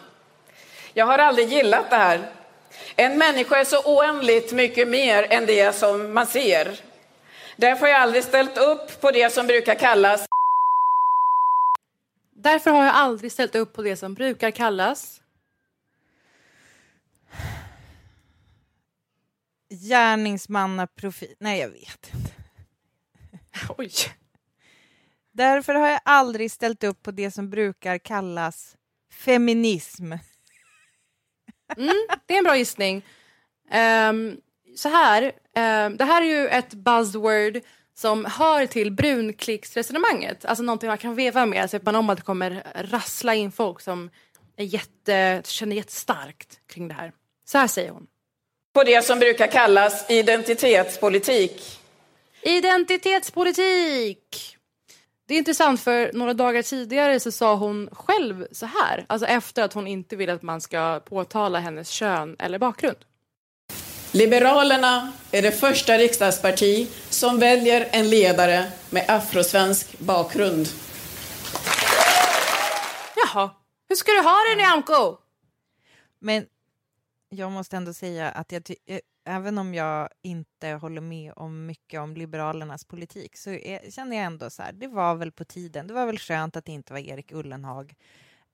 Jag 0.95 1.07
har 1.07 1.19
aldrig 1.19 1.49
gillat 1.49 1.91
det 1.91 1.97
här. 1.97 2.21
En 2.97 3.19
människa 3.19 3.57
är 3.57 3.65
så 3.65 3.83
oändligt 3.85 4.53
mycket 4.53 4.89
mer 4.89 5.27
än 5.31 5.47
det 5.47 5.73
som 5.75 6.15
man 6.15 6.27
ser. 6.27 6.81
Därför 7.57 7.81
har 7.81 7.89
jag 7.89 8.01
aldrig 8.01 8.25
ställt 8.25 8.59
upp 8.59 9.01
på 9.01 9.11
det 9.11 9.33
som 9.33 9.47
brukar 9.47 9.75
kallas 9.75 10.27
Därför 12.47 12.71
har 12.71 12.85
jag 12.85 12.95
aldrig 12.95 13.33
ställt 13.33 13.55
upp 13.55 13.73
på 13.73 13.83
det 13.83 13.97
som 13.97 14.15
brukar 14.15 14.51
kallas... 14.51 15.23
Gärningsmannaprofil, 19.71 21.35
nej 21.39 21.61
jag 21.61 21.69
vet 21.69 22.11
inte. 22.15 22.33
Oj. 23.79 23.91
Därför 25.33 25.75
har 25.75 25.89
jag 25.89 26.01
aldrig 26.05 26.51
ställt 26.51 26.85
upp 26.85 27.03
på 27.03 27.11
det 27.11 27.31
som 27.31 27.51
brukar 27.51 27.99
kallas 27.99 28.77
feminism. 29.13 30.13
Mm, 31.77 32.07
det 32.27 32.35
är 32.35 32.39
en 32.39 32.45
bra 32.45 32.57
gissning. 32.57 33.05
Ehm, 33.71 34.41
så 34.77 34.89
här, 34.89 35.33
ehm, 35.55 35.97
det 35.97 36.05
här 36.05 36.23
är 36.23 36.27
ju 36.27 36.49
ett 36.49 36.75
buzzword 36.75 37.61
som 37.99 38.25
hör 38.25 38.67
till 38.67 38.93
brunklicksresonemanget. 38.93 40.45
Alltså 40.45 40.65
någonting 40.65 40.89
man 40.89 40.99
kan 40.99 41.15
veva 41.15 41.47
med. 41.47 41.71
Så 41.71 41.77
att 41.77 41.83
man 41.83 41.97
om 41.97 42.11
att 42.11 42.19
det 42.19 42.25
kommer 42.25 42.63
rassla 42.75 43.35
in 43.35 43.53
folk 43.53 43.81
som 43.81 44.11
är 44.57 44.65
jätte, 44.65 45.43
känner 45.45 45.77
jättestarkt 45.77 46.61
kring 46.67 46.89
det 46.89 46.95
här. 46.95 47.13
Så 47.45 47.59
här 47.59 47.67
säger 47.67 47.91
hon. 47.91 48.07
På 48.75 48.85
det 48.85 49.05
som 49.05 49.19
brukar 49.19 49.47
kallas 49.47 50.11
identitetspolitik. 50.11 51.81
Identitetspolitik! 52.43 54.57
Det 55.29 55.35
är 55.35 55.39
intressant 55.39 55.81
för 55.81 56.11
några 56.13 56.35
dagar 56.35 56.63
tidigare 56.63 57.21
så 57.21 57.33
sa 57.33 57.55
hon 57.55 57.89
själv 57.93 58.47
så 58.53 58.67
här. 58.67 59.05
Alltså 59.07 59.27
efter 59.27 59.63
att 59.63 59.73
hon 59.73 59.87
inte 59.87 60.17
vill 60.17 60.31
att 60.31 60.43
man 60.43 60.61
ska 60.61 61.01
påtala 61.01 61.59
hennes 61.59 61.91
kön 61.91 62.37
eller 62.39 62.59
bakgrund. 62.59 62.99
Liberalerna 64.17 65.13
är 65.33 65.43
det 65.43 65.53
första 65.53 65.99
riksdagsparti 65.99 66.89
som 67.11 67.39
väljer 67.39 67.89
en 67.91 68.11
ledare 68.11 68.73
med 68.91 69.05
afrosvensk 69.09 69.99
bakgrund. 69.99 70.67
Jaha, 73.17 73.51
hur 73.89 73.97
ska 73.97 74.13
du 74.13 74.21
ha 74.21 74.37
det 74.51 74.57
Nyamko? 74.57 75.17
Men 76.19 76.47
jag 77.29 77.53
måste 77.53 77.77
ändå 77.77 77.93
säga 77.93 78.29
att 78.29 78.53
jag 78.53 78.71
eh, 78.87 78.99
även 79.27 79.59
om 79.59 79.75
jag 79.75 80.09
inte 80.23 80.69
håller 80.69 81.01
med 81.01 81.33
om 81.37 81.67
mycket 81.67 82.01
om 82.01 82.17
Liberalernas 82.17 82.85
politik 82.85 83.37
så 83.37 83.51
är, 83.51 83.91
känner 83.91 84.17
jag 84.17 84.25
ändå 84.25 84.51
så 84.51 84.63
här, 84.63 84.73
det 84.73 84.89
var 84.89 85.15
väl 85.15 85.33
på 85.33 85.45
tiden. 85.45 85.87
Det 85.87 85.95
var 85.95 86.07
väl 86.07 86.19
skönt 86.19 86.57
att 86.57 86.65
det 86.65 86.73
inte 86.73 86.93
var 86.93 87.01
Erik 87.01 87.33
Ullenhag. 87.33 87.95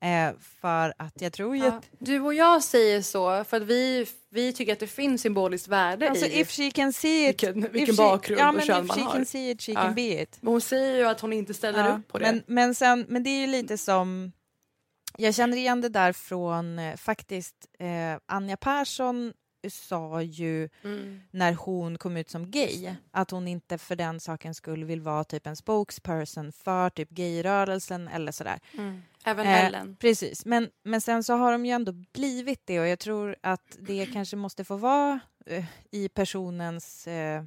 Eh, 0.02 0.30
för 0.60 0.94
att 0.96 1.20
jag 1.20 1.32
tror 1.32 1.56
ju 1.56 1.62
Ja, 1.64 1.68
att... 1.72 1.84
du 1.98 2.20
och 2.20 2.34
jag 2.34 2.62
säger 2.62 3.02
så 3.02 3.44
för 3.44 3.56
att 3.56 3.62
vi, 3.62 4.06
vi 4.30 4.52
tycker 4.52 4.72
att 4.72 4.80
det 4.80 4.86
finns 4.86 5.22
symboliskt 5.22 5.68
värde 5.68 6.10
Alltså 6.10 6.26
i 6.26 6.40
if 6.40 6.50
she 6.50 6.70
can 6.70 6.92
see 6.92 7.28
it... 7.28 7.42
vilken, 7.42 7.64
if 7.64 7.70
vilken 7.72 7.94
she- 7.94 7.98
bakgrund 7.98 8.40
ja, 8.40 8.48
och 8.52 8.62
kön 8.62 8.82
if 8.84 8.88
man 8.88 8.96
she 8.98 9.02
har. 9.04 9.12
can 9.12 9.26
see 9.26 9.50
it, 9.50 9.62
she 9.62 9.72
Ja. 9.72 9.82
can 9.82 9.94
be 9.94 10.22
it. 10.22 10.38
Men 10.40 10.52
hon 10.52 10.60
säger 10.60 10.96
ju 10.96 11.04
att 11.04 11.20
hon 11.20 11.32
inte 11.32 11.54
ställer 11.54 11.88
Ja, 11.88 11.96
upp 11.96 12.08
på 12.08 12.18
det. 12.18 12.24
Men, 12.32 12.42
men, 12.46 12.74
sen, 12.74 13.06
men 13.08 13.22
det 13.22 13.30
är 13.30 13.40
ju 13.40 13.46
lite 13.46 13.78
som... 13.78 14.32
Jag 15.18 15.34
känner 15.34 15.56
igen 15.56 15.80
det 15.80 15.88
där 15.88 16.12
från 16.12 16.78
eh, 16.78 16.96
faktiskt 16.96 17.54
eh, 17.78 17.86
Anja 18.32 18.56
Persson 18.56 19.32
sa 19.70 20.22
ju 20.22 20.68
Mm. 20.84 21.20
när 21.30 21.52
hon 21.52 21.98
kom 21.98 22.16
ut 22.16 22.30
som 22.30 22.50
gay 22.50 22.94
att 23.10 23.30
hon 23.30 23.48
inte 23.48 23.78
för 23.78 23.96
den 23.96 24.20
saken 24.20 24.54
skulle 24.54 24.86
vill 24.86 25.00
vara 25.00 25.24
typ 25.24 25.46
en 25.46 25.56
spokesperson 25.56 26.52
för 26.52 26.90
typ 26.90 27.10
gayrörelsen 27.10 28.08
eller 28.08 28.32
sådär. 28.32 28.58
Mm. 28.78 29.02
Även 29.24 29.46
Eh, 29.46 29.64
Ellen. 29.66 29.96
Precis, 30.00 30.44
men, 30.46 30.70
men 30.82 31.00
sen 31.00 31.24
så 31.24 31.34
har 31.34 31.52
de 31.52 31.66
ju 31.66 31.72
ändå 31.72 31.92
blivit 31.92 32.60
det 32.66 32.80
och 32.80 32.86
jag 32.86 32.98
tror 32.98 33.36
att 33.40 33.76
det 33.80 34.06
kanske 34.12 34.36
måste 34.36 34.64
få 34.64 34.76
vara 34.76 35.20
eh, 35.46 35.64
i 35.90 36.08
personens 36.08 37.06
eh, 37.06 37.44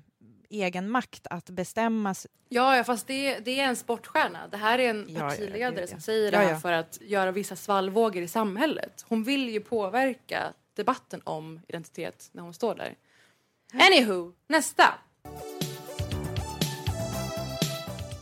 egen 0.49 0.89
makt 0.89 1.27
att 1.29 1.49
bestämma 1.49 2.15
Ja, 2.49 2.77
ja 2.77 2.83
fast 2.83 3.07
det, 3.07 3.39
det 3.39 3.59
är 3.59 3.63
en 3.67 3.75
sportstjärna. 3.75 4.47
Det 4.47 4.57
här 4.57 4.79
är 4.79 4.89
en 4.89 5.05
Ja, 5.09 5.19
ja, 5.19 5.29
partiledare 5.29 5.87
som 5.87 5.97
ja. 5.97 6.01
säger 6.01 6.31
det 6.31 6.37
Ja, 6.37 6.43
här 6.43 6.51
ja. 6.51 6.59
för 6.59 6.71
att 6.71 6.97
göra 7.01 7.31
vissa 7.31 7.55
svallvågor 7.55 8.23
i 8.23 8.27
samhället. 8.27 9.05
Hon 9.07 9.23
vill 9.23 9.49
ju 9.49 9.59
påverka 9.61 10.53
debatten 10.75 11.21
om 11.23 11.61
identitet 11.67 12.29
när 12.31 12.43
hon 12.43 12.53
står 12.53 12.75
där. 12.75 12.95
Anywho, 13.73 14.31
nästa. 14.47 14.93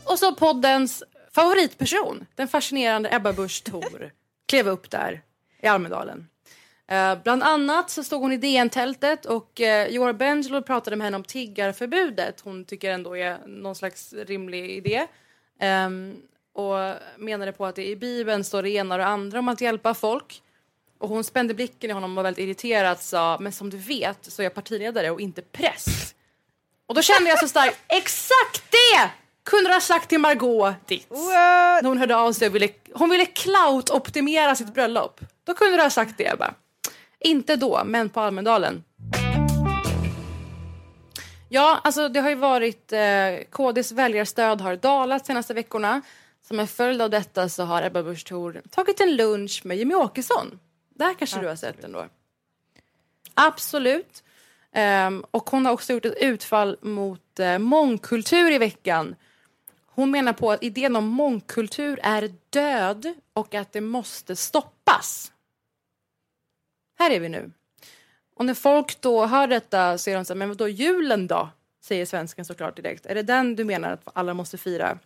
Och 0.05 0.19
så 0.19 0.35
poddens 0.35 1.03
favoritperson, 1.31 2.25
den 2.35 2.47
fascinerande 2.47 3.15
Ebba 3.15 3.33
Busch 3.33 3.63
Thor, 3.63 4.11
klev 4.45 4.67
upp 4.67 4.89
där 4.89 5.21
i 5.61 5.67
Almedalen. 5.67 6.27
Eh, 6.87 7.17
bland 7.23 7.43
annat 7.43 7.89
så 7.89 8.03
stod 8.03 8.21
hon 8.21 8.31
i 8.31 8.37
DN-tältet 8.37 9.25
och 9.25 9.59
uh, 9.59 9.87
Joar 9.87 10.13
Bengelo 10.13 10.61
pratade 10.61 10.95
med 10.95 11.05
henne 11.05 11.17
om 11.17 11.23
tiggarförbudet. 11.23 12.41
Hon 12.41 12.65
tycker 12.65 12.91
ändå 12.91 13.17
är 13.17 13.47
någon 13.47 13.75
slags 13.75 14.13
rimlig 14.13 14.71
idé. 14.71 15.07
Ehm, 15.59 16.15
och 16.53 16.75
menade 17.17 17.51
på 17.51 17.65
att 17.65 17.75
det 17.75 17.87
i 17.87 17.95
Bibeln 17.95 18.43
står 18.43 18.63
det 18.63 18.69
ena 18.69 18.95
och 18.95 18.99
det 18.99 19.05
andra 19.05 19.39
om 19.39 19.47
att 19.47 19.61
hjälpa 19.61 19.93
folk. 19.93 20.41
Och 20.99 21.09
hon 21.09 21.23
spände 21.23 21.53
blicken 21.53 21.89
i 21.89 21.93
honom 21.93 22.11
och 22.11 22.15
var 22.15 22.23
väldigt 22.23 22.43
irriterad 22.43 22.99
sa 22.99 23.37
men 23.39 23.51
som 23.51 23.69
du 23.69 23.77
vet 23.77 24.17
så 24.21 24.41
är 24.41 24.43
jag 24.43 24.53
partiledare 24.53 25.11
och 25.11 25.21
inte 25.21 25.41
präst. 25.41 26.15
Och 26.87 26.95
då 26.95 27.01
kände 27.01 27.29
jag 27.29 27.39
så 27.39 27.47
starkt, 27.47 27.77
exakt 27.87 28.63
det 28.71 29.09
kunde 29.43 29.69
du 29.69 29.73
ha 29.73 29.81
sagt 29.81 30.09
till 30.09 30.19
Margot 30.19 30.87
ditt. 30.87 31.11
När 31.11 31.87
hon 31.87 31.97
hörde 31.97 32.15
av 32.15 32.33
sig 32.33 32.47
och 32.47 32.55
ville, 32.55 32.69
hon 32.93 33.09
ville 33.09 33.25
clout-optimera 33.25 34.55
sitt 34.55 34.73
bröllop. 34.73 35.19
Då 35.43 35.53
kunde 35.53 35.77
du 35.77 35.83
ha 35.83 35.89
sagt 35.89 36.17
det 36.17 36.27
Ebba. 36.27 36.53
Inte 37.19 37.55
då, 37.55 37.81
men 37.85 38.09
på 38.09 38.19
Almedalen. 38.21 38.83
Ja, 41.49 41.79
alltså 41.83 42.09
det 42.09 42.19
har 42.19 42.29
ju 42.29 42.35
varit 42.35 42.93
eh, 42.93 42.99
KDs 43.49 43.91
väljarstöd 43.91 44.61
har 44.61 44.75
dalat 44.75 45.25
senaste 45.25 45.53
veckorna. 45.53 46.01
Som 46.47 46.59
en 46.59 46.67
följd 46.67 47.01
av 47.01 47.09
detta 47.09 47.49
så 47.49 47.63
har 47.63 47.83
Ebba 47.83 48.03
Busch 48.03 48.25
tagit 48.69 48.99
en 48.99 49.15
lunch 49.15 49.61
med 49.63 49.77
Jimmy 49.77 49.93
Åkesson. 49.93 50.59
Det 50.93 51.03
här 51.03 51.13
kanske 51.13 51.39
du 51.39 51.47
har 51.47 51.55
sett 51.55 51.83
ändå. 51.83 52.07
Absolut. 53.33 54.23
Ehm, 54.71 55.25
och 55.31 55.49
hon 55.49 55.65
har 55.65 55.73
också 55.73 55.93
gjort 55.93 56.05
ett 56.05 56.17
utfall 56.21 56.77
mot 56.81 57.39
eh, 57.39 57.57
mångkultur 57.57 58.51
i 58.51 58.57
veckan. 58.57 59.15
Hon 59.85 60.11
menar 60.11 60.33
på 60.33 60.51
att 60.51 60.63
idén 60.63 60.95
om 60.95 61.07
mångkultur 61.07 61.99
är 62.03 62.33
död 62.49 63.13
och 63.33 63.53
att 63.53 63.71
det 63.71 63.81
måste 63.81 64.35
stoppas. 64.35 65.31
Här 66.99 67.11
är 67.11 67.19
vi 67.19 67.29
nu. 67.29 67.51
Och 68.35 68.45
när 68.45 68.53
folk 68.53 69.01
då 69.01 69.25
hör 69.25 69.47
detta 69.47 69.97
så 69.97 70.09
är 70.09 70.15
de 70.15 70.25
så 70.25 70.33
här, 70.33 70.37
men 70.37 70.49
vadå 70.49 70.67
julen 70.67 71.27
då? 71.27 71.49
Säger 71.81 72.05
svensken 72.05 72.45
såklart 72.45 72.75
direkt. 72.75 73.05
Är 73.05 73.15
det 73.15 73.23
den 73.23 73.55
du 73.55 73.63
menar 73.63 73.91
att 73.91 74.01
alla 74.13 74.33
måste 74.33 74.57
fira? 74.57 74.99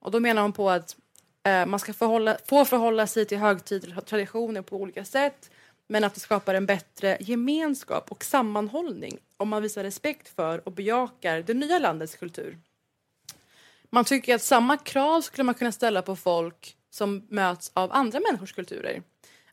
Och 0.00 0.10
då 0.10 0.20
menar 0.20 0.42
hon 0.42 0.52
på 0.52 0.70
att 0.70 0.96
Eh, 1.44 1.66
man 1.66 1.80
ska 1.80 1.92
förhålla, 1.92 2.38
få 2.46 2.64
förhålla 2.64 3.06
sig 3.06 3.26
till 3.26 3.38
högtider 3.38 3.98
och 3.98 4.06
traditioner 4.06 4.62
på 4.62 4.76
olika 4.76 5.04
sätt. 5.04 5.50
Men 5.86 6.04
att 6.04 6.14
det 6.14 6.20
skapar 6.20 6.54
en 6.54 6.66
bättre 6.66 7.16
gemenskap 7.20 8.10
och 8.10 8.24
sammanhållning 8.24 9.18
om 9.36 9.48
man 9.48 9.62
visar 9.62 9.82
respekt 9.82 10.28
för 10.28 10.68
och 10.68 10.72
bejakar 10.72 11.42
det 11.42 11.54
nya 11.54 11.78
landets 11.78 12.16
kultur. 12.16 12.58
Man 13.90 14.04
tycker 14.04 14.34
att 14.34 14.42
samma 14.42 14.76
krav 14.76 15.20
skulle 15.20 15.44
man 15.44 15.54
kunna 15.54 15.72
ställa 15.72 16.02
på 16.02 16.16
folk 16.16 16.76
som 16.90 17.26
möts 17.28 17.70
av 17.74 17.92
andra 17.92 18.20
människors 18.20 18.52
kulturer. 18.52 19.02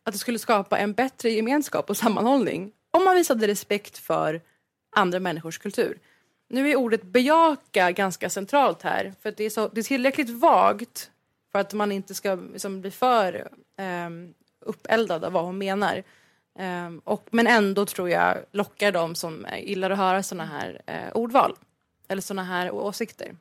Att 0.04 0.14
det 0.14 0.20
skulle 0.20 0.40
skapa 0.40 0.78
en 0.78 0.94
bättre 0.94 1.30
gemenskap 1.30 1.90
och 1.90 1.98
sammanhållning 1.98 2.72
om 2.92 3.04
man 3.04 3.16
visade 3.16 3.48
respekt 3.48 3.98
för 3.98 4.42
andra 4.96 5.20
människors 5.20 5.58
kultur. 5.58 6.00
Nu 6.50 6.72
är 6.72 6.76
ordet 6.76 7.04
bejaka 7.04 7.92
ganska 7.92 8.30
centralt 8.30 8.82
här 8.82 9.14
för 9.22 9.34
det 9.38 9.44
är, 9.44 9.50
så, 9.50 9.68
det 9.68 9.82
är 9.82 9.84
tillräckligt 9.84 10.30
vagt 10.30 11.12
för 11.52 11.60
att 11.60 11.74
man 11.74 11.92
inte 11.92 12.16
ska 12.16 12.36
liksom, 12.36 12.82
bli 12.82 12.92
för 12.92 13.48
um, 14.08 14.34
uppeldad 14.66 15.24
av 15.24 15.32
vad 15.32 15.46
hon 15.46 15.58
menar. 15.58 16.04
Ehm, 16.60 17.02
och, 17.04 17.28
men 17.32 17.48
ändå 17.48 17.86
tror 17.86 18.10
jag 18.10 18.38
lockar 18.52 18.92
de 18.92 19.16
som 19.16 19.48
gillar 19.62 19.90
att 19.90 19.98
höra 19.98 20.24
såna 20.24 20.46
här 20.46 20.82
eh, 20.86 21.12
ordval 21.14 21.56
eller 22.08 22.22
såna 22.22 22.44
här 22.44 22.72
åsikter. 22.72 23.36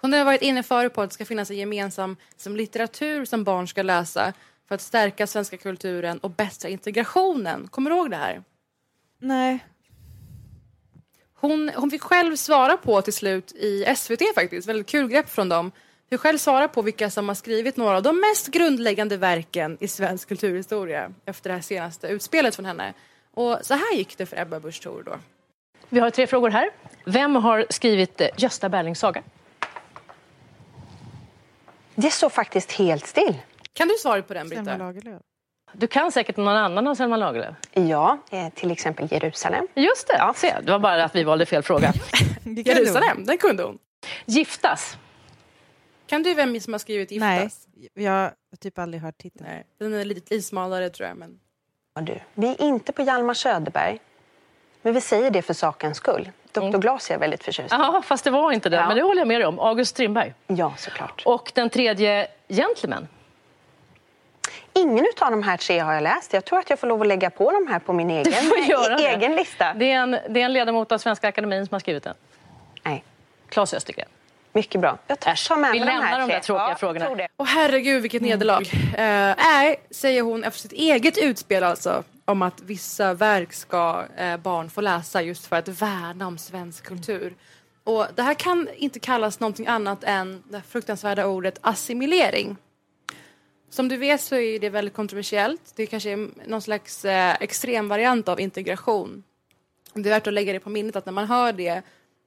Hon 0.00 0.12
har 0.12 0.24
varit 0.24 0.42
inne 0.42 0.62
förut 0.62 0.94
på 0.94 1.02
att 1.02 1.10
det 1.10 1.14
ska 1.14 1.24
finnas 1.24 1.50
en 1.50 1.56
gemensam 1.56 2.16
som 2.36 2.56
litteratur 2.56 3.24
som 3.24 3.44
barn 3.44 3.68
ska 3.68 3.82
läsa 3.82 4.32
för 4.68 4.74
att 4.74 4.80
stärka 4.80 5.26
svenska 5.26 5.56
kulturen 5.56 6.18
och 6.18 6.30
bättra 6.30 6.68
integrationen. 6.68 7.68
Kommer 7.68 7.90
du 7.90 7.96
ihåg 7.96 8.10
det 8.10 8.16
här? 8.16 8.42
Nej. 9.18 9.66
Hon, 11.34 11.70
hon 11.76 11.90
fick 11.90 12.02
själv 12.02 12.36
svara 12.36 12.76
på 12.76 13.02
till 13.02 13.12
slut 13.12 13.52
i 13.52 13.94
SVT 13.96 14.22
faktiskt, 14.34 14.68
väldigt 14.68 14.86
kul 14.86 15.08
grepp 15.08 15.28
från 15.28 15.48
dem. 15.48 15.72
Fick 16.12 16.20
själv 16.20 16.38
svara 16.38 16.68
på 16.68 16.82
vilka 16.82 17.10
som 17.10 17.28
har 17.28 17.34
skrivit 17.34 17.76
några 17.76 17.96
av 17.96 18.02
de 18.02 18.20
mest 18.20 18.48
grundläggande 18.48 19.16
verken 19.16 19.76
i 19.80 19.88
svensk 19.88 20.28
kulturhistoria 20.28 21.12
efter 21.24 21.50
det 21.50 21.54
här 21.54 21.62
senaste 21.62 22.08
utspelet 22.08 22.56
från 22.56 22.64
henne. 22.64 22.94
Och 23.34 23.58
så 23.62 23.74
här 23.74 23.94
gick 23.94 24.18
det 24.18 24.26
för 24.26 24.40
Ebba 24.40 24.60
Busch 24.60 24.82
Thor 24.82 25.02
då. 25.06 25.18
Vi 25.88 26.00
har 26.00 26.10
tre 26.10 26.26
frågor 26.26 26.50
här. 26.50 26.70
Vem 27.04 27.36
har 27.36 27.66
skrivit 27.70 28.20
eh, 28.20 28.28
Gösta 28.36 28.68
Berlings 28.68 28.98
saga? 28.98 29.22
Det 31.94 32.10
står 32.10 32.28
faktiskt 32.28 32.72
helt 32.72 33.06
still. 33.06 33.38
Kan 33.72 33.88
du 33.88 33.94
svara 33.94 34.22
på 34.22 34.34
den, 34.34 34.48
Britta? 34.48 34.64
Selma 34.64 34.84
Lagerlöf. 34.84 35.22
Du 35.72 35.86
kan 35.86 36.12
säkert 36.12 36.36
någon 36.36 36.56
annan 36.56 36.86
av 36.86 36.94
Selma 36.94 37.16
Lagerlöf. 37.16 37.56
Ja, 37.72 38.18
eh, 38.30 38.48
till 38.54 38.70
exempel 38.70 39.08
Jerusalem. 39.12 39.66
Just 39.74 40.08
det, 40.08 40.16
ja. 40.18 40.34
se, 40.36 40.54
det 40.62 40.72
var 40.72 40.78
bara 40.78 41.04
att 41.04 41.14
vi 41.14 41.24
valde 41.24 41.46
fel 41.46 41.62
fråga. 41.62 41.92
Jerusalem, 42.44 43.24
den 43.24 43.38
kunde 43.38 43.62
hon. 43.62 43.78
Giftas. 44.26 44.96
Kan 46.12 46.22
du 46.22 46.34
vem 46.34 46.60
som 46.60 46.72
har 46.72 46.78
skrivit 46.78 47.10
Giftas? 47.10 47.66
Nej, 47.74 47.88
jag 47.94 48.12
har 48.12 48.56
typ 48.60 48.78
aldrig 48.78 49.02
hört 49.02 49.18
titeln. 49.18 49.46
Nej, 49.48 49.66
den 49.78 49.94
är 49.94 50.04
lite, 50.04 50.34
lite 50.34 50.46
smalare 50.46 50.90
tror 50.90 51.08
jag. 51.08 51.16
Men... 51.16 51.40
Ja, 51.94 52.00
du. 52.00 52.18
Vi 52.34 52.48
är 52.48 52.62
inte 52.62 52.92
på 52.92 53.02
Hjalmar 53.02 53.34
Söderberg, 53.34 54.00
men 54.82 54.94
vi 54.94 55.00
säger 55.00 55.30
det 55.30 55.42
för 55.42 55.54
sakens 55.54 55.96
skull. 55.96 56.30
Dr. 56.52 56.78
Glas 56.78 57.10
är 57.10 57.14
jag 57.14 57.18
väldigt 57.18 57.44
förtjust 57.44 57.72
i. 57.72 57.76
Ja, 57.76 58.02
fast 58.04 58.24
det 58.24 58.30
var 58.30 58.52
inte 58.52 58.68
det. 58.68 58.76
Ja. 58.76 58.86
Men 58.86 58.96
det 58.96 59.02
håller 59.02 59.20
jag 59.20 59.28
med 59.28 59.40
dig 59.40 59.46
om. 59.46 59.58
August 59.58 59.90
Strindberg. 59.90 60.34
Ja, 60.46 60.74
såklart. 60.78 61.22
Och 61.26 61.52
den 61.54 61.70
tredje, 61.70 62.28
Gentleman. 62.48 63.08
Ingen 64.72 65.06
av 65.20 65.30
de 65.30 65.42
här 65.42 65.56
tre 65.56 65.78
har 65.78 65.94
jag 65.94 66.02
läst. 66.02 66.32
Jag 66.32 66.44
tror 66.44 66.58
att 66.58 66.70
jag 66.70 66.78
får 66.78 66.86
lov 66.86 67.00
att 67.00 67.06
lägga 67.06 67.30
på 67.30 67.52
de 67.52 67.72
här 67.72 67.78
på 67.78 67.92
min 67.92 68.10
egen, 68.10 68.32
det. 68.32 69.08
egen 69.08 69.34
lista. 69.34 69.74
Det 69.74 69.92
är, 69.92 69.96
en, 69.96 70.10
det 70.10 70.40
är 70.40 70.44
en 70.44 70.52
ledamot 70.52 70.92
av 70.92 70.98
Svenska 70.98 71.28
Akademin 71.28 71.66
som 71.66 71.74
har 71.74 71.80
skrivit 71.80 72.02
den. 72.02 72.14
Nej. 72.82 73.04
Claes 73.48 73.74
Östergren. 73.74 74.08
Mycket 74.52 74.80
bra. 74.80 74.98
Jag 75.06 75.20
tar 75.20 75.56
med 75.56 75.72
Vi 75.72 75.78
de 75.78 75.84
lämnar 75.84 76.02
här 76.02 76.20
de 76.20 76.26
tre. 76.26 76.34
där 76.34 76.40
tråkiga 76.40 76.62
Ja, 76.64 76.68
jag 76.68 76.80
frågorna. 76.80 77.28
Och 77.36 77.46
herregud 77.46 78.02
vilket 78.02 78.22
nederlag. 78.22 78.60
Eh, 78.96 79.34
nej, 79.38 79.80
säger 79.90 80.22
hon 80.22 80.44
efter 80.44 80.60
sitt 80.60 80.72
eget 80.72 81.18
utspel 81.18 81.64
alltså 81.64 82.04
om 82.24 82.42
att 82.42 82.60
vissa 82.62 83.14
verk 83.14 83.52
ska 83.52 84.04
eh, 84.16 84.36
barn 84.36 84.70
få 84.70 84.80
läsa 84.80 85.22
just 85.22 85.46
för 85.46 85.56
att 85.56 85.68
värna 85.68 86.26
om 86.26 86.38
svensk 86.38 86.84
kultur. 86.84 87.34
Och 87.84 88.06
det 88.14 88.22
här 88.22 88.34
kan 88.34 88.68
inte 88.76 89.00
kallas 89.00 89.40
någonting 89.40 89.66
annat 89.66 90.04
än 90.04 90.42
det 90.50 90.62
fruktansvärda 90.68 91.26
ordet 91.26 91.58
assimilering. 91.60 92.56
Som 93.70 93.88
du 93.88 93.96
vet 93.96 94.20
så 94.20 94.36
är 94.36 94.58
det 94.58 94.70
väldigt 94.70 94.94
kontroversiellt. 94.94 95.72
Det 95.76 95.86
kanske 95.86 96.10
är 96.10 96.28
någon 96.46 96.62
slags 96.62 97.04
eh, 97.04 97.36
extrem 97.40 97.88
variant 97.88 98.28
av 98.28 98.40
integration. 98.40 99.22
Det 99.94 100.08
är 100.08 100.14
värt 100.14 100.26
att 100.26 100.32
lägga 100.32 100.52
det 100.52 100.60
på 100.60 100.70
minnet 100.70 100.96
att 100.96 101.06
när 101.06 101.12
man 101.12 101.26
hör 101.26 101.52
det 101.52 101.82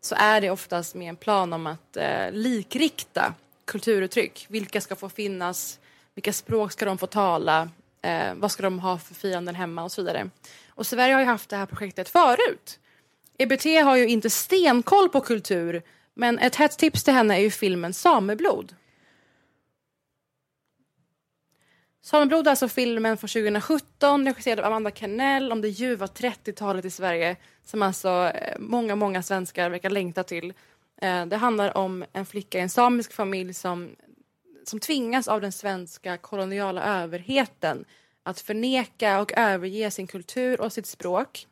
så 0.06 0.16
är 0.16 0.42
det 0.42 0.50
oftast 0.50 0.96
med 0.96 1.10
en 1.10 1.16
plan 1.16 1.54
om 1.54 1.68
att 1.68 1.98
eh, 1.98 2.32
likrikta 2.32 3.34
kulturuttryck. 3.66 4.46
Vilka 4.50 4.82
ska 4.82 4.96
få 4.96 5.10
finnas? 5.10 5.80
Vilka 6.16 6.34
språk 6.34 6.72
ska 6.72 6.86
de 6.86 6.98
få 6.98 7.08
tala? 7.08 7.70
Eh, 8.02 8.34
vad 8.36 8.52
ska 8.52 8.64
de 8.64 8.80
ha 8.80 8.98
för 8.98 9.14
fienden 9.16 9.56
hemma 9.56 9.84
och 9.84 9.92
så 9.92 10.02
vidare. 10.02 10.30
Och 10.70 10.88
Sverige 10.88 11.14
har 11.14 11.22
ju 11.22 11.28
haft 11.28 11.50
det 11.50 11.58
här 11.58 11.66
projektet 11.66 12.10
förut. 12.10 12.80
EBT 13.38 13.66
har 13.66 13.96
ju 13.96 14.08
inte 14.08 14.30
stenkoll 14.30 15.10
på 15.10 15.22
kultur 15.22 15.82
men 16.14 16.40
ett 16.40 16.56
hett 16.56 16.78
tips 16.78 17.04
till 17.04 17.14
henne 17.14 17.36
är 17.36 17.42
ju 17.42 17.52
filmen 17.52 17.94
Sameblod. 17.94 18.76
Sameblod 22.06 22.48
är 22.48 22.52
alltså 22.52 22.68
filmen 22.68 23.18
från 23.18 23.28
2017 23.28 24.26
regisserad 24.26 24.60
av 24.60 24.66
Amanda 24.66 24.92
Kennell 24.92 25.52
om 25.52 25.62
det 25.62 25.68
ljuva 25.68 26.06
30-talet 26.06 26.86
i 26.86 26.90
Sverige 26.90 27.36
som 27.64 27.82
alltså 27.82 28.10
eh, 28.10 28.60
många, 28.60 28.96
många 28.96 29.24
svenskar 29.24 29.70
verkar 29.70 29.90
längta 29.90 30.24
till. 30.24 30.54
Eh, 31.02 31.26
det 31.26 31.36
handlar 31.36 31.78
om 31.78 32.06
en 32.14 32.26
flicka 32.26 32.58
i 32.58 32.62
en 32.62 32.70
samisk 32.70 33.14
familj 33.14 33.54
som, 33.54 33.96
som 34.64 34.80
tvingas 34.80 35.28
av 35.28 35.42
den 35.42 35.52
svenska 35.52 36.18
koloniala 36.18 36.84
överheten 36.84 37.86
att 38.24 38.40
förneka 38.40 39.22
och 39.22 39.34
överge 39.38 39.92
sin 39.92 40.08
kultur 40.08 40.62
och 40.62 40.74
sitt 40.74 40.88
språk. 40.88 41.48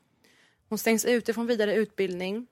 Hon 0.69 0.77
stängs 0.77 1.05
ute 1.05 1.33
från 1.33 1.47
vidare 1.47 1.75
utbildning. 1.75 2.47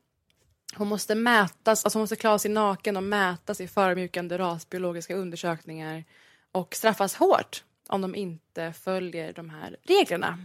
Hon 0.76 0.88
måste 0.88 1.16
mätas, 1.16 1.86
alltså 1.86 1.98
hon 1.98 2.04
måste 2.04 2.16
klara 2.16 2.40
sig 2.40 2.52
naken 2.52 2.98
och 2.98 3.04
mätas 3.04 3.62
i 3.62 3.68
förödmjukande 3.68 4.38
rasbiologiska 4.38 5.16
undersökningar 5.16 6.04
och 6.52 6.76
straffas 6.76 7.16
hårt 7.16 7.64
om 7.92 8.02
de 8.02 8.16
inte 8.16 8.74
följer 8.74 9.34
de 9.34 9.50
här 9.50 9.78
reglerna. 9.84 10.38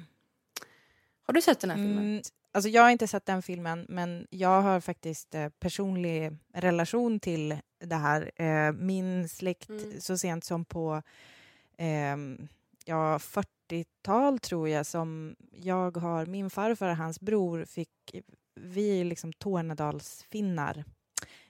Har 1.23 1.35
du 1.35 1.43
sett 1.43 1.61
den 1.61 1.71
här 1.71 1.77
filmen? 1.77 1.99
Mm, 2.05 2.23
alltså 2.53 2.69
jag 2.69 2.83
har 2.83 2.91
inte 2.91 3.07
sett 3.09 3.27
den 3.27 3.43
filmen, 3.43 3.87
men 3.89 4.27
jag 4.31 4.63
har 4.63 4.81
faktiskt 4.81 5.35
eh, 5.35 5.49
personlig 5.49 6.33
relation 6.55 7.21
till 7.21 7.57
det 7.81 7.95
här. 7.97 8.31
Eh, 8.43 8.73
min 8.73 9.29
släkt, 9.29 9.69
Mm. 9.71 10.01
så 10.01 10.19
sent 10.19 10.45
som 10.45 10.65
på 10.65 11.03
ehm, 11.79 12.49
ja, 12.85 13.19
40-tal 13.19 14.39
tror 14.39 14.69
jag, 14.69 14.87
som 14.87 15.37
jag 15.53 15.97
har, 15.97 16.27
min 16.27 16.51
farfar 16.51 16.89
och 16.89 16.97
hans 16.97 17.21
bror 17.21 17.65
fick, 17.65 18.15
vi 18.55 19.01
är 19.01 19.05
liksom 19.05 19.33
Tornedalsfinnar 19.33 20.85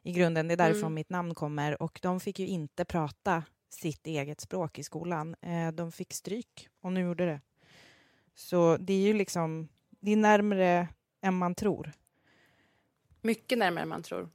i 0.02 0.12
grunden, 0.12 0.48
det 0.48 0.54
är 0.54 0.56
därifrån 0.56 0.82
Mm. 0.82 0.94
mitt 0.94 1.10
namn 1.10 1.34
kommer, 1.34 1.82
och 1.82 1.98
de 2.02 2.20
fick 2.20 2.38
ju 2.38 2.46
inte 2.46 2.84
prata 2.84 3.42
sitt 3.68 4.06
eget 4.06 4.40
språk 4.40 4.78
i 4.78 4.82
skolan. 4.82 5.36
Eh, 5.42 5.72
de 5.72 5.92
fick 5.92 6.12
stryk 6.12 6.68
om 6.80 6.94
de 6.94 7.00
gjorde 7.00 7.26
det. 7.26 7.40
Så 8.34 8.76
det 8.76 8.92
är 8.92 9.00
ju 9.00 9.12
liksom, 9.12 9.68
det 10.00 10.12
är 10.12 10.16
närmare 10.16 10.88
än 11.22 11.34
man 11.34 11.54
tror. 11.54 11.92
Mycket 13.22 13.58
närmare 13.58 13.82
än 13.82 13.88
man 13.88 14.02
tror. 14.02 14.30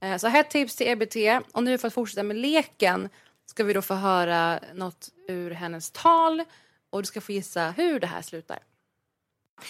Eh, 0.00 0.16
Så 0.16 0.26
här 0.28 0.40
ett 0.40 0.50
tips 0.50 0.76
till 0.76 0.86
EBT. 0.88 1.16
Och 1.52 1.62
nu 1.62 1.78
för 1.78 1.88
att 1.88 1.94
fortsätta 1.94 2.22
med 2.22 2.36
leken 2.36 3.08
ska 3.46 3.64
vi 3.64 3.72
då 3.72 3.82
få 3.82 3.94
höra 3.94 4.60
något 4.74 5.10
ur 5.28 5.50
hennes 5.50 5.90
tal 5.90 6.44
och 6.90 7.02
du 7.02 7.06
ska 7.06 7.20
få 7.20 7.32
gissa 7.32 7.70
hur 7.70 8.00
det 8.00 8.06
här 8.06 8.22
slutar. 8.22 8.58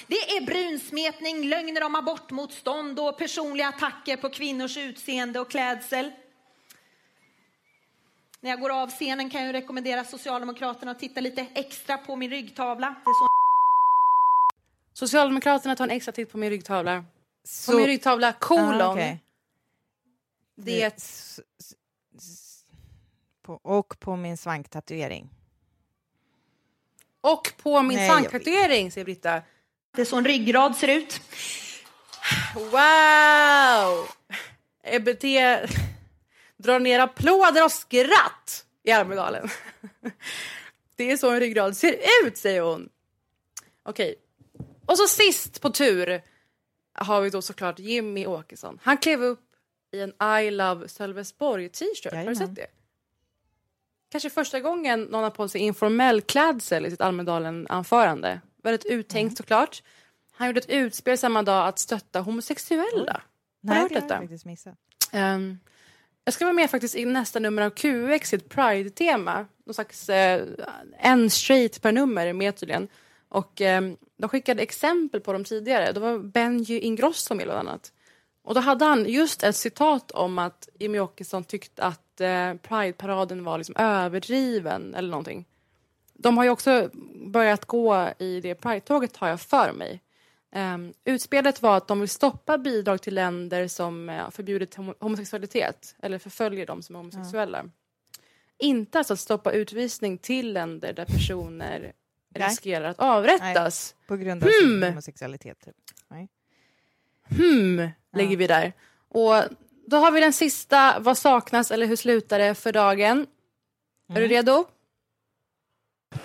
Det 0.07 0.15
är 0.15 0.47
brunsmetning, 0.47 1.49
lögner 1.49 1.85
om 1.85 1.95
abortmotstånd 1.95 3.01
och 3.01 3.19
personliga 3.19 3.69
attacker 3.69 4.17
på 4.17 4.29
kvinnors 4.31 4.77
utseende 4.77 5.41
och 5.41 5.51
klädsel. 5.51 6.13
När 8.47 8.51
jag 8.53 8.61
går 8.61 8.71
av 8.71 8.91
scenen 8.91 9.31
kan 9.31 9.45
jag 9.45 9.53
rekommendera 9.55 10.05
Socialdemokraterna 10.05 10.91
att 10.91 10.99
titta 10.99 11.21
lite 11.21 11.47
extra 11.55 11.99
på 11.99 12.17
min 12.17 12.31
ryggtavla. 12.31 12.95
Det 13.05 13.11
är 13.11 13.15
så 13.15 13.27
Socialdemokraterna 14.93 15.77
tar 15.77 15.85
en 15.85 15.91
extra 15.91 16.13
titt 16.13 16.33
på 16.33 16.39
min 16.39 16.51
ryggtavla. 16.51 17.05
Så- 17.45 17.73
På 17.73 17.79
min 17.79 17.87
ryggtavla, 17.87 18.33
kolon. 18.33 18.81
Ah, 18.81 18.93
okej. 18.93 19.23
Det 20.57 20.93
och 23.63 24.01
på 24.01 24.17
min 24.17 24.37
svanktatuering. 24.37 25.31
Och 27.21 27.53
på 27.63 27.83
min 27.83 27.99
Nej, 27.99 28.11
svanktatuering, 28.11 28.93
säger 28.93 29.05
Britta. 29.05 29.43
Det 29.97 30.01
är 30.01 30.07
så 30.07 30.17
en 30.17 30.25
ryggrad 30.25 30.77
ser 30.77 30.89
ut. 30.89 31.21
Wow! 32.55 34.09
EBT 34.83 35.25
drar 36.59 36.81
ner 36.81 36.99
applåder 36.99 37.65
och 37.65 37.73
skratt 37.73 38.67
i 38.83 38.91
Almedalen. 38.91 39.49
Det 40.97 41.11
är 41.11 41.17
så 41.17 41.31
en 41.31 41.41
ryggrad 41.41 41.77
ser 41.77 41.97
ut, 42.25 42.37
säger 42.37 42.61
hon. 42.61 42.89
Okej. 43.83 44.15
Och 44.87 44.99
så 44.99 45.07
sist 45.07 45.61
på 45.61 45.71
tur 45.71 46.23
har 46.95 47.21
vi 47.21 47.31
då 47.31 47.43
såklart 47.43 47.79
Jimmy 47.79 48.27
Åkesson. 48.27 48.79
Han 48.83 48.99
klev 48.99 49.23
upp 49.23 49.47
i 49.93 50.01
en 50.01 50.41
I 50.47 50.51
love 50.51 50.89
Sölvesborg 50.89 51.69
t-shirt. 51.69 52.15
Har 52.15 52.27
du 52.27 52.37
sett 52.37 52.55
det? 52.55 52.67
Kanske 54.09 54.31
första 54.31 54.61
gången 54.61 55.03
någon 55.03 55.23
har 55.23 55.31
på 55.31 55.49
sig 55.49 55.61
informell 55.61 56.21
klädsel 56.23 56.87
i 56.87 56.91
sitt 56.91 57.01
Almedalen-anförande. 57.01 58.41
Väldigt 58.63 58.85
uttänkt 58.87 59.37
såklart. 59.37 59.83
Han 60.33 60.47
gjorde 60.47 60.61
ett 60.61 60.71
utspel 60.71 61.19
samma 61.19 61.43
dag 61.43 61.69
att 61.69 61.79
stötta 61.79 62.21
homosexuella. 62.21 63.23
Har 63.69 63.75
du 63.75 63.81
hört 63.81 63.93
detta? 63.93 64.23
Ehm, 65.13 65.59
jag 66.27 66.35
ska 66.35 66.45
vara 66.45 66.55
med 66.55 66.71
faktiskt 66.71 66.97
i 66.97 67.05
nästa 67.05 67.39
nummer 67.39 67.63
av 67.63 67.71
QX 67.71 68.33
i 68.33 68.37
ett 68.37 68.49
Pride-tema. 68.49 69.47
Någon 69.65 69.75
slags 69.75 70.09
eh, 70.09 70.47
en 70.99 71.31
straight 71.31 71.83
per 71.83 71.93
nummer 71.93 72.33
med 72.33 72.57
tydligen. 72.57 72.89
Och 73.29 73.61
eh, 73.61 73.83
de 74.17 74.29
skickade 74.29 74.63
exempel 74.63 75.21
på 75.21 75.33
dem 75.33 75.45
tidigare. 75.45 75.93
Det 75.93 76.01
var 76.01 76.19
Benji 76.19 76.81
Ingrosso 76.81 77.35
med 77.35 77.47
bland 77.47 77.69
annat. 77.69 77.93
Och 78.43 78.55
då 78.55 78.61
hade 78.61 78.85
han 78.85 79.09
just 79.09 79.43
ett 79.43 79.57
citat 79.57 80.11
om 80.11 80.39
att 80.39 80.69
Jimmy 80.79 80.99
Åkesson 80.99 81.45
tyckte 81.45 81.83
att 81.83 82.21
eh, 82.21 82.55
Pride-paraden 82.55 83.45
var 83.45 83.59
liksom 83.59 83.77
överdriven 83.79 84.95
eller 84.95 85.09
någonting. 85.09 85.45
De 86.13 86.37
har 86.37 86.45
ju 86.45 86.51
också 86.51 86.91
börjat 87.15 87.65
gå 87.65 88.09
i 88.19 88.41
det 88.41 88.55
Pride-tåget 88.55 89.17
har 89.17 89.29
jag 89.29 89.41
för 89.41 89.73
mig. 89.73 90.01
Um, 90.57 90.93
utspelet 91.05 91.63
var 91.63 91.77
att 91.77 91.89
de 91.89 92.01
vill 92.01 92.09
stoppa 92.09 92.59
bidrag 92.59 93.03
till 93.03 93.15
länder 93.15 93.69
som 93.69 94.09
uh, 94.09 94.31
förbjudit 94.31 94.77
homo- 94.77 94.95
homosexualitet 95.01 95.95
eller 96.03 96.19
förföljer 96.19 96.67
dem 96.67 96.83
som 96.83 96.95
är 96.97 96.99
homosexuella. 97.01 97.65
Inte 98.59 98.99
alltså 98.99 99.15
att 99.15 99.21
stoppa 99.21 99.53
utvisning 99.53 100.19
till 100.19 100.53
länder 100.53 100.93
där 100.93 101.05
personer 101.05 101.93
Nej. 102.35 102.49
riskerar 102.49 102.85
att 102.89 102.99
avrättas. 103.01 103.95
Nej, 103.99 104.07
på 104.09 104.17
grund 104.25 104.45
av 104.45 104.49
sin 104.49 104.69
Hmm. 104.71 104.83
homosexualitet. 104.89 105.61
Typ. 105.65 105.75
Nej. 106.09 106.29
Hmm, 107.37 107.89
lägger 108.17 108.37
vi 108.37 108.47
där. 108.47 108.73
Och 109.09 109.35
då 109.87 109.97
har 109.97 110.11
vi 110.11 110.21
den 110.21 110.33
sista, 110.33 110.99
vad 111.01 111.19
saknas 111.19 111.71
eller 111.71 111.87
hur 111.87 111.97
slutar 111.97 112.39
det 112.39 112.55
för 112.55 112.73
dagen? 112.73 113.27
Är 114.09 114.15
du 114.15 114.21
Mm. 114.21 114.29
redo? 114.31 114.65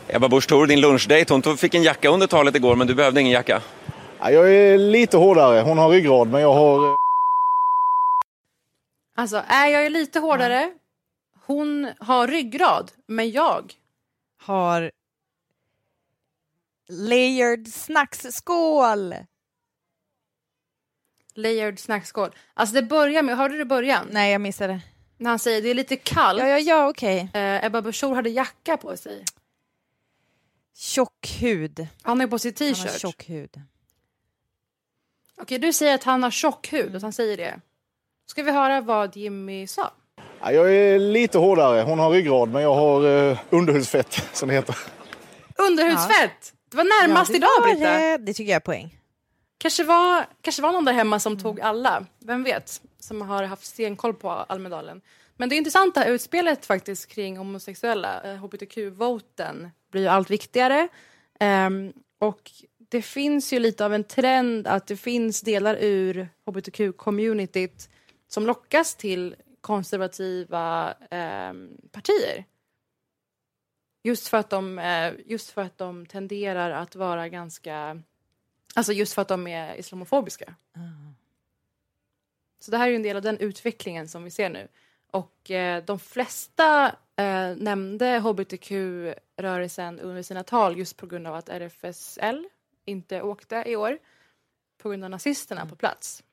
Ebba 0.08 0.30
Busch 0.30 0.48
Thor, 0.48 0.68
din 0.68 0.82
lunchdate, 0.82 1.34
hon 1.34 1.58
fick 1.58 1.74
en 1.74 1.84
jacka 1.84 2.10
under 2.10 2.28
talet 2.28 2.56
igår 2.56 2.76
men 2.76 2.88
du 2.88 2.96
behövde 2.96 3.22
ingen 3.22 3.34
jacka. 3.34 3.62
Ja, 4.22 4.32
jag 4.32 4.54
är 4.56 4.78
lite 4.78 5.18
hårdare. 5.18 5.62
Hon 5.62 5.78
har 5.78 5.90
ryggrad, 5.90 6.28
men 6.32 6.42
jag 6.42 6.54
har... 6.54 6.90
eh, 6.90 6.96
Alltså, 9.16 9.44
är 9.48 9.68
jag 9.68 9.86
är 9.86 9.90
lite 9.90 10.20
hårdare. 10.20 10.72
Hon 11.46 11.92
har 12.00 12.28
ryggrad, 12.28 12.92
men 13.08 13.32
jag 13.32 13.74
Har 14.42 14.92
layered 16.90 17.68
snacksskål. 17.74 19.16
Layered 21.34 21.80
snackskål. 21.80 22.36
Alltså 22.54 22.76
det 22.76 22.84
börjar 22.84 23.24
med, 23.24 23.38
hörde 23.38 23.58
du 23.58 23.66
början? 23.66 24.08
Nej, 24.12 24.32
jag 24.32 24.42
missade. 24.42 24.82
När 25.18 25.30
han 25.30 25.40
säger 25.40 25.62
det 25.62 25.70
är 25.70 25.74
lite 25.74 25.96
kallt. 25.96 26.40
Ja, 26.40 26.48
ja, 26.48 26.58
ja, 26.60 26.90
okej. 26.90 27.30
Eh, 27.34 27.66
Ebba 27.66 27.82
Busch 27.82 28.00
Thor 28.00 28.16
hade 28.16 28.30
jacka 28.30 28.78
på 28.78 28.98
sig. 28.98 29.26
Tjock 30.76 31.38
hud. 31.42 31.88
Han 32.02 32.20
har 32.20 32.28
på 32.28 32.40
sig 32.40 32.54
Han 32.60 32.68
har 32.68 32.74
t-shirt. 32.76 33.02
tjock 33.02 33.30
hud. 33.30 33.62
Okej, 35.42 35.60
du 35.60 35.74
säger 35.74 35.96
att 35.96 36.04
han 36.04 36.24
har 36.24 36.32
tjock 36.32 36.74
hud, 36.74 36.96
att 36.96 37.02
han 37.02 37.14
säger 37.14 37.38
det. 37.38 37.60
Ska 38.30 38.44
vi 38.44 38.52
höra 38.52 38.82
vad 38.82 39.16
Jimmy 39.16 39.68
sa? 39.68 39.92
Ja, 40.42 40.52
jag 40.52 40.76
är 40.76 41.00
lite 41.00 41.38
hårdare. 41.38 41.82
Hon 41.82 42.00
har 42.00 42.12
ryggrad, 42.12 42.50
men 42.50 42.62
jag 42.62 42.76
har 42.76 43.06
uh, 43.06 43.40
underhudsfett, 43.50 44.30
som 44.34 44.50
det 44.50 44.56
heter. 44.56 44.78
Underhudsfett! 45.56 46.54
Det 46.72 46.78
var 46.78 46.84
närmast 46.84 47.30
Ja, 47.30 47.34
det 47.34 47.38
idag 47.38 47.62
var 47.62 47.74
Britta. 47.74 47.92
det. 47.92 48.18
Det 48.18 48.34
tycker 48.34 48.52
jag 48.52 48.56
är 48.56 48.60
poäng. 48.60 48.98
Kanske 49.58 49.84
var, 49.84 50.26
kanske 50.42 50.62
var 50.62 50.72
någon 50.72 50.86
där 50.86 50.94
hemma 50.94 51.20
som 51.20 51.40
tog 51.40 51.62
alla. 51.62 52.06
Vem 52.20 52.44
vet? 52.44 52.82
Som 53.00 53.22
har 53.22 53.44
haft 53.44 53.66
stenkoll 53.66 54.14
på 54.14 54.30
Almedalen. 54.30 55.02
Men 55.38 55.50
det 55.50 55.56
är 55.56 55.58
intressant 55.58 55.96
det 55.96 56.02
här 56.02 56.12
utspelet 56.12 56.66
faktiskt 56.66 57.08
kring 57.08 57.38
homosexuella. 57.38 58.22
Eh, 58.24 58.36
HBTQ-voten 58.36 59.72
blir 59.92 60.02
ju 60.02 60.08
allt 60.08 60.30
viktigare. 60.30 60.88
Ehm, 61.40 61.94
och 62.20 62.52
det 62.92 63.02
finns 63.02 63.54
ju 63.54 63.60
lite 63.60 63.86
av 63.86 63.94
en 63.94 64.04
trend 64.04 64.68
att 64.68 64.88
det 64.88 64.98
finns 64.98 65.42
delar 65.42 65.78
ur 65.80 66.30
hbtq-communityt 66.46 67.90
som 68.28 68.46
lockas 68.46 68.96
till 68.96 69.36
konservativa 69.62 70.94
ehm, 71.12 71.78
partier. 71.92 72.46
Just 74.04 74.28
för, 74.28 74.38
att 74.38 74.50
de, 74.50 74.80
eh, 74.80 75.14
just 75.26 75.50
för 75.50 75.62
att 75.62 75.78
de 75.78 76.06
tenderar 76.06 76.72
att 76.72 76.96
vara 76.96 77.30
ganska... 77.30 78.02
Alltså 78.76 78.94
just 78.94 79.14
för 79.14 79.22
att 79.22 79.28
de 79.28 79.48
är 79.48 79.76
islamofobiska. 79.80 80.56
Så 82.60 82.72
det 82.72 82.78
här 82.78 82.86
är 82.86 82.90
ju 82.90 82.96
en 82.96 83.04
del 83.04 83.16
av 83.16 83.22
den 83.22 83.38
utvecklingen 83.38 84.08
som 84.08 84.24
vi 84.24 84.32
ser 84.32 84.50
nu. 84.50 84.68
Och 85.12 85.52
eh, 85.52 85.84
de 85.84 86.00
flesta 86.00 86.96
eh, 87.16 87.56
nämnde 87.58 88.20
hbtq-rörelsen 88.20 90.00
under 90.00 90.24
sina 90.24 90.44
tal 90.44 90.78
just 90.78 90.98
på 90.98 91.08
grund 91.08 91.28
av 91.28 91.36
att 91.36 91.50
RFSL 91.50 92.48
inte 92.86 93.22
åkte 93.22 93.64
i 93.66 93.76
år 93.76 93.98
på 94.78 94.90
grund 94.90 95.04
av 95.04 95.10
nazisterna 95.10 95.66
på 95.66 95.76
plats. 95.76 96.24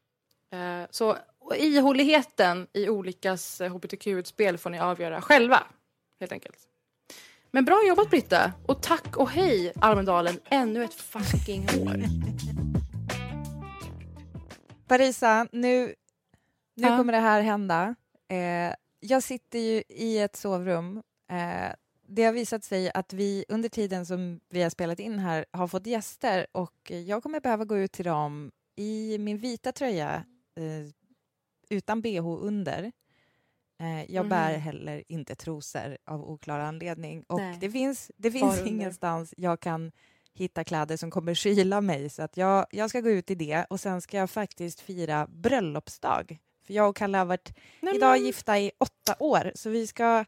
Eh, 0.52 0.82
så 0.90 1.16
ihåligheten 1.56 2.66
i 2.72 2.88
olikas 2.88 3.60
eh, 3.60 3.72
hbtq-utspel 3.74 4.58
får 4.58 4.70
ni 4.70 4.78
avgöra 4.78 5.20
själva, 5.20 5.62
helt 6.20 6.32
enkelt. 6.32 6.58
Men 7.50 7.64
bra 7.64 7.82
jobbat 7.88 8.10
Britta! 8.10 8.52
Och 8.66 8.82
tack 8.82 9.16
och 9.16 9.30
hej 9.30 9.72
Almedalen, 9.76 10.40
ännu 10.44 10.84
ett 10.84 10.94
fucking 10.94 11.62
år. 11.62 12.02
Parisa, 14.88 15.46
nu, 15.52 15.94
nu 16.74 16.86
Ja. 16.88 16.96
kommer 16.96 17.12
det 17.12 17.18
här 17.18 17.40
hända. 17.42 17.94
Eh, 18.28 18.74
jag 19.00 19.22
sitter 19.22 19.58
ju 19.58 19.82
i 19.88 20.18
ett 20.18 20.36
sovrum. 20.36 21.02
Eh, 21.30 21.72
det 22.08 22.24
har 22.24 22.32
visat 22.32 22.64
sig 22.64 22.90
att 22.94 23.12
vi 23.12 23.44
under 23.48 23.68
tiden 23.68 24.06
som 24.06 24.40
vi 24.48 24.62
har 24.62 24.70
spelat 24.70 25.00
in 25.00 25.18
här 25.18 25.44
har 25.50 25.68
fått 25.68 25.86
gäster 25.86 26.46
och 26.52 26.90
jag 26.90 27.22
kommer 27.22 27.40
behöva 27.40 27.64
gå 27.64 27.78
ut 27.78 27.92
till 27.92 28.04
dem 28.04 28.50
i 28.76 29.18
min 29.18 29.38
vita 29.38 29.72
tröja 29.72 30.24
eh, 30.56 30.92
utan 31.70 32.00
bh 32.02 32.26
under. 32.40 32.92
Eh, 33.80 34.12
jag 34.14 34.22
Mhm. 34.24 34.28
bär 34.30 34.58
heller 34.58 35.04
inte 35.08 35.34
trosor 35.34 35.98
av 36.06 36.30
oklar 36.30 36.58
anledning 36.60 37.22
och 37.28 37.40
Nej. 37.40 37.58
det 37.60 37.70
finns, 37.70 38.10
det 38.16 38.30
finns 38.30 38.60
ingenstans 38.66 39.34
jag 39.36 39.60
kan 39.60 39.92
hitta 40.34 40.64
kläder 40.64 40.96
som 40.96 41.10
kommer 41.10 41.34
kyla 41.34 41.80
mig 41.80 42.10
så 42.10 42.22
att 42.22 42.36
jag, 42.36 42.66
jag 42.70 42.90
ska 42.90 43.00
gå 43.00 43.10
ut 43.10 43.30
i 43.30 43.34
det 43.34 43.66
och 43.70 43.80
sen 43.80 44.00
ska 44.02 44.16
jag 44.16 44.30
faktiskt 44.30 44.80
fira 44.80 45.26
bröllopsdag. 45.26 46.38
För 46.66 46.74
jag 46.74 46.88
och 46.88 46.96
Kalle 46.96 47.18
har 47.18 47.24
varit 47.24 47.52
idag 47.94 48.18
gifta 48.18 48.58
i 48.58 48.70
åtta 48.78 49.14
år 49.18 49.52
så 49.54 49.70
vi 49.70 49.86
ska 49.86 50.24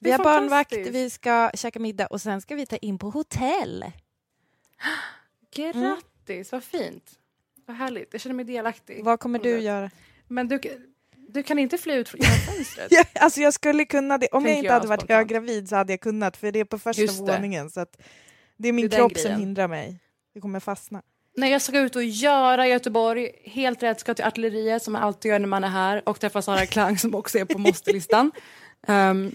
vi 0.00 0.10
har 0.10 0.18
barnvakt, 0.18 0.72
vi 0.72 1.10
ska 1.10 1.50
käka 1.54 1.78
middag 1.78 2.06
och 2.06 2.20
sen 2.20 2.40
ska 2.40 2.54
vi 2.54 2.66
ta 2.66 2.76
in 2.76 2.98
på 2.98 3.10
hotell. 3.10 3.84
Grattis, 5.54 6.52
vad 6.52 6.64
fint. 6.64 7.10
Vad 7.66 7.76
härligt, 7.76 8.08
jag 8.12 8.20
känner 8.20 8.34
mig 8.34 8.44
delaktig. 8.44 9.04
Vad 9.04 9.20
kommer 9.20 9.38
du 9.38 9.58
göra? 9.58 9.90
Men 10.28 10.48
du, 10.48 10.60
du 11.16 11.42
kan 11.42 11.58
inte 11.58 11.78
fly 11.78 11.94
ut 11.94 12.08
från 12.08 12.20
fönstret? 12.46 12.86
Ja, 12.90 13.04
alltså 13.14 13.40
jag 13.40 13.54
skulle 13.54 13.84
kunna 13.84 14.18
det. 14.18 14.28
Om 14.32 14.46
jag 14.46 14.54
inte 14.54 14.66
jag 14.66 14.72
hade 14.72 14.86
varit 14.88 15.08
höggravid 15.08 15.68
så 15.68 15.76
hade 15.76 15.92
jag 15.92 16.00
kunnat 16.00 16.36
för 16.36 16.52
det 16.52 16.58
är 16.58 16.64
på 16.64 16.78
första 16.78 17.12
våningen 17.12 17.70
så 17.70 17.80
att 17.80 18.00
det 18.56 18.68
är 18.68 18.72
min 18.72 18.88
Det 18.88 18.96
är 18.96 18.98
kropp 18.98 19.18
som 19.18 19.34
hindrar 19.34 19.68
mig. 19.68 20.00
Det 20.34 20.40
kommer 20.40 20.60
fastna. 20.60 21.02
Nej, 21.36 21.52
jag 21.52 21.62
ska 21.62 21.78
ut 21.78 21.96
och 21.96 22.04
göra 22.04 22.66
Göteborg. 22.66 23.30
Helt 23.44 23.82
rätt, 23.82 24.00
ska 24.00 24.14
till 24.14 24.24
Artilleriet 24.24 24.82
som 24.82 24.94
jag 24.94 25.02
alltid 25.04 25.30
gör 25.30 25.38
när 25.38 25.48
man 25.48 25.64
är 25.64 25.68
här 25.68 26.08
och 26.08 26.20
träffa 26.20 26.42
Sara 26.42 26.66
Klang 26.66 26.98
som 26.98 27.14
också 27.14 27.38
är 27.38 27.44
på 27.44 27.58
måste-listan. 27.68 28.32
Ehm, 28.86 29.32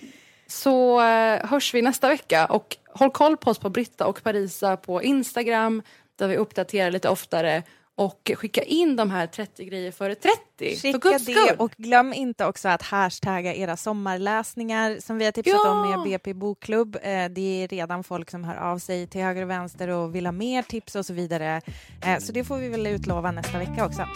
så 0.48 1.00
uh, 1.02 1.46
hörs 1.46 1.74
vi 1.74 1.82
nästa 1.82 2.10
vecka 2.10 2.46
och 2.46 2.78
håll 2.94 3.12
koll 3.12 3.38
på 3.38 3.52
oss 3.52 3.60
på 3.60 3.70
Britta 3.70 4.08
och 4.08 4.24
Parisa 4.24 4.78
på 4.78 5.04
Instagram 5.04 5.82
där 6.16 6.28
vi 6.28 6.38
uppdaterar 6.38 6.92
lite 6.92 7.10
oftare 7.10 7.64
och 7.98 8.32
skicka 8.36 8.64
in 8.64 8.96
de 8.96 9.12
här 9.12 9.28
30 9.28 9.66
grejer 9.66 9.92
före 9.92 10.16
30. 10.16 10.38
för 10.58 10.82
Skicka 10.82 10.98
guds 10.98 11.26
det 11.26 11.56
och 11.58 11.72
glöm 11.78 12.14
inte 12.14 12.46
också 12.46 12.70
att 12.70 12.82
hashtagga 12.82 13.54
era 13.56 13.78
sommarläsningar 13.78 14.98
som 15.00 15.18
vi 15.18 15.26
har 15.26 15.32
tipsat 15.32 15.54
Ja! 15.64 15.72
om 15.72 15.90
med 15.90 16.04
BP 16.04 16.34
Bokklubb. 16.34 16.96
Eh, 16.96 17.02
Det 17.30 17.64
är 17.64 17.68
redan 17.68 18.04
folk 18.04 18.32
som 18.32 18.44
hör 18.44 18.56
av 18.56 18.80
sig 18.80 19.08
till 19.08 19.22
höger 19.22 19.42
och 19.42 19.50
vänster 19.50 19.88
och 19.88 20.16
vill 20.16 20.26
ha 20.26 20.32
mer 20.32 20.62
tips 20.62 20.96
och 20.96 21.06
så 21.06 21.14
vidare. 21.14 21.62
Eh, 22.06 22.20
Så 22.20 22.32
det 22.32 22.44
får 22.44 22.58
vi 22.58 22.70
väl 22.70 22.88
utlova 22.88 23.32
nästa 23.32 23.58
vecka 23.58 23.86
också. 23.86 24.08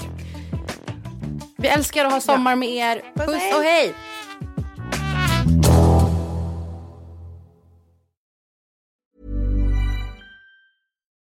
Vi 1.57 1.67
älskar 1.67 2.05
att 2.05 2.13
ha 2.13 2.21
sommar 2.21 2.55
med 2.55 2.69
er. 2.69 3.01
Puss 3.15 3.55
och 3.57 3.63
hej! 3.63 3.93